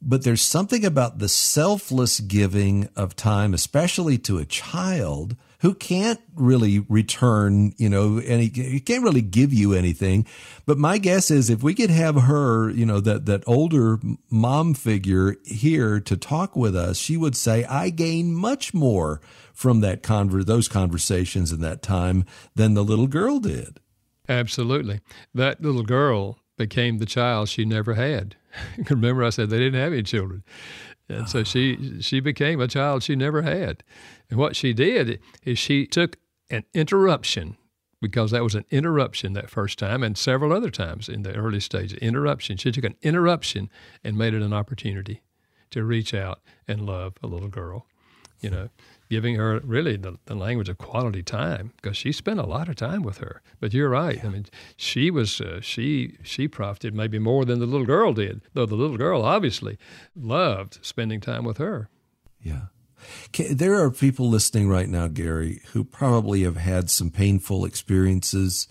But 0.00 0.24
there's 0.24 0.42
something 0.42 0.84
about 0.84 1.18
the 1.18 1.28
selfless 1.28 2.20
giving 2.20 2.88
of 2.94 3.16
time, 3.16 3.54
especially 3.54 4.18
to 4.18 4.38
a 4.38 4.44
child, 4.44 5.36
who 5.62 5.74
can't 5.74 6.20
really 6.34 6.80
return, 6.80 7.72
you 7.78 7.88
know, 7.88 8.18
and 8.18 8.42
he, 8.42 8.80
can't 8.80 9.04
really 9.04 9.22
give 9.22 9.52
you 9.52 9.72
anything. 9.72 10.26
But 10.66 10.76
my 10.76 10.98
guess 10.98 11.30
is 11.30 11.48
if 11.48 11.62
we 11.62 11.72
could 11.72 11.88
have 11.88 12.16
her, 12.22 12.68
you 12.68 12.84
know, 12.84 12.98
that, 12.98 13.26
that 13.26 13.44
older 13.46 14.00
mom 14.28 14.74
figure 14.74 15.36
here 15.44 16.00
to 16.00 16.16
talk 16.16 16.56
with 16.56 16.74
us, 16.74 16.98
she 16.98 17.16
would 17.16 17.36
say, 17.36 17.64
I 17.64 17.90
gain 17.90 18.34
much 18.34 18.74
more 18.74 19.20
from 19.54 19.80
that 19.82 20.02
conver- 20.02 20.44
those 20.44 20.66
conversations 20.66 21.52
in 21.52 21.60
that 21.60 21.80
time 21.80 22.24
than 22.56 22.74
the 22.74 22.84
little 22.84 23.06
girl 23.06 23.38
did. 23.38 23.78
Absolutely. 24.28 25.00
That 25.32 25.62
little 25.62 25.84
girl 25.84 26.40
became 26.56 26.98
the 26.98 27.06
child 27.06 27.48
she 27.48 27.64
never 27.64 27.94
had. 27.94 28.34
Remember, 28.90 29.22
I 29.22 29.30
said 29.30 29.48
they 29.48 29.58
didn't 29.58 29.80
have 29.80 29.92
any 29.92 30.02
children. 30.02 30.42
And 31.12 31.28
so 31.28 31.44
she 31.44 32.00
she 32.00 32.20
became 32.20 32.60
a 32.60 32.68
child 32.68 33.02
she 33.02 33.16
never 33.16 33.42
had. 33.42 33.82
And 34.30 34.38
what 34.38 34.56
she 34.56 34.72
did 34.72 35.20
is 35.44 35.58
she 35.58 35.86
took 35.86 36.16
an 36.50 36.64
interruption 36.74 37.56
because 38.00 38.32
that 38.32 38.42
was 38.42 38.54
an 38.54 38.64
interruption 38.70 39.32
that 39.34 39.48
first 39.48 39.78
time 39.78 40.02
and 40.02 40.18
several 40.18 40.52
other 40.52 40.70
times 40.70 41.08
in 41.08 41.22
the 41.22 41.34
early 41.34 41.60
stage. 41.60 41.94
Interruption. 41.94 42.56
She 42.56 42.72
took 42.72 42.84
an 42.84 42.96
interruption 43.02 43.70
and 44.02 44.18
made 44.18 44.34
it 44.34 44.42
an 44.42 44.52
opportunity 44.52 45.22
to 45.70 45.84
reach 45.84 46.12
out 46.12 46.40
and 46.66 46.84
love 46.84 47.14
a 47.22 47.26
little 47.26 47.48
girl. 47.48 47.86
You 48.40 48.50
know, 48.50 48.68
giving 49.12 49.34
her 49.34 49.60
really 49.62 49.94
the, 49.98 50.16
the 50.24 50.34
language 50.34 50.70
of 50.70 50.78
quality 50.78 51.22
time 51.22 51.70
because 51.76 51.98
she 51.98 52.10
spent 52.10 52.40
a 52.40 52.46
lot 52.46 52.66
of 52.66 52.76
time 52.76 53.02
with 53.02 53.18
her. 53.18 53.42
But 53.60 53.74
you're 53.74 53.90
right. 53.90 54.16
Yeah. 54.16 54.26
I 54.26 54.28
mean, 54.30 54.46
she 54.74 55.10
was 55.10 55.38
uh, 55.38 55.60
she 55.60 56.16
she 56.22 56.48
profited 56.48 56.94
maybe 56.94 57.18
more 57.18 57.44
than 57.44 57.58
the 57.58 57.66
little 57.66 57.86
girl 57.86 58.14
did, 58.14 58.40
though 58.54 58.64
the 58.64 58.74
little 58.74 58.96
girl 58.96 59.20
obviously 59.20 59.76
loved 60.16 60.78
spending 60.80 61.20
time 61.20 61.44
with 61.44 61.58
her. 61.58 61.90
Yeah. 62.40 62.68
There 63.50 63.74
are 63.74 63.90
people 63.90 64.30
listening 64.30 64.70
right 64.70 64.88
now, 64.88 65.08
Gary, 65.08 65.60
who 65.72 65.84
probably 65.84 66.44
have 66.44 66.56
had 66.56 66.88
some 66.88 67.10
painful 67.10 67.66
experiences 67.66 68.66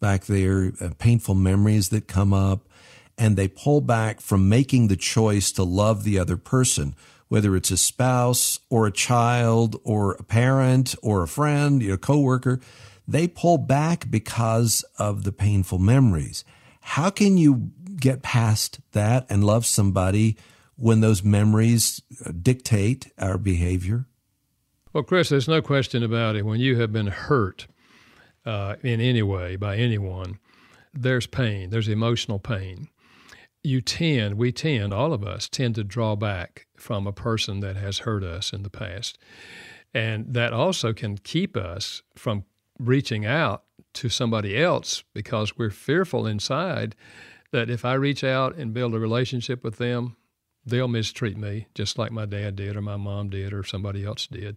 back 0.00 0.24
there, 0.24 0.72
uh, 0.80 0.90
painful 0.98 1.36
memories 1.36 1.90
that 1.90 2.08
come 2.08 2.32
up, 2.32 2.68
and 3.16 3.36
they 3.36 3.46
pull 3.46 3.80
back 3.80 4.20
from 4.20 4.48
making 4.48 4.88
the 4.88 4.96
choice 4.96 5.52
to 5.52 5.62
love 5.62 6.02
the 6.02 6.18
other 6.18 6.36
person 6.36 6.96
whether 7.28 7.56
it's 7.56 7.70
a 7.70 7.76
spouse 7.76 8.60
or 8.70 8.86
a 8.86 8.92
child 8.92 9.80
or 9.84 10.12
a 10.12 10.22
parent 10.22 10.94
or 11.02 11.22
a 11.22 11.28
friend, 11.28 11.82
your 11.82 11.96
coworker, 11.96 12.60
they 13.08 13.28
pull 13.28 13.58
back 13.58 14.10
because 14.10 14.84
of 14.98 15.24
the 15.24 15.32
painful 15.32 15.78
memories. 15.78 16.44
How 16.80 17.10
can 17.10 17.36
you 17.36 17.70
get 17.96 18.22
past 18.22 18.80
that 18.92 19.26
and 19.28 19.44
love 19.44 19.66
somebody 19.66 20.36
when 20.76 21.00
those 21.00 21.22
memories 21.22 22.02
dictate 22.42 23.12
our 23.18 23.38
behavior? 23.38 24.06
Well, 24.92 25.02
Chris, 25.02 25.28
there's 25.28 25.48
no 25.48 25.62
question 25.62 26.02
about 26.02 26.36
it. 26.36 26.44
When 26.44 26.60
you 26.60 26.80
have 26.80 26.92
been 26.92 27.08
hurt 27.08 27.66
uh, 28.44 28.76
in 28.82 29.00
any 29.00 29.22
way 29.22 29.56
by 29.56 29.76
anyone, 29.76 30.38
there's 30.94 31.26
pain, 31.26 31.70
there's 31.70 31.88
emotional 31.88 32.38
pain 32.38 32.88
you 33.66 33.80
tend, 33.80 34.38
we 34.38 34.52
tend, 34.52 34.94
all 34.94 35.12
of 35.12 35.24
us 35.24 35.48
tend 35.48 35.74
to 35.74 35.84
draw 35.84 36.14
back 36.14 36.65
from 36.80 37.06
a 37.06 37.12
person 37.12 37.60
that 37.60 37.76
has 37.76 38.00
hurt 38.00 38.22
us 38.22 38.52
in 38.52 38.62
the 38.62 38.70
past. 38.70 39.18
And 39.94 40.34
that 40.34 40.52
also 40.52 40.92
can 40.92 41.18
keep 41.18 41.56
us 41.56 42.02
from 42.14 42.44
reaching 42.78 43.24
out 43.24 43.64
to 43.94 44.08
somebody 44.08 44.60
else 44.60 45.04
because 45.14 45.56
we're 45.56 45.70
fearful 45.70 46.26
inside 46.26 46.94
that 47.52 47.70
if 47.70 47.84
I 47.84 47.94
reach 47.94 48.22
out 48.22 48.56
and 48.56 48.74
build 48.74 48.94
a 48.94 48.98
relationship 48.98 49.64
with 49.64 49.78
them, 49.78 50.16
they'll 50.66 50.88
mistreat 50.88 51.36
me 51.36 51.68
just 51.74 51.96
like 51.96 52.10
my 52.10 52.26
dad 52.26 52.56
did 52.56 52.76
or 52.76 52.82
my 52.82 52.96
mom 52.96 53.30
did 53.30 53.52
or 53.52 53.64
somebody 53.64 54.04
else 54.04 54.26
did. 54.26 54.56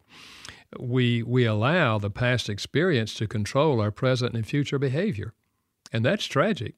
We 0.77 1.23
we 1.23 1.45
allow 1.45 1.97
the 1.97 2.09
past 2.09 2.49
experience 2.49 3.13
to 3.15 3.27
control 3.27 3.79
our 3.79 3.91
present 3.91 4.35
and 4.35 4.45
future 4.45 4.79
behavior. 4.79 5.33
And 5.93 6.03
that's 6.03 6.25
tragic. 6.25 6.75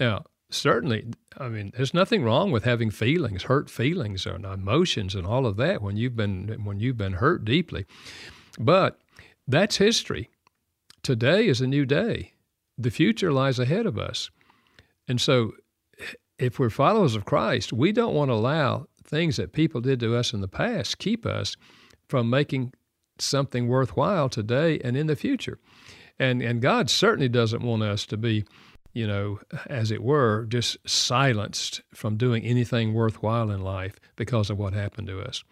Now, 0.00 0.24
certainly, 0.50 1.06
I 1.36 1.48
mean, 1.48 1.72
there's 1.76 1.94
nothing 1.94 2.22
wrong 2.22 2.50
with 2.50 2.64
having 2.64 2.90
feelings, 2.90 3.44
hurt 3.44 3.70
feelings, 3.70 4.26
and 4.26 4.44
emotions, 4.44 5.14
and 5.14 5.26
all 5.26 5.46
of 5.46 5.56
that 5.56 5.82
when 5.82 5.96
you've 5.96 6.16
been 6.16 6.64
when 6.64 6.80
you've 6.80 6.96
been 6.96 7.14
hurt 7.14 7.44
deeply. 7.44 7.86
But 8.58 8.98
that's 9.46 9.76
history. 9.76 10.30
Today 11.02 11.46
is 11.46 11.60
a 11.60 11.66
new 11.66 11.86
day. 11.86 12.32
The 12.76 12.90
future 12.90 13.32
lies 13.32 13.58
ahead 13.58 13.86
of 13.86 13.98
us, 13.98 14.30
and 15.06 15.20
so 15.20 15.52
if 16.38 16.58
we're 16.58 16.70
followers 16.70 17.14
of 17.14 17.24
Christ, 17.24 17.72
we 17.72 17.92
don't 17.92 18.14
want 18.14 18.30
to 18.30 18.34
allow 18.34 18.86
things 19.04 19.36
that 19.36 19.52
people 19.52 19.80
did 19.80 19.98
to 20.00 20.14
us 20.14 20.32
in 20.32 20.40
the 20.40 20.48
past 20.48 20.98
keep 20.98 21.26
us 21.26 21.56
from 22.08 22.30
making 22.30 22.72
something 23.18 23.66
worthwhile 23.66 24.28
today 24.28 24.78
and 24.84 24.96
in 24.96 25.06
the 25.06 25.16
future. 25.16 25.58
And 26.18 26.42
and 26.42 26.60
God 26.60 26.90
certainly 26.90 27.28
doesn't 27.28 27.62
want 27.62 27.82
us 27.82 28.06
to 28.06 28.16
be 28.16 28.44
you 28.92 29.06
know, 29.06 29.40
as 29.66 29.90
it 29.90 30.02
were, 30.02 30.46
just 30.46 30.76
silenced 30.88 31.82
from 31.94 32.16
doing 32.16 32.44
anything 32.44 32.94
worthwhile 32.94 33.50
in 33.50 33.60
life 33.60 33.96
because 34.16 34.50
of 34.50 34.58
what 34.58 34.72
happened 34.72 35.08
to 35.08 35.20
us. 35.20 35.44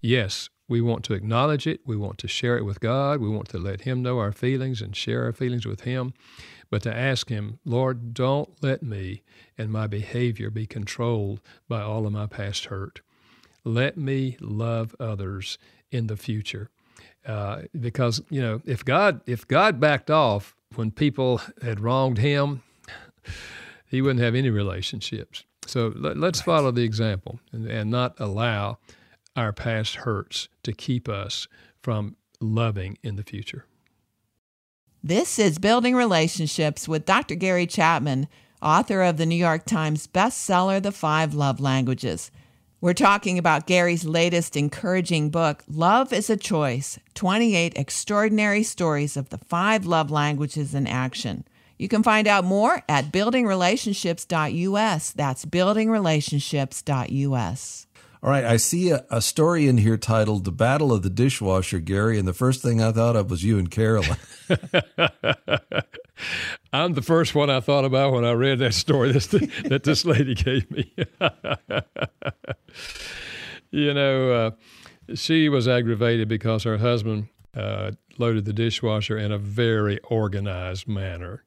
Yes, 0.00 0.48
we 0.68 0.80
want 0.80 1.04
to 1.04 1.14
acknowledge 1.14 1.66
it. 1.66 1.80
We 1.84 1.96
want 1.96 2.18
to 2.18 2.28
share 2.28 2.56
it 2.56 2.64
with 2.64 2.80
God. 2.80 3.20
We 3.20 3.28
want 3.28 3.48
to 3.48 3.58
let 3.58 3.82
Him 3.82 4.02
know 4.02 4.18
our 4.18 4.32
feelings 4.32 4.80
and 4.80 4.94
share 4.94 5.24
our 5.24 5.32
feelings 5.32 5.66
with 5.66 5.82
Him. 5.82 6.14
But 6.70 6.82
to 6.82 6.96
ask 6.96 7.28
Him, 7.28 7.58
Lord, 7.64 8.14
don't 8.14 8.50
let 8.62 8.82
me 8.82 9.22
and 9.58 9.72
my 9.72 9.88
behavior 9.88 10.48
be 10.48 10.66
controlled 10.66 11.40
by 11.68 11.82
all 11.82 12.06
of 12.06 12.12
my 12.12 12.26
past 12.26 12.66
hurt. 12.66 13.00
Let 13.64 13.96
me 13.96 14.36
love 14.40 14.94
others 15.00 15.58
in 15.90 16.06
the 16.06 16.16
future. 16.16 16.70
Uh, 17.26 17.62
because 17.78 18.22
you 18.30 18.40
know, 18.40 18.62
if 18.64 18.84
God 18.84 19.20
if 19.26 19.46
God 19.46 19.80
backed 19.80 20.10
off 20.10 20.54
when 20.76 20.90
people 20.90 21.42
had 21.62 21.80
wronged 21.80 22.18
Him, 22.18 22.62
he 23.86 24.02
wouldn't 24.02 24.20
have 24.20 24.34
any 24.34 24.50
relationships. 24.50 25.44
So 25.66 25.92
let, 25.94 26.16
us 26.16 26.40
right. 26.40 26.44
follow 26.44 26.70
the 26.70 26.84
example 26.84 27.40
and, 27.52 27.66
and 27.66 27.90
not 27.90 28.18
allow 28.18 28.78
our 29.36 29.52
past 29.52 29.96
hurts 29.96 30.48
to 30.62 30.72
keep 30.72 31.08
us 31.08 31.46
from 31.82 32.16
loving 32.40 32.98
in 33.02 33.16
the 33.16 33.22
future. 33.22 33.66
This 35.02 35.38
is 35.38 35.58
Building 35.58 35.94
Relationships 35.94 36.86
with 36.86 37.06
Dr. 37.06 37.34
Gary 37.34 37.66
Chapman, 37.66 38.28
author 38.60 39.02
of 39.02 39.16
the 39.16 39.26
New 39.26 39.36
York 39.36 39.64
Times 39.64 40.06
bestseller, 40.06 40.82
The 40.82 40.92
Five 40.92 41.32
Love 41.32 41.60
Languages. 41.60 42.30
We're 42.82 42.94
talking 42.94 43.38
about 43.38 43.66
Gary's 43.66 44.04
latest 44.04 44.56
encouraging 44.56 45.30
book, 45.30 45.62
Love 45.68 46.12
is 46.12 46.30
a 46.30 46.36
Choice 46.36 46.98
28 47.14 47.74
Extraordinary 47.76 48.62
Stories 48.62 49.16
of 49.16 49.28
the 49.28 49.38
Five 49.38 49.84
Love 49.84 50.10
Languages 50.10 50.74
in 50.74 50.86
Action. 50.86 51.44
You 51.80 51.88
can 51.88 52.02
find 52.02 52.28
out 52.28 52.44
more 52.44 52.82
at 52.90 53.06
buildingrelationships.us. 53.06 55.12
That's 55.12 55.46
buildingrelationships.us. 55.46 57.86
All 58.22 58.28
right, 58.28 58.44
I 58.44 58.58
see 58.58 58.90
a, 58.90 59.06
a, 59.10 59.22
story 59.22 59.66
in 59.66 59.78
here 59.78 59.96
titled 59.96 60.44
The 60.44 60.52
Battle 60.52 60.92
of 60.92 61.00
the 61.00 61.08
Dishwasher, 61.08 61.78
Gary, 61.78 62.18
and 62.18 62.28
the 62.28 62.34
first 62.34 62.60
thing 62.60 62.82
I 62.82 62.92
thought 62.92 63.16
of 63.16 63.30
was 63.30 63.42
you 63.42 63.58
and 63.58 63.70
Karolyn. 63.70 64.18
I'm 66.70 66.92
the 66.92 67.00
first 67.00 67.34
one 67.34 67.48
I 67.48 67.60
thought 67.60 67.86
about 67.86 68.12
when 68.12 68.26
I 68.26 68.32
read 68.32 68.58
that 68.58 68.74
story 68.74 69.12
that 69.12 69.80
this 69.82 70.04
lady 70.04 70.34
gave 70.34 70.70
me. 70.70 70.92
you 73.70 73.94
know, 73.94 74.32
uh, 74.32 74.50
she 75.14 75.48
was 75.48 75.66
aggravated 75.66 76.28
because 76.28 76.64
her 76.64 76.76
husband 76.76 77.28
uh, 77.56 77.92
loaded 78.18 78.44
the 78.44 78.52
dishwasher 78.52 79.16
in 79.16 79.32
a 79.32 79.38
very 79.38 79.98
organized 80.00 80.86
manner 80.86 81.42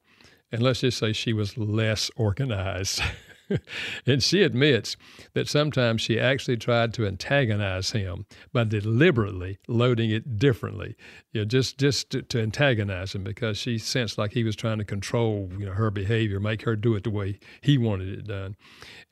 and 0.53 0.61
let's 0.61 0.81
just 0.81 0.99
say 0.99 1.11
she 1.11 1.33
was 1.33 1.57
less 1.57 2.11
organized. 2.15 3.01
and 4.05 4.21
she 4.21 4.43
admits 4.43 4.95
that 5.33 5.47
sometimes 5.47 5.99
she 5.99 6.19
actually 6.19 6.55
tried 6.55 6.93
to 6.93 7.07
antagonize 7.07 7.89
him 7.91 8.27
by 8.53 8.63
deliberately 8.63 9.57
loading 9.67 10.11
it 10.11 10.37
differently, 10.37 10.95
you 11.31 11.41
know, 11.41 11.45
just 11.45 11.79
just 11.79 12.11
to, 12.11 12.21
to, 12.21 12.39
antagonize 12.39 13.15
him 13.15 13.23
because 13.23 13.57
she 13.57 13.79
sensed 13.79 14.19
like 14.19 14.31
he 14.33 14.43
was 14.43 14.55
trying 14.55 14.77
to 14.77 14.85
control 14.85 15.49
you 15.57 15.65
know 15.65 15.71
her 15.71 15.89
behavior, 15.89 16.39
make 16.39 16.61
her 16.61 16.75
do 16.75 16.93
it 16.93 17.03
the 17.03 17.09
way 17.09 17.39
he 17.61 17.79
wanted 17.79 18.07
it 18.07 18.27
done, 18.27 18.55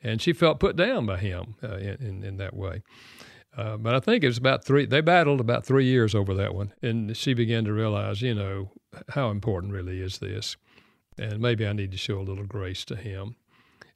and 0.00 0.22
she 0.22 0.32
felt 0.32 0.60
put 0.60 0.76
down 0.76 1.06
by 1.06 1.18
him 1.18 1.56
uh, 1.62 1.76
in, 1.76 1.96
in, 2.00 2.22
in 2.22 2.36
that 2.36 2.54
way. 2.54 2.82
Uh, 3.54 3.76
but 3.76 3.94
I 3.94 4.00
think 4.00 4.22
it 4.22 4.28
was 4.28 4.38
about 4.38 4.64
three. 4.64 4.86
They 4.86 5.00
battled 5.00 5.40
about 5.40 5.66
three 5.66 5.86
years 5.86 6.14
over 6.14 6.34
that 6.34 6.54
one, 6.54 6.72
and 6.82 7.16
she 7.16 7.34
began 7.34 7.64
to 7.64 7.72
realize, 7.72 8.22
you 8.22 8.34
know, 8.34 8.70
how 9.08 9.30
important 9.30 9.72
really 9.72 10.00
is 10.00 10.18
this 10.20 10.56
and 11.18 11.40
maybe 11.40 11.66
I 11.66 11.72
need 11.72 11.92
to 11.92 11.98
show 11.98 12.18
a 12.18 12.22
little 12.22 12.44
grace 12.46 12.84
to 12.86 12.96
him. 12.96 13.36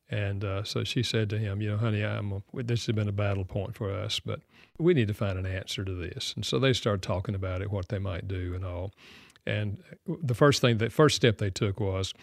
And 0.09 0.45
uh, 0.45 0.63
so 0.63 0.85
she 0.85 1.03
said 1.03 1.29
to 1.31 1.39
him, 1.39 1.61
you 1.61 1.71
know, 1.71 1.77
honey, 1.79 2.05
I'm 2.05 2.33
a, 2.33 2.63
this 2.63 2.87
has 2.87 2.95
been 2.95 3.09
a 3.09 3.13
battle 3.13 3.45
point 3.45 3.75
for 3.75 3.93
us, 3.93 4.21
but 4.21 4.41
we 4.79 4.95
need 4.95 5.09
to 5.09 5.15
find 5.15 5.39
an 5.39 5.47
answer 5.47 5.85
to 5.85 5.95
this. 5.95 6.33
And 6.37 6.45
so 6.45 6.59
they 6.59 6.73
started 6.73 7.03
talking 7.03 7.35
about 7.35 7.61
it, 7.61 7.71
what 7.71 7.89
they 7.89 7.99
might 7.99 8.29
do, 8.29 8.55
and 8.55 8.65
all. 8.65 8.93
And 9.47 9.83
the 10.07 10.35
first 10.35 10.61
thing, 10.61 10.79
the 10.79 10.91
first 10.91 11.17
step 11.17 11.39
they 11.39 11.51
took 11.51 11.81
was, 11.81 12.15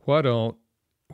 why 0.00 0.22
don't 0.22 0.56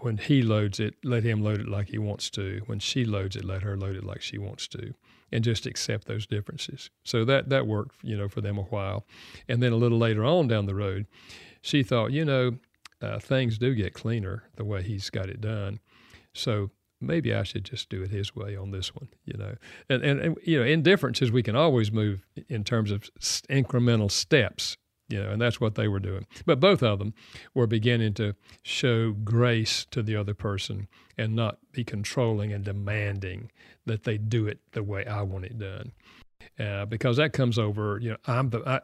when 0.00 0.18
he 0.18 0.42
loads 0.42 0.80
it, 0.80 0.94
let 1.04 1.22
him 1.22 1.42
load 1.42 1.60
it 1.60 1.68
like 1.68 1.88
he 1.88 1.98
wants 1.98 2.30
to. 2.30 2.62
When 2.66 2.78
she 2.78 3.04
loads 3.04 3.36
it, 3.36 3.44
let 3.44 3.62
her 3.62 3.76
load 3.76 3.96
it 3.96 4.04
like 4.04 4.20
she 4.20 4.38
wants 4.38 4.68
to, 4.68 4.94
and 5.32 5.42
just 5.42 5.66
accept 5.66 6.06
those 6.06 6.26
differences. 6.26 6.90
So 7.04 7.24
that 7.24 7.48
that 7.48 7.66
worked, 7.66 7.96
you 8.02 8.16
know, 8.16 8.28
for 8.28 8.40
them 8.40 8.58
a 8.58 8.62
while. 8.62 9.06
And 9.48 9.62
then 9.62 9.72
a 9.72 9.76
little 9.76 9.98
later 9.98 10.24
on 10.24 10.48
down 10.48 10.66
the 10.66 10.74
road, 10.74 11.06
she 11.62 11.82
thought, 11.82 12.12
you 12.12 12.24
know, 12.24 12.58
uh, 13.00 13.18
things 13.18 13.58
do 13.58 13.74
get 13.74 13.94
cleaner 13.94 14.44
the 14.56 14.64
way 14.64 14.82
he's 14.82 15.10
got 15.10 15.28
it 15.28 15.40
done. 15.40 15.80
So 16.34 16.70
maybe 17.00 17.34
I 17.34 17.42
should 17.42 17.64
just 17.64 17.88
do 17.88 18.02
it 18.02 18.10
his 18.10 18.34
way 18.34 18.56
on 18.56 18.70
this 18.70 18.94
one, 18.94 19.08
you 19.24 19.36
know. 19.36 19.54
And, 19.88 20.02
and, 20.02 20.20
and 20.20 20.38
you 20.42 20.58
know, 20.58 20.64
indifferences 20.64 21.30
we 21.30 21.42
can 21.42 21.56
always 21.56 21.92
move 21.92 22.26
in 22.48 22.64
terms 22.64 22.90
of 22.90 23.10
incremental 23.50 24.10
steps, 24.10 24.76
you 25.08 25.22
know, 25.22 25.30
and 25.30 25.40
that's 25.40 25.60
what 25.60 25.74
they 25.74 25.88
were 25.88 26.00
doing. 26.00 26.26
But 26.46 26.60
both 26.60 26.82
of 26.82 26.98
them 26.98 27.14
were 27.54 27.66
beginning 27.66 28.14
to 28.14 28.34
show 28.62 29.12
grace 29.12 29.86
to 29.90 30.02
the 30.02 30.16
other 30.16 30.34
person 30.34 30.88
and 31.18 31.34
not 31.34 31.58
be 31.72 31.84
controlling 31.84 32.52
and 32.52 32.64
demanding 32.64 33.50
that 33.84 34.04
they 34.04 34.18
do 34.18 34.46
it 34.46 34.58
the 34.72 34.82
way 34.82 35.06
I 35.06 35.22
want 35.22 35.44
it 35.44 35.58
done. 35.58 35.92
Uh, 36.58 36.86
because 36.86 37.18
that 37.18 37.32
comes 37.32 37.58
over, 37.58 37.98
you 38.00 38.10
know, 38.10 38.16
I'm 38.26 38.50
the, 38.50 38.62
I, 38.66 38.80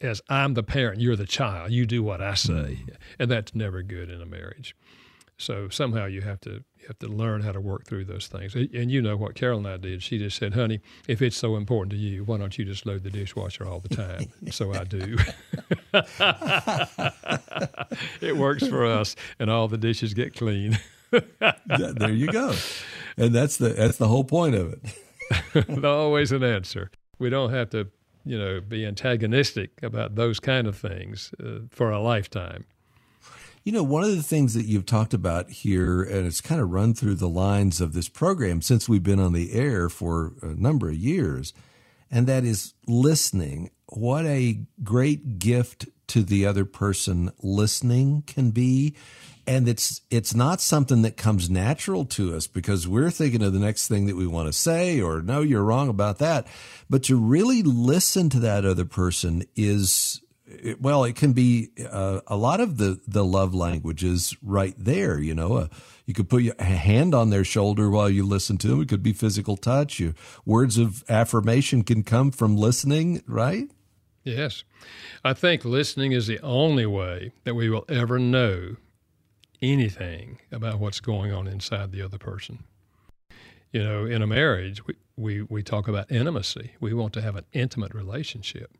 as 0.00 0.20
I'm 0.28 0.54
the 0.54 0.62
parent, 0.62 1.00
you're 1.00 1.16
the 1.16 1.26
child, 1.26 1.70
you 1.70 1.86
do 1.86 2.02
what 2.02 2.20
I 2.20 2.34
say. 2.34 2.52
Mm-hmm. 2.52 2.94
And 3.18 3.30
that's 3.30 3.54
never 3.54 3.82
good 3.82 4.10
in 4.10 4.20
a 4.20 4.26
marriage. 4.26 4.74
So 5.40 5.70
somehow 5.70 6.04
you 6.04 6.20
have 6.20 6.38
to 6.42 6.62
you 6.76 6.86
have 6.86 6.98
to 6.98 7.08
learn 7.08 7.40
how 7.40 7.52
to 7.52 7.60
work 7.60 7.86
through 7.86 8.04
those 8.04 8.26
things. 8.26 8.54
And 8.54 8.90
you 8.90 9.00
know 9.00 9.16
what 9.16 9.34
Carol 9.34 9.58
and 9.58 9.66
I 9.66 9.78
did. 9.78 10.02
She 10.02 10.18
just 10.18 10.36
said, 10.36 10.52
"Honey, 10.52 10.80
if 11.08 11.22
it's 11.22 11.36
so 11.36 11.56
important 11.56 11.92
to 11.92 11.96
you, 11.96 12.24
why 12.24 12.36
don't 12.36 12.58
you 12.58 12.66
just 12.66 12.84
load 12.84 13.04
the 13.04 13.10
dishwasher 13.10 13.66
all 13.66 13.80
the 13.80 13.88
time?" 13.88 14.26
so 14.50 14.74
I 14.74 14.84
do. 14.84 15.16
it 18.26 18.36
works 18.36 18.66
for 18.66 18.84
us, 18.84 19.16
and 19.38 19.50
all 19.50 19.66
the 19.66 19.78
dishes 19.78 20.12
get 20.12 20.36
clean. 20.36 20.78
there 21.10 22.12
you 22.12 22.26
go, 22.26 22.54
and 23.16 23.34
that's 23.34 23.56
the 23.56 23.70
that's 23.70 23.96
the 23.96 24.08
whole 24.08 24.24
point 24.24 24.54
of 24.54 24.74
it. 24.74 25.66
There's 25.66 25.84
always 25.84 26.32
an 26.32 26.44
answer. 26.44 26.90
We 27.18 27.30
don't 27.30 27.50
have 27.50 27.70
to, 27.70 27.88
you 28.24 28.38
know, 28.38 28.60
be 28.60 28.86
antagonistic 28.86 29.82
about 29.82 30.14
those 30.14 30.40
kind 30.40 30.66
of 30.66 30.76
things 30.76 31.32
uh, 31.42 31.60
for 31.70 31.90
a 31.90 32.00
lifetime. 32.00 32.64
You 33.62 33.72
know, 33.72 33.82
one 33.82 34.04
of 34.04 34.16
the 34.16 34.22
things 34.22 34.54
that 34.54 34.64
you've 34.64 34.86
talked 34.86 35.12
about 35.12 35.50
here, 35.50 36.02
and 36.02 36.26
it's 36.26 36.40
kind 36.40 36.60
of 36.60 36.70
run 36.70 36.94
through 36.94 37.16
the 37.16 37.28
lines 37.28 37.80
of 37.80 37.92
this 37.92 38.08
program 38.08 38.62
since 38.62 38.88
we've 38.88 39.02
been 39.02 39.20
on 39.20 39.34
the 39.34 39.52
air 39.52 39.90
for 39.90 40.32
a 40.40 40.46
number 40.46 40.88
of 40.88 40.96
years, 40.96 41.52
and 42.10 42.26
that 42.26 42.44
is 42.44 42.72
listening. 42.86 43.70
What 43.86 44.24
a 44.24 44.62
great 44.82 45.38
gift 45.38 45.88
to 46.08 46.22
the 46.22 46.46
other 46.46 46.64
person 46.64 47.32
listening 47.42 48.22
can 48.26 48.50
be. 48.50 48.96
And 49.46 49.68
it's 49.68 50.02
it's 50.10 50.34
not 50.34 50.60
something 50.60 51.02
that 51.02 51.16
comes 51.16 51.50
natural 51.50 52.04
to 52.06 52.34
us 52.34 52.46
because 52.46 52.86
we're 52.86 53.10
thinking 53.10 53.42
of 53.42 53.52
the 53.52 53.58
next 53.58 53.88
thing 53.88 54.06
that 54.06 54.16
we 54.16 54.26
want 54.26 54.48
to 54.48 54.52
say 54.52 55.00
or 55.00 55.22
no, 55.22 55.40
you're 55.40 55.64
wrong 55.64 55.88
about 55.88 56.18
that. 56.18 56.46
But 56.88 57.02
to 57.04 57.18
really 57.18 57.62
listen 57.62 58.28
to 58.30 58.40
that 58.40 58.64
other 58.64 58.84
person 58.84 59.44
is 59.56 60.20
it, 60.50 60.80
well, 60.80 61.04
it 61.04 61.16
can 61.16 61.32
be 61.32 61.70
uh, 61.90 62.20
a 62.26 62.36
lot 62.36 62.60
of 62.60 62.76
the, 62.76 63.00
the 63.06 63.24
love 63.24 63.54
languages 63.54 64.36
right 64.42 64.74
there. 64.76 65.18
You 65.18 65.34
know, 65.34 65.56
uh, 65.56 65.68
you 66.06 66.14
could 66.14 66.28
put 66.28 66.42
your 66.42 66.60
hand 66.60 67.14
on 67.14 67.30
their 67.30 67.44
shoulder 67.44 67.88
while 67.88 68.10
you 68.10 68.26
listen 68.26 68.58
to 68.58 68.68
them. 68.68 68.82
It 68.82 68.88
could 68.88 69.02
be 69.02 69.12
physical 69.12 69.56
touch. 69.56 70.00
You, 70.00 70.14
words 70.44 70.78
of 70.78 71.04
affirmation 71.08 71.84
can 71.84 72.02
come 72.02 72.30
from 72.30 72.56
listening, 72.56 73.22
right? 73.26 73.70
Yes. 74.24 74.64
I 75.24 75.32
think 75.32 75.64
listening 75.64 76.12
is 76.12 76.26
the 76.26 76.40
only 76.40 76.86
way 76.86 77.32
that 77.44 77.54
we 77.54 77.70
will 77.70 77.84
ever 77.88 78.18
know 78.18 78.76
anything 79.62 80.38
about 80.50 80.78
what's 80.78 81.00
going 81.00 81.32
on 81.32 81.46
inside 81.46 81.92
the 81.92 82.02
other 82.02 82.18
person. 82.18 82.64
You 83.72 83.84
know, 83.84 84.04
in 84.04 84.22
a 84.22 84.26
marriage, 84.26 84.84
we, 84.86 84.94
we, 85.16 85.42
we 85.42 85.62
talk 85.62 85.86
about 85.86 86.10
intimacy. 86.10 86.72
We 86.80 86.92
want 86.92 87.12
to 87.14 87.22
have 87.22 87.36
an 87.36 87.44
intimate 87.52 87.94
relationship. 87.94 88.76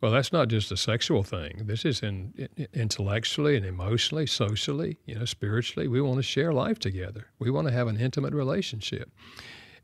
Well, 0.00 0.12
that's 0.12 0.32
not 0.32 0.48
just 0.48 0.70
a 0.72 0.76
sexual 0.76 1.22
thing. 1.22 1.62
This 1.64 1.84
is 1.84 2.02
in, 2.02 2.34
in, 2.36 2.68
intellectually 2.72 3.56
and 3.56 3.64
emotionally, 3.64 4.26
socially, 4.26 4.98
you 5.06 5.14
know, 5.14 5.24
spiritually. 5.24 5.88
We 5.88 6.00
want 6.00 6.18
to 6.18 6.22
share 6.22 6.52
life 6.52 6.78
together. 6.78 7.28
We 7.38 7.50
want 7.50 7.68
to 7.68 7.72
have 7.72 7.88
an 7.88 7.98
intimate 7.98 8.34
relationship. 8.34 9.10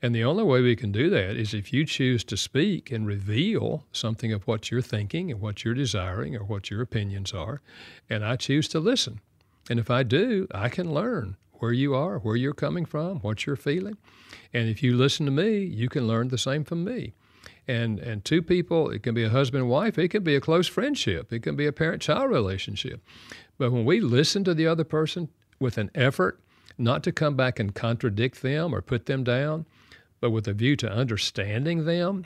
And 0.03 0.15
the 0.15 0.25
only 0.25 0.43
way 0.43 0.61
we 0.61 0.75
can 0.75 0.91
do 0.91 1.09
that 1.11 1.37
is 1.37 1.55
if 1.55 1.73
you 1.73 1.87
choose 1.87 2.25
to 2.25 2.37
speak 2.37 2.91
and 2.91 3.07
reveal 3.07 3.87
something 3.93 4.33
of 4.33 4.47
what 4.49 4.71
you're 4.71 4.83
thinking 4.83 5.31
and 5.31 5.41
what 5.41 5.65
you're 5.65 5.75
desiring 5.75 6.35
or 6.35 6.45
what 6.45 6.71
your 6.71 6.83
opinions 6.83 7.33
are, 7.33 7.63
and 8.11 8.25
I 8.25 8.35
choose 8.37 8.67
to 8.69 8.81
listen. 8.81 9.21
And 9.71 9.79
if 9.79 9.91
I 9.91 10.03
do, 10.03 10.47
I 10.53 10.69
can 10.69 10.93
learn 10.93 11.37
where 11.55 11.73
you 11.73 11.95
are, 11.95 12.19
where 12.19 12.37
you're 12.37 12.55
coming 12.55 12.85
from, 12.85 13.21
what 13.21 13.47
you're 13.47 13.57
feeling. 13.57 13.97
And 14.53 14.69
if 14.69 14.83
you 14.83 14.97
listen 14.97 15.27
to 15.27 15.33
me, 15.33 15.59
you 15.59 15.89
can 15.89 16.09
learn 16.09 16.29
the 16.29 16.39
same 16.39 16.65
from 16.65 16.85
me 16.85 17.15
and 17.69 17.99
and 18.01 18.25
two 18.25 18.43
people 18.43 18.91
it 18.91 19.03
can 19.03 19.15
be 19.15 19.25
a 19.25 19.29
husband 19.29 19.63
and 19.63 19.71
wife 19.71 19.99
it 19.99 20.09
can 20.09 20.23
be 20.23 20.35
a 20.35 20.41
close 20.41 20.67
friendship 20.67 21.33
it 21.33 21.43
can 21.43 21.55
be 21.55 21.67
a 21.67 21.73
parent 21.73 22.03
child 22.03 22.31
relationship 22.31 23.01
but 23.59 23.71
when 23.71 23.85
we 23.85 24.01
listen 24.01 24.43
to 24.43 24.55
the 24.55 24.67
other 24.67 24.85
person 24.85 25.29
with 25.61 25.79
an 25.79 25.91
effort 25.95 26.41
not 26.77 27.03
to 27.03 27.13
come 27.13 27.37
back 27.37 27.61
and 27.61 27.75
contradict 27.75 28.43
them 28.43 28.75
or 28.75 28.81
put 28.81 29.07
them 29.07 29.23
down 29.23 29.65
but 30.21 30.31
with 30.31 30.49
a 30.49 30.53
view 30.53 30.75
to 30.77 30.91
understanding 30.91 31.85
them 31.85 32.25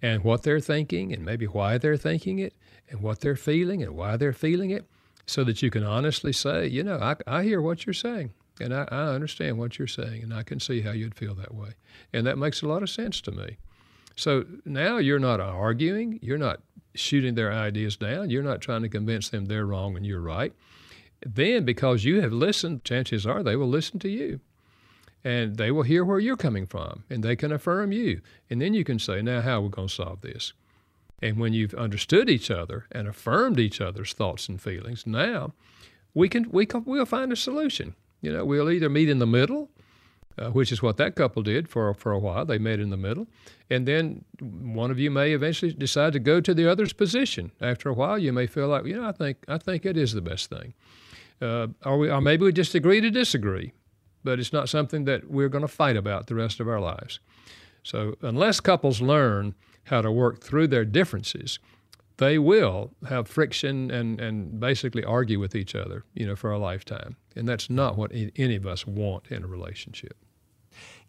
and 0.00 0.22
what 0.22 0.42
they're 0.42 0.60
thinking 0.60 1.12
and 1.12 1.24
maybe 1.24 1.46
why 1.46 1.76
they're 1.76 1.96
thinking 1.96 2.38
it 2.38 2.54
and 2.88 3.00
what 3.00 3.20
they're 3.20 3.36
feeling 3.36 3.82
and 3.82 3.96
why 3.96 4.16
they're 4.16 4.32
feeling 4.32 4.70
it 4.70 4.86
so 5.28 5.44
that 5.44 5.62
you 5.62 5.70
can 5.70 5.84
honestly 5.84 6.32
say 6.32 6.66
you 6.66 6.82
know 6.82 6.98
i, 6.98 7.14
I 7.26 7.42
hear 7.44 7.60
what 7.62 7.86
you're 7.86 7.92
saying 7.92 8.32
and 8.60 8.74
I, 8.74 8.88
I 8.90 9.14
understand 9.14 9.58
what 9.58 9.78
you're 9.78 9.86
saying 9.86 10.22
and 10.22 10.34
i 10.34 10.42
can 10.42 10.58
see 10.58 10.80
how 10.80 10.90
you'd 10.90 11.14
feel 11.14 11.34
that 11.34 11.54
way 11.54 11.70
and 12.12 12.26
that 12.26 12.38
makes 12.38 12.62
a 12.62 12.68
lot 12.68 12.82
of 12.82 12.90
sense 12.90 13.20
to 13.22 13.30
me 13.30 13.58
so 14.18 14.44
now 14.64 14.96
you're 14.98 15.20
not 15.20 15.38
arguing, 15.38 16.18
you're 16.20 16.38
not 16.38 16.60
shooting 16.96 17.36
their 17.36 17.52
ideas 17.52 17.96
down, 17.96 18.30
you're 18.30 18.42
not 18.42 18.60
trying 18.60 18.82
to 18.82 18.88
convince 18.88 19.28
them 19.28 19.46
they're 19.46 19.64
wrong 19.64 19.96
and 19.96 20.04
you're 20.04 20.20
right. 20.20 20.52
Then, 21.24 21.64
because 21.64 22.04
you 22.04 22.20
have 22.20 22.32
listened, 22.32 22.82
chances 22.82 23.24
are 23.24 23.44
they 23.44 23.54
will 23.54 23.68
listen 23.68 24.00
to 24.00 24.08
you. 24.08 24.40
And 25.22 25.56
they 25.56 25.70
will 25.70 25.84
hear 25.84 26.04
where 26.04 26.18
you're 26.18 26.36
coming 26.36 26.66
from 26.66 27.04
and 27.08 27.22
they 27.22 27.36
can 27.36 27.52
affirm 27.52 27.92
you. 27.92 28.20
And 28.50 28.60
then 28.60 28.74
you 28.74 28.82
can 28.82 28.98
say, 28.98 29.22
now, 29.22 29.40
how 29.40 29.58
are 29.58 29.62
we 29.62 29.68
going 29.68 29.88
to 29.88 29.94
solve 29.94 30.20
this? 30.20 30.52
And 31.20 31.38
when 31.38 31.52
you've 31.52 31.74
understood 31.74 32.30
each 32.30 32.50
other 32.50 32.86
and 32.92 33.08
affirmed 33.08 33.58
each 33.58 33.80
other's 33.80 34.12
thoughts 34.12 34.48
and 34.48 34.60
feelings, 34.60 35.06
now 35.06 35.52
we 36.14 36.28
can, 36.28 36.50
we 36.50 36.66
can 36.66 36.84
we'll 36.84 37.06
find 37.06 37.32
a 37.32 37.36
solution. 37.36 37.94
You 38.20 38.32
know, 38.32 38.44
we'll 38.44 38.70
either 38.70 38.88
meet 38.88 39.08
in 39.08 39.18
the 39.18 39.26
middle 39.26 39.70
uh, 40.38 40.50
which 40.50 40.70
is 40.70 40.82
what 40.82 40.96
that 40.98 41.14
couple 41.14 41.42
did 41.42 41.68
for 41.68 41.92
for 41.94 42.12
a 42.12 42.18
while. 42.18 42.44
They 42.44 42.58
met 42.58 42.80
in 42.80 42.90
the 42.90 42.96
middle, 42.96 43.26
and 43.68 43.86
then 43.86 44.24
one 44.40 44.90
of 44.90 44.98
you 44.98 45.10
may 45.10 45.32
eventually 45.32 45.72
decide 45.72 46.12
to 46.12 46.18
go 46.18 46.40
to 46.40 46.54
the 46.54 46.70
other's 46.70 46.92
position. 46.92 47.50
After 47.60 47.88
a 47.88 47.92
while, 47.92 48.18
you 48.18 48.32
may 48.32 48.46
feel 48.46 48.68
like, 48.68 48.84
you 48.84 48.96
know, 48.96 49.08
I 49.08 49.12
think 49.12 49.38
I 49.48 49.58
think 49.58 49.84
it 49.84 49.96
is 49.96 50.12
the 50.12 50.20
best 50.20 50.48
thing, 50.48 50.74
uh, 51.42 51.68
or, 51.84 51.98
we, 51.98 52.10
or 52.10 52.20
maybe 52.20 52.44
we 52.44 52.52
just 52.52 52.74
agree 52.74 53.00
to 53.00 53.10
disagree, 53.10 53.72
but 54.22 54.38
it's 54.38 54.52
not 54.52 54.68
something 54.68 55.04
that 55.04 55.30
we're 55.30 55.48
going 55.48 55.62
to 55.62 55.68
fight 55.68 55.96
about 55.96 56.28
the 56.28 56.34
rest 56.34 56.60
of 56.60 56.68
our 56.68 56.80
lives. 56.80 57.20
So 57.82 58.16
unless 58.22 58.60
couples 58.60 59.00
learn 59.00 59.54
how 59.88 60.00
to 60.00 60.10
work 60.10 60.40
through 60.42 60.68
their 60.68 60.84
differences, 60.84 61.58
they 62.18 62.38
will 62.38 62.92
have 63.08 63.28
friction 63.28 63.90
and, 63.90 64.20
and 64.20 64.58
basically 64.60 65.04
argue 65.04 65.38
with 65.38 65.54
each 65.54 65.74
other, 65.74 66.04
you 66.14 66.26
know, 66.26 66.36
for 66.36 66.50
a 66.50 66.58
lifetime. 66.58 67.16
And 67.36 67.48
that's 67.48 67.70
not 67.70 67.96
what 67.96 68.12
any 68.12 68.56
of 68.56 68.66
us 68.66 68.86
want 68.86 69.26
in 69.30 69.44
a 69.44 69.46
relationship. 69.46 70.16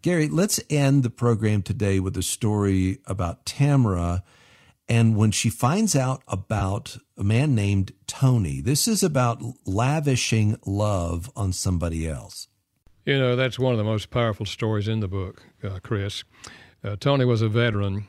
Gary, 0.01 0.29
let's 0.29 0.59
end 0.69 1.03
the 1.03 1.09
program 1.09 1.61
today 1.61 1.99
with 1.99 2.15
a 2.15 2.23
story 2.23 2.99
about 3.05 3.45
Tamara 3.45 4.23
and 4.87 5.15
when 5.15 5.31
she 5.31 5.49
finds 5.49 5.95
out 5.95 6.23
about 6.27 6.97
a 7.17 7.23
man 7.23 7.53
named 7.53 7.91
Tony. 8.07 8.61
This 8.61 8.87
is 8.87 9.03
about 9.03 9.41
lavishing 9.65 10.57
love 10.65 11.29
on 11.35 11.53
somebody 11.53 12.07
else. 12.07 12.47
You 13.05 13.17
know, 13.19 13.35
that's 13.35 13.59
one 13.59 13.73
of 13.73 13.77
the 13.77 13.83
most 13.83 14.09
powerful 14.09 14.45
stories 14.45 14.87
in 14.87 14.99
the 14.99 15.07
book, 15.07 15.43
uh, 15.63 15.79
Chris. 15.81 16.23
Uh, 16.83 16.95
Tony 16.99 17.25
was 17.25 17.41
a 17.41 17.49
veteran, 17.49 18.07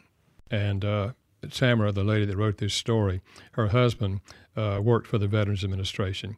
and 0.50 0.84
uh, 0.84 1.12
Tamara, 1.50 1.92
the 1.92 2.04
lady 2.04 2.26
that 2.26 2.36
wrote 2.36 2.58
this 2.58 2.74
story, 2.74 3.20
her 3.52 3.68
husband 3.68 4.20
uh, 4.56 4.80
worked 4.82 5.06
for 5.06 5.18
the 5.18 5.28
Veterans 5.28 5.64
Administration, 5.64 6.36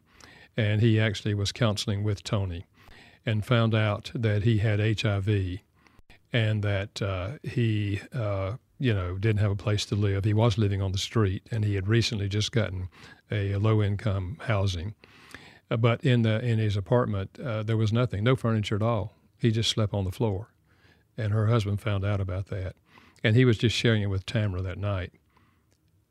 and 0.55 0.81
he 0.81 0.99
actually 0.99 1.33
was 1.33 1.51
counseling 1.51 2.03
with 2.03 2.23
Tony 2.23 2.65
and 3.25 3.45
found 3.45 3.73
out 3.73 4.11
that 4.13 4.43
he 4.43 4.59
had 4.59 4.79
HIV 4.79 5.59
and 6.31 6.63
that 6.63 7.01
uh, 7.01 7.31
he, 7.43 8.01
uh, 8.13 8.53
you 8.79 8.93
know, 8.93 9.17
didn't 9.17 9.39
have 9.39 9.51
a 9.51 9.55
place 9.55 9.85
to 9.85 9.95
live. 9.95 10.25
He 10.25 10.33
was 10.33 10.57
living 10.57 10.81
on 10.81 10.91
the 10.91 10.97
street, 10.97 11.43
and 11.51 11.63
he 11.63 11.75
had 11.75 11.87
recently 11.87 12.27
just 12.27 12.51
gotten 12.51 12.89
a, 13.31 13.53
a 13.53 13.59
low-income 13.59 14.37
housing. 14.41 14.95
Uh, 15.69 15.77
but 15.77 16.03
in 16.03 16.23
the 16.23 16.43
in 16.43 16.57
his 16.59 16.75
apartment, 16.75 17.39
uh, 17.39 17.63
there 17.63 17.77
was 17.77 17.93
nothing, 17.93 18.23
no 18.23 18.35
furniture 18.35 18.75
at 18.75 18.81
all. 18.81 19.15
He 19.37 19.51
just 19.51 19.69
slept 19.69 19.93
on 19.93 20.05
the 20.05 20.11
floor, 20.11 20.49
and 21.17 21.31
her 21.31 21.47
husband 21.47 21.81
found 21.81 22.03
out 22.03 22.19
about 22.19 22.47
that, 22.47 22.75
and 23.23 23.35
he 23.35 23.45
was 23.45 23.57
just 23.57 23.75
sharing 23.75 24.01
it 24.01 24.09
with 24.09 24.25
Tamara 24.25 24.61
that 24.61 24.77
night, 24.77 25.13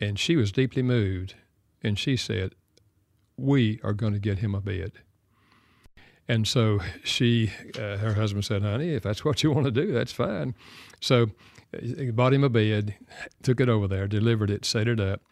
and 0.01 0.19
she 0.19 0.37
was 0.37 0.53
deeply 0.53 0.83
moved, 0.83 1.35
and 1.83 1.99
she 1.99 2.17
said, 2.17 2.55
"We 3.37 3.81
are 3.83 3.93
going 3.93 4.13
to 4.13 4.19
get 4.19 4.39
him 4.39 4.55
a 4.55 4.61
bed." 4.61 4.93
And 6.29 6.47
so 6.47 6.81
she, 7.05 7.53
uh, 7.77 7.97
her 7.99 8.15
husband 8.15 8.45
said, 8.45 8.63
honey, 8.63 8.95
if 8.95 9.03
that's 9.03 9.25
what 9.25 9.43
you 9.43 9.51
want 9.51 9.67
to 9.67 9.71
do, 9.71 9.93
that's 9.93 10.13
fine. 10.13 10.55
So 11.01 11.27
he 11.79 12.11
bought 12.11 12.33
him 12.33 12.45
a 12.45 12.49
bed, 12.49 12.95
took 13.43 13.61
it 13.61 13.69
over 13.69 13.89
there, 13.89 14.07
delivered 14.07 14.51
it, 14.51 14.65
set 14.65 14.89
it 14.89 15.01
up. 15.01 15.23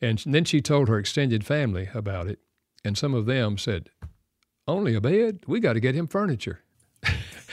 And 0.00 0.22
then 0.26 0.44
she 0.44 0.60
told 0.60 0.88
her 0.88 0.98
extended 0.98 1.44
family 1.44 1.90
about 1.94 2.26
it. 2.26 2.40
And 2.84 2.98
some 2.98 3.14
of 3.14 3.26
them 3.26 3.58
said, 3.58 3.90
only 4.66 4.94
a 4.94 5.00
bed? 5.00 5.40
We 5.46 5.60
got 5.60 5.74
to 5.74 5.80
get 5.80 5.94
him 5.94 6.08
furniture. 6.08 6.61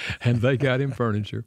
and 0.21 0.41
they 0.41 0.57
got 0.57 0.81
him 0.81 0.91
furniture 0.91 1.45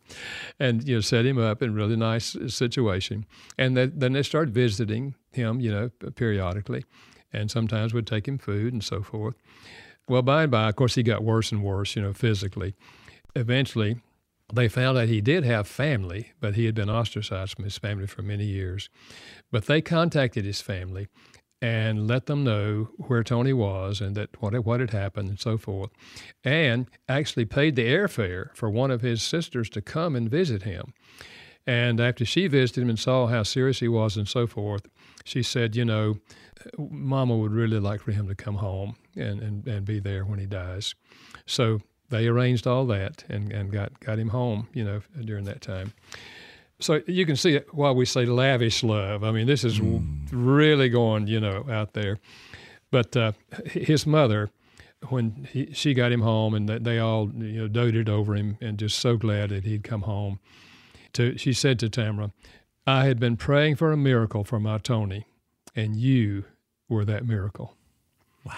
and 0.59 0.87
you 0.87 0.97
know 0.97 1.01
set 1.01 1.27
him 1.27 1.39
up 1.39 1.63
in 1.63 1.75
really 1.75 1.97
nice 1.97 2.37
situation. 2.49 3.27
And 3.59 3.77
then 3.77 4.13
they 4.13 4.23
started 4.23 4.55
visiting 4.55 5.15
him 5.33 5.61
you 5.61 5.71
know 5.71 5.91
periodically 6.15 6.85
and 7.33 7.51
sometimes 7.51 7.95
would 7.95 8.07
take 8.07 8.29
him 8.29 8.39
food 8.39 8.73
and 8.73 8.85
so 8.85 9.03
forth. 9.03 9.35
Well 10.09 10.23
by 10.23 10.43
and 10.45 10.53
by 10.53 10.69
of 10.69 10.77
course 10.77 10.95
he 10.95 11.03
got 11.03 11.25
worse 11.25 11.53
and 11.53 11.63
worse 11.63 11.97
you 11.97 12.03
know 12.03 12.13
physically. 12.13 12.75
Eventually 13.35 14.01
they 14.53 14.69
found 14.69 14.99
out 14.99 15.09
he 15.09 15.23
did 15.23 15.45
have 15.45 15.67
family 15.67 16.33
but 16.41 16.55
he 16.55 16.67
had 16.67 16.75
been 16.75 16.91
ostracized 16.91 17.55
from 17.55 17.65
his 17.65 17.79
family 17.79 18.07
for 18.07 18.23
many 18.23 18.45
years. 18.45 18.89
But 19.51 19.67
they 19.67 19.81
contacted 19.81 20.45
his 20.45 20.61
family 20.61 21.09
and 21.63 22.09
let 22.09 22.27
them 22.27 22.43
know 22.43 22.89
where 23.07 23.23
Tony 23.23 23.53
was 23.53 24.01
and 24.01 24.17
that 24.17 24.43
what 24.43 24.53
what 24.65 24.81
had 24.81 24.91
happened 24.91 25.29
and 25.29 25.41
so 25.41 25.57
forth, 25.57 25.91
and 26.43 26.89
actually 27.09 27.45
paid 27.45 27.77
the 27.77 27.87
airfare 27.87 28.55
for 28.55 28.69
one 28.69 28.91
of 28.91 29.01
his 29.01 29.23
sisters 29.23 29.71
to 29.71 29.81
come 29.81 30.17
and 30.17 30.29
visit 30.29 30.65
him. 30.65 30.93
And 31.65 32.01
after 32.01 32.25
she 32.25 32.49
visited 32.49 32.83
him 32.83 32.89
and 32.89 32.99
saw 32.99 33.29
how 33.29 33.45
serious 33.45 33.79
he 33.79 33.87
was 33.87 34.17
and 34.17 34.29
so 34.29 34.49
forth, 34.49 34.89
she 35.25 35.45
said, 35.45 35.77
you 35.77 35.85
know, 35.85 36.19
Mama 36.77 37.37
would 37.37 37.53
really 37.53 37.79
like 37.79 38.01
for 38.01 38.11
him 38.11 38.27
to 38.27 38.35
come 38.35 38.57
home 38.57 38.97
and, 39.15 39.41
and, 39.41 39.69
and 39.69 39.85
be 39.87 40.01
there 40.01 40.25
when 40.25 40.41
he 40.41 40.47
dies. 40.47 40.97
So 41.47 41.81
they 42.11 42.27
arranged 42.27 42.67
all 42.67 42.87
that 42.87 43.25
and, 43.29 43.53
and 43.53 43.71
got, 43.71 44.01
got 44.01 44.19
him 44.19 44.31
home, 44.31 44.67
you 44.75 44.83
know, 44.83 45.03
during 45.25 45.45
that 45.45 45.61
time 45.61 45.93
so 46.83 47.01
you 47.07 47.24
can 47.24 47.37
see 47.37 47.61
why 47.70 47.91
we 47.91 48.05
say 48.05 48.26
lavish 48.26 48.83
love. 48.83 49.24
I 49.24 49.33
mean, 49.33 49.47
this 49.47 49.64
is 49.64 49.78
mm. 49.78 50.28
really 50.30 50.89
going, 50.89 51.26
you 51.26 51.41
know, 51.41 51.64
out 51.70 51.93
there. 51.95 52.18
But 52.91 53.16
uh, 53.16 53.33
his 53.64 54.07
mother, 54.07 54.51
when 55.09 55.49
he, 55.51 55.72
she 55.72 55.95
got 55.95 56.12
him 56.12 56.20
home, 56.20 56.55
and 56.55 56.68
they 56.68 56.99
all, 56.99 57.30
you 57.35 57.62
know, 57.62 57.68
doted 57.68 58.09
over 58.09 58.35
him, 58.35 58.59
and 58.61 58.78
just 58.78 58.99
so 58.99 59.16
glad 59.16 59.51
that 59.51 59.64
he'd 59.64 59.85
come 59.85 60.03
home. 60.03 60.39
To 61.14 61.37
she 61.37 61.53
said 61.53 61.78
to 61.80 61.89
Tamara, 61.89 62.33
"I 62.87 63.05
had 63.05 63.18
been 63.18 63.37
praying 63.37 63.76
for 63.76 63.93
a 63.93 63.97
miracle 63.97 64.45
for 64.45 64.61
my 64.61 64.78
Tony, 64.78 65.26
and 65.74 65.97
you 65.97 66.45
were 66.89 67.05
that 67.05 67.26
miracle." 67.26 67.76
Wow. 68.45 68.55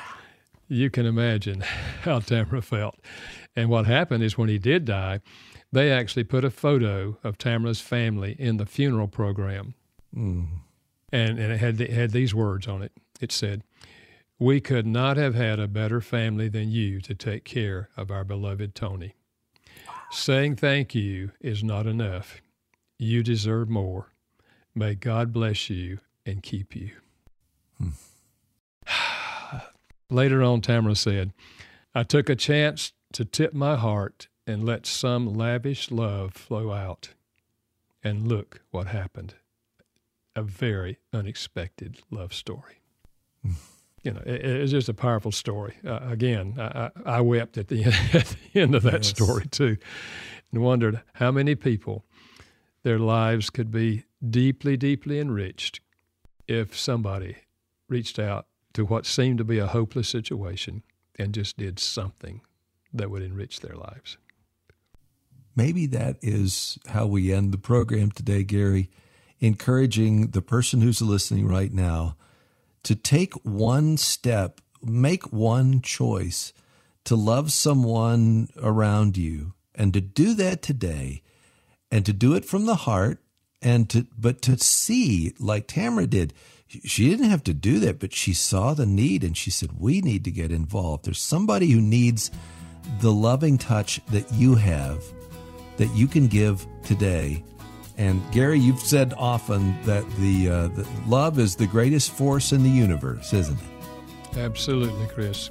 You 0.69 0.91
can 0.91 1.07
imagine 1.07 1.61
how 2.03 2.21
Tamara 2.21 2.63
felt. 2.63 2.99
And 3.57 3.69
what 3.69 3.87
happened 3.87 4.25
is 4.25 4.39
when 4.39 4.49
he 4.49 4.59
did 4.59 4.85
die, 4.85 5.21
they 5.75 5.91
actually 5.91 6.23
put 6.23 6.45
a 6.45 6.51
photo 6.51 7.19
of 7.25 7.37
Tamara's 7.37 7.81
family 7.81 8.37
in 8.39 8.59
the 8.59 8.67
funeral 8.67 9.09
program. 9.09 9.75
Mm. 10.17 10.47
And, 11.11 11.39
and 11.39 11.53
it 11.53 11.59
had, 11.59 11.81
it 11.81 11.91
had 11.91 12.13
these 12.13 12.33
words 12.33 12.69
on 12.69 12.81
it. 12.81 12.93
It 13.21 13.33
said, 13.33 13.65
We 14.39 14.61
could 14.61 14.87
not 14.87 15.17
have 15.17 15.35
had 15.35 15.59
a 15.59 15.67
better 15.67 16.01
family 16.01 16.49
than 16.49 16.71
you 16.71 17.01
to 17.01 17.15
take 17.15 17.45
care 17.45 17.89
of 17.97 18.13
our 18.13 18.23
beloved 18.23 18.77
Tony. 18.77 19.15
Saying 20.13 20.57
thank 20.57 20.95
you 20.95 21.33
is 21.41 21.65
not 21.65 21.87
enough. 21.89 22.41
You 22.97 23.25
deserve 23.25 23.69
more. 23.69 24.13
May 24.77 24.95
God 24.95 25.33
bless 25.33 25.69
you 25.69 25.99
and 26.25 26.41
keep 26.41 26.77
you. 26.77 26.93
Hmm. 27.79 27.89
Later 30.09 30.41
on, 30.41 30.61
Tamara 30.61 30.95
said, 30.95 31.33
I 31.97 32.05
took 32.05 32.29
a 32.29 32.37
chance 32.37 32.93
to 33.13 33.25
tip 33.25 33.55
my 33.55 33.75
heart 33.75 34.29
and 34.47 34.65
let 34.65 34.87
some 34.87 35.35
lavish 35.35 35.91
love 35.91 36.35
flow 36.35 36.73
out. 36.73 37.11
And 38.03 38.29
look 38.29 38.61
what 38.71 38.89
happened 38.89 39.35
a 40.37 40.43
very 40.43 40.99
unexpected 41.13 41.99
love 42.11 42.33
story. 42.33 42.81
you 44.03 44.13
know, 44.13 44.23
it, 44.27 44.45
it's 44.45 44.73
just 44.73 44.89
a 44.89 44.95
powerful 44.95 45.33
story. 45.33 45.77
Uh, 45.87 46.01
again, 46.03 46.55
I, 46.59 46.91
I, 47.05 47.21
wept 47.21 47.57
at 47.57 47.69
the, 47.69 47.85
end, 47.85 47.95
at 48.13 48.37
the 48.53 48.61
end 48.61 48.75
of 48.75 48.83
that 48.83 49.05
yes. 49.05 49.09
story 49.09 49.47
too, 49.47 49.77
and 50.51 50.63
wondered 50.63 51.01
how 51.15 51.31
many 51.31 51.55
people 51.55 52.05
their 52.83 52.99
lives 52.99 53.51
could 53.51 53.71
be 53.71 54.05
deeply, 54.29 54.77
deeply 54.77 55.19
enriched 55.19 55.81
if 56.47 56.77
somebody 56.77 57.37
reached 57.89 58.19
out 58.19 58.47
to 58.75 58.85
what 58.85 59.07
seemed 59.07 59.39
to 59.39 59.45
be 59.45 59.59
a 59.59 59.67
hopeless 59.67 60.09
situation 60.09 60.83
and 61.19 61.33
just 61.33 61.57
did 61.57 61.79
something 61.79 62.41
that 62.93 63.11
would 63.11 63.23
enrich 63.23 63.61
their 63.61 63.77
lives. 63.77 64.19
Maybe 65.57 65.87
that 65.87 66.17
is 66.21 66.79
how 66.87 67.07
we 67.07 67.33
end 67.33 67.53
the 67.53 67.59
program 67.59 68.11
today, 68.11 68.43
Gary, 68.43 68.91
encouraging 69.41 70.29
the 70.29 70.43
person 70.43 70.81
who's 70.81 71.01
listening 71.01 71.47
right 71.47 71.73
now 71.73 72.17
to 72.83 72.95
take 72.95 73.35
one 73.45 73.97
step, 73.97 74.61
make 74.83 75.33
one 75.33 75.81
choice 75.81 76.53
to 77.05 77.17
love 77.17 77.53
someone 77.53 78.49
around 78.63 79.17
you 79.17 79.55
and 79.75 79.93
to 79.93 80.01
do 80.01 80.35
that 80.35 80.63
today 80.63 81.23
and 81.91 82.05
to 82.07 82.13
do 82.13 82.35
it 82.35 82.45
from 82.45 82.67
the 82.67 82.75
heart 82.75 83.19
and 83.63 83.89
to 83.91 84.07
but 84.19 84.43
to 84.43 84.59
see 84.59 85.35
like 85.39 85.67
Tamara 85.67 86.07
did 86.07 86.33
she 86.67 87.09
didn't 87.09 87.31
have 87.31 87.45
to 87.45 87.55
do 87.55 87.79
that 87.81 87.99
but 87.99 88.13
she 88.13 88.33
saw 88.33 88.75
the 88.75 88.87
need 88.87 89.23
and 89.23 89.37
she 89.37 89.51
said 89.51 89.79
we 89.79 90.01
need 90.01 90.25
to 90.25 90.31
get 90.31 90.51
involved. 90.51 91.05
There's 91.05 91.21
somebody 91.21 91.71
who 91.71 91.81
needs 91.81 92.31
the 93.01 93.13
loving 93.13 93.59
touch 93.59 94.01
that 94.09 94.31
you 94.33 94.57
have 94.57 95.03
that 95.77 95.95
you 95.95 96.07
can 96.07 96.29
give 96.29 96.67
today. 96.83 97.45
And 97.97 98.21
Gary, 98.33 98.59
you've 98.59 98.81
said 98.81 99.15
often 99.17 99.81
that 99.83 100.09
the, 100.17 100.49
uh, 100.49 100.69
the 100.69 100.87
love 101.07 101.39
is 101.39 101.55
the 101.57 101.67
greatest 101.67 102.11
force 102.13 102.53
in 102.53 102.63
the 102.63 102.71
universe, 102.71 103.33
isn't 103.33 103.59
it? 103.59 104.39
Absolutely, 104.39 105.07
Chris. 105.07 105.51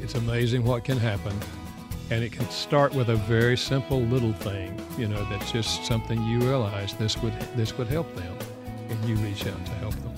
It's 0.00 0.14
amazing 0.14 0.64
what 0.64 0.84
can 0.84 0.98
happen. 0.98 1.38
And 2.10 2.24
it 2.24 2.32
can 2.32 2.48
start 2.50 2.94
with 2.94 3.10
a 3.10 3.16
very 3.16 3.56
simple 3.56 4.00
little 4.00 4.32
thing, 4.34 4.78
you 4.98 5.08
know, 5.08 5.24
that's 5.30 5.52
just 5.52 5.84
something 5.84 6.22
you 6.24 6.40
realize 6.40 6.94
this 6.94 7.16
would 7.22 7.32
this 7.54 7.78
would 7.78 7.86
help 7.86 8.12
them, 8.14 8.36
and 8.90 9.04
you 9.08 9.14
reach 9.16 9.46
out 9.46 9.64
to 9.64 9.72
help 9.72 9.94
them. 9.94 10.12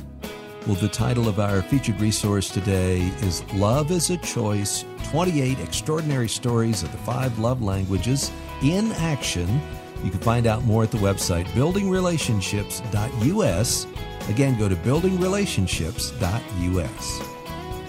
Well, 0.67 0.77
the 0.77 0.89
title 0.89 1.29
of 1.29 1.39
our 1.39 1.63
featured 1.63 2.01
resource 2.01 2.49
today 2.49 3.03
is 3.21 3.45
Love 3.53 3.91
is 3.91 4.11
a 4.11 4.17
Choice 4.17 4.85
28 5.05 5.61
Extraordinary 5.61 6.29
Stories 6.29 6.83
of 6.83 6.91
the 6.91 6.99
Five 6.99 7.39
Love 7.39 7.63
Languages 7.63 8.33
in 8.63 8.93
Action. 8.93 9.61
You 10.03 10.11
can 10.11 10.21
find 10.21 10.47
out 10.47 10.65
more 10.65 10.83
at 10.83 10.91
the 10.91 10.99
website 10.99 11.47
buildingrelationships.us. 11.49 13.87
Again, 14.29 14.59
go 14.59 14.69
to 14.69 14.77
buildingrelationships.us. 14.77 17.21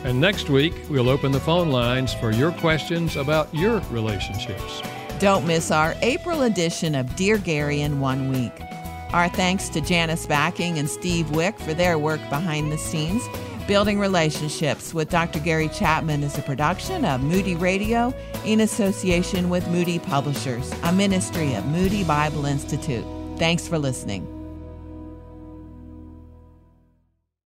And 0.03 0.22
next 0.22 0.49
week, 0.49 0.74
we'll 0.89 1.09
open 1.09 1.32
the 1.32 1.39
phone 1.39 1.72
lines 1.72 2.13
for 2.13 2.32
your 2.32 2.51
questions 2.53 3.16
about 3.16 3.53
your 3.53 3.80
relationships. 3.89 4.82
Don't 5.20 5.47
miss 5.47 5.72
our 5.72 5.95
April 6.01 6.43
edition 6.43 6.93
of 6.93 7.16
Dear 7.16 7.38
Gary 7.38 7.82
in 7.82 7.99
One 7.99 8.32
Week. 8.32 8.51
Our 9.13 9.30
thanks 9.30 9.70
to 9.70 9.82
Janice 9.82 10.26
Backing 10.26 10.78
and 10.78 10.89
Steve 10.89 11.32
Wick 11.32 11.57
for 11.57 11.74
their 11.74 11.97
work 11.97 12.20
behind 12.30 12.72
the 12.72 12.78
scenes. 12.78 13.24
Building 13.68 13.99
Relationships 13.99 14.93
with 14.93 15.09
Dr. 15.09 15.39
Gary 15.39 15.70
Chapman 15.70 16.22
is 16.22 16.38
a 16.38 16.43
production 16.43 17.03
of 17.03 17.22
Moody 17.22 17.55
Radio 17.55 18.13
in 18.45 18.59
association 18.59 19.49
with 19.49 19.68
Moody 19.70 19.97
Publishers, 19.97 20.72
a 20.84 20.91
ministry 20.91 21.55
of 21.55 21.66
Moody 21.66 22.03
Bible 22.03 22.45
Institute. 22.45 23.05
Thanks 23.39 23.68
for 23.68 23.80
listening. 23.80 24.34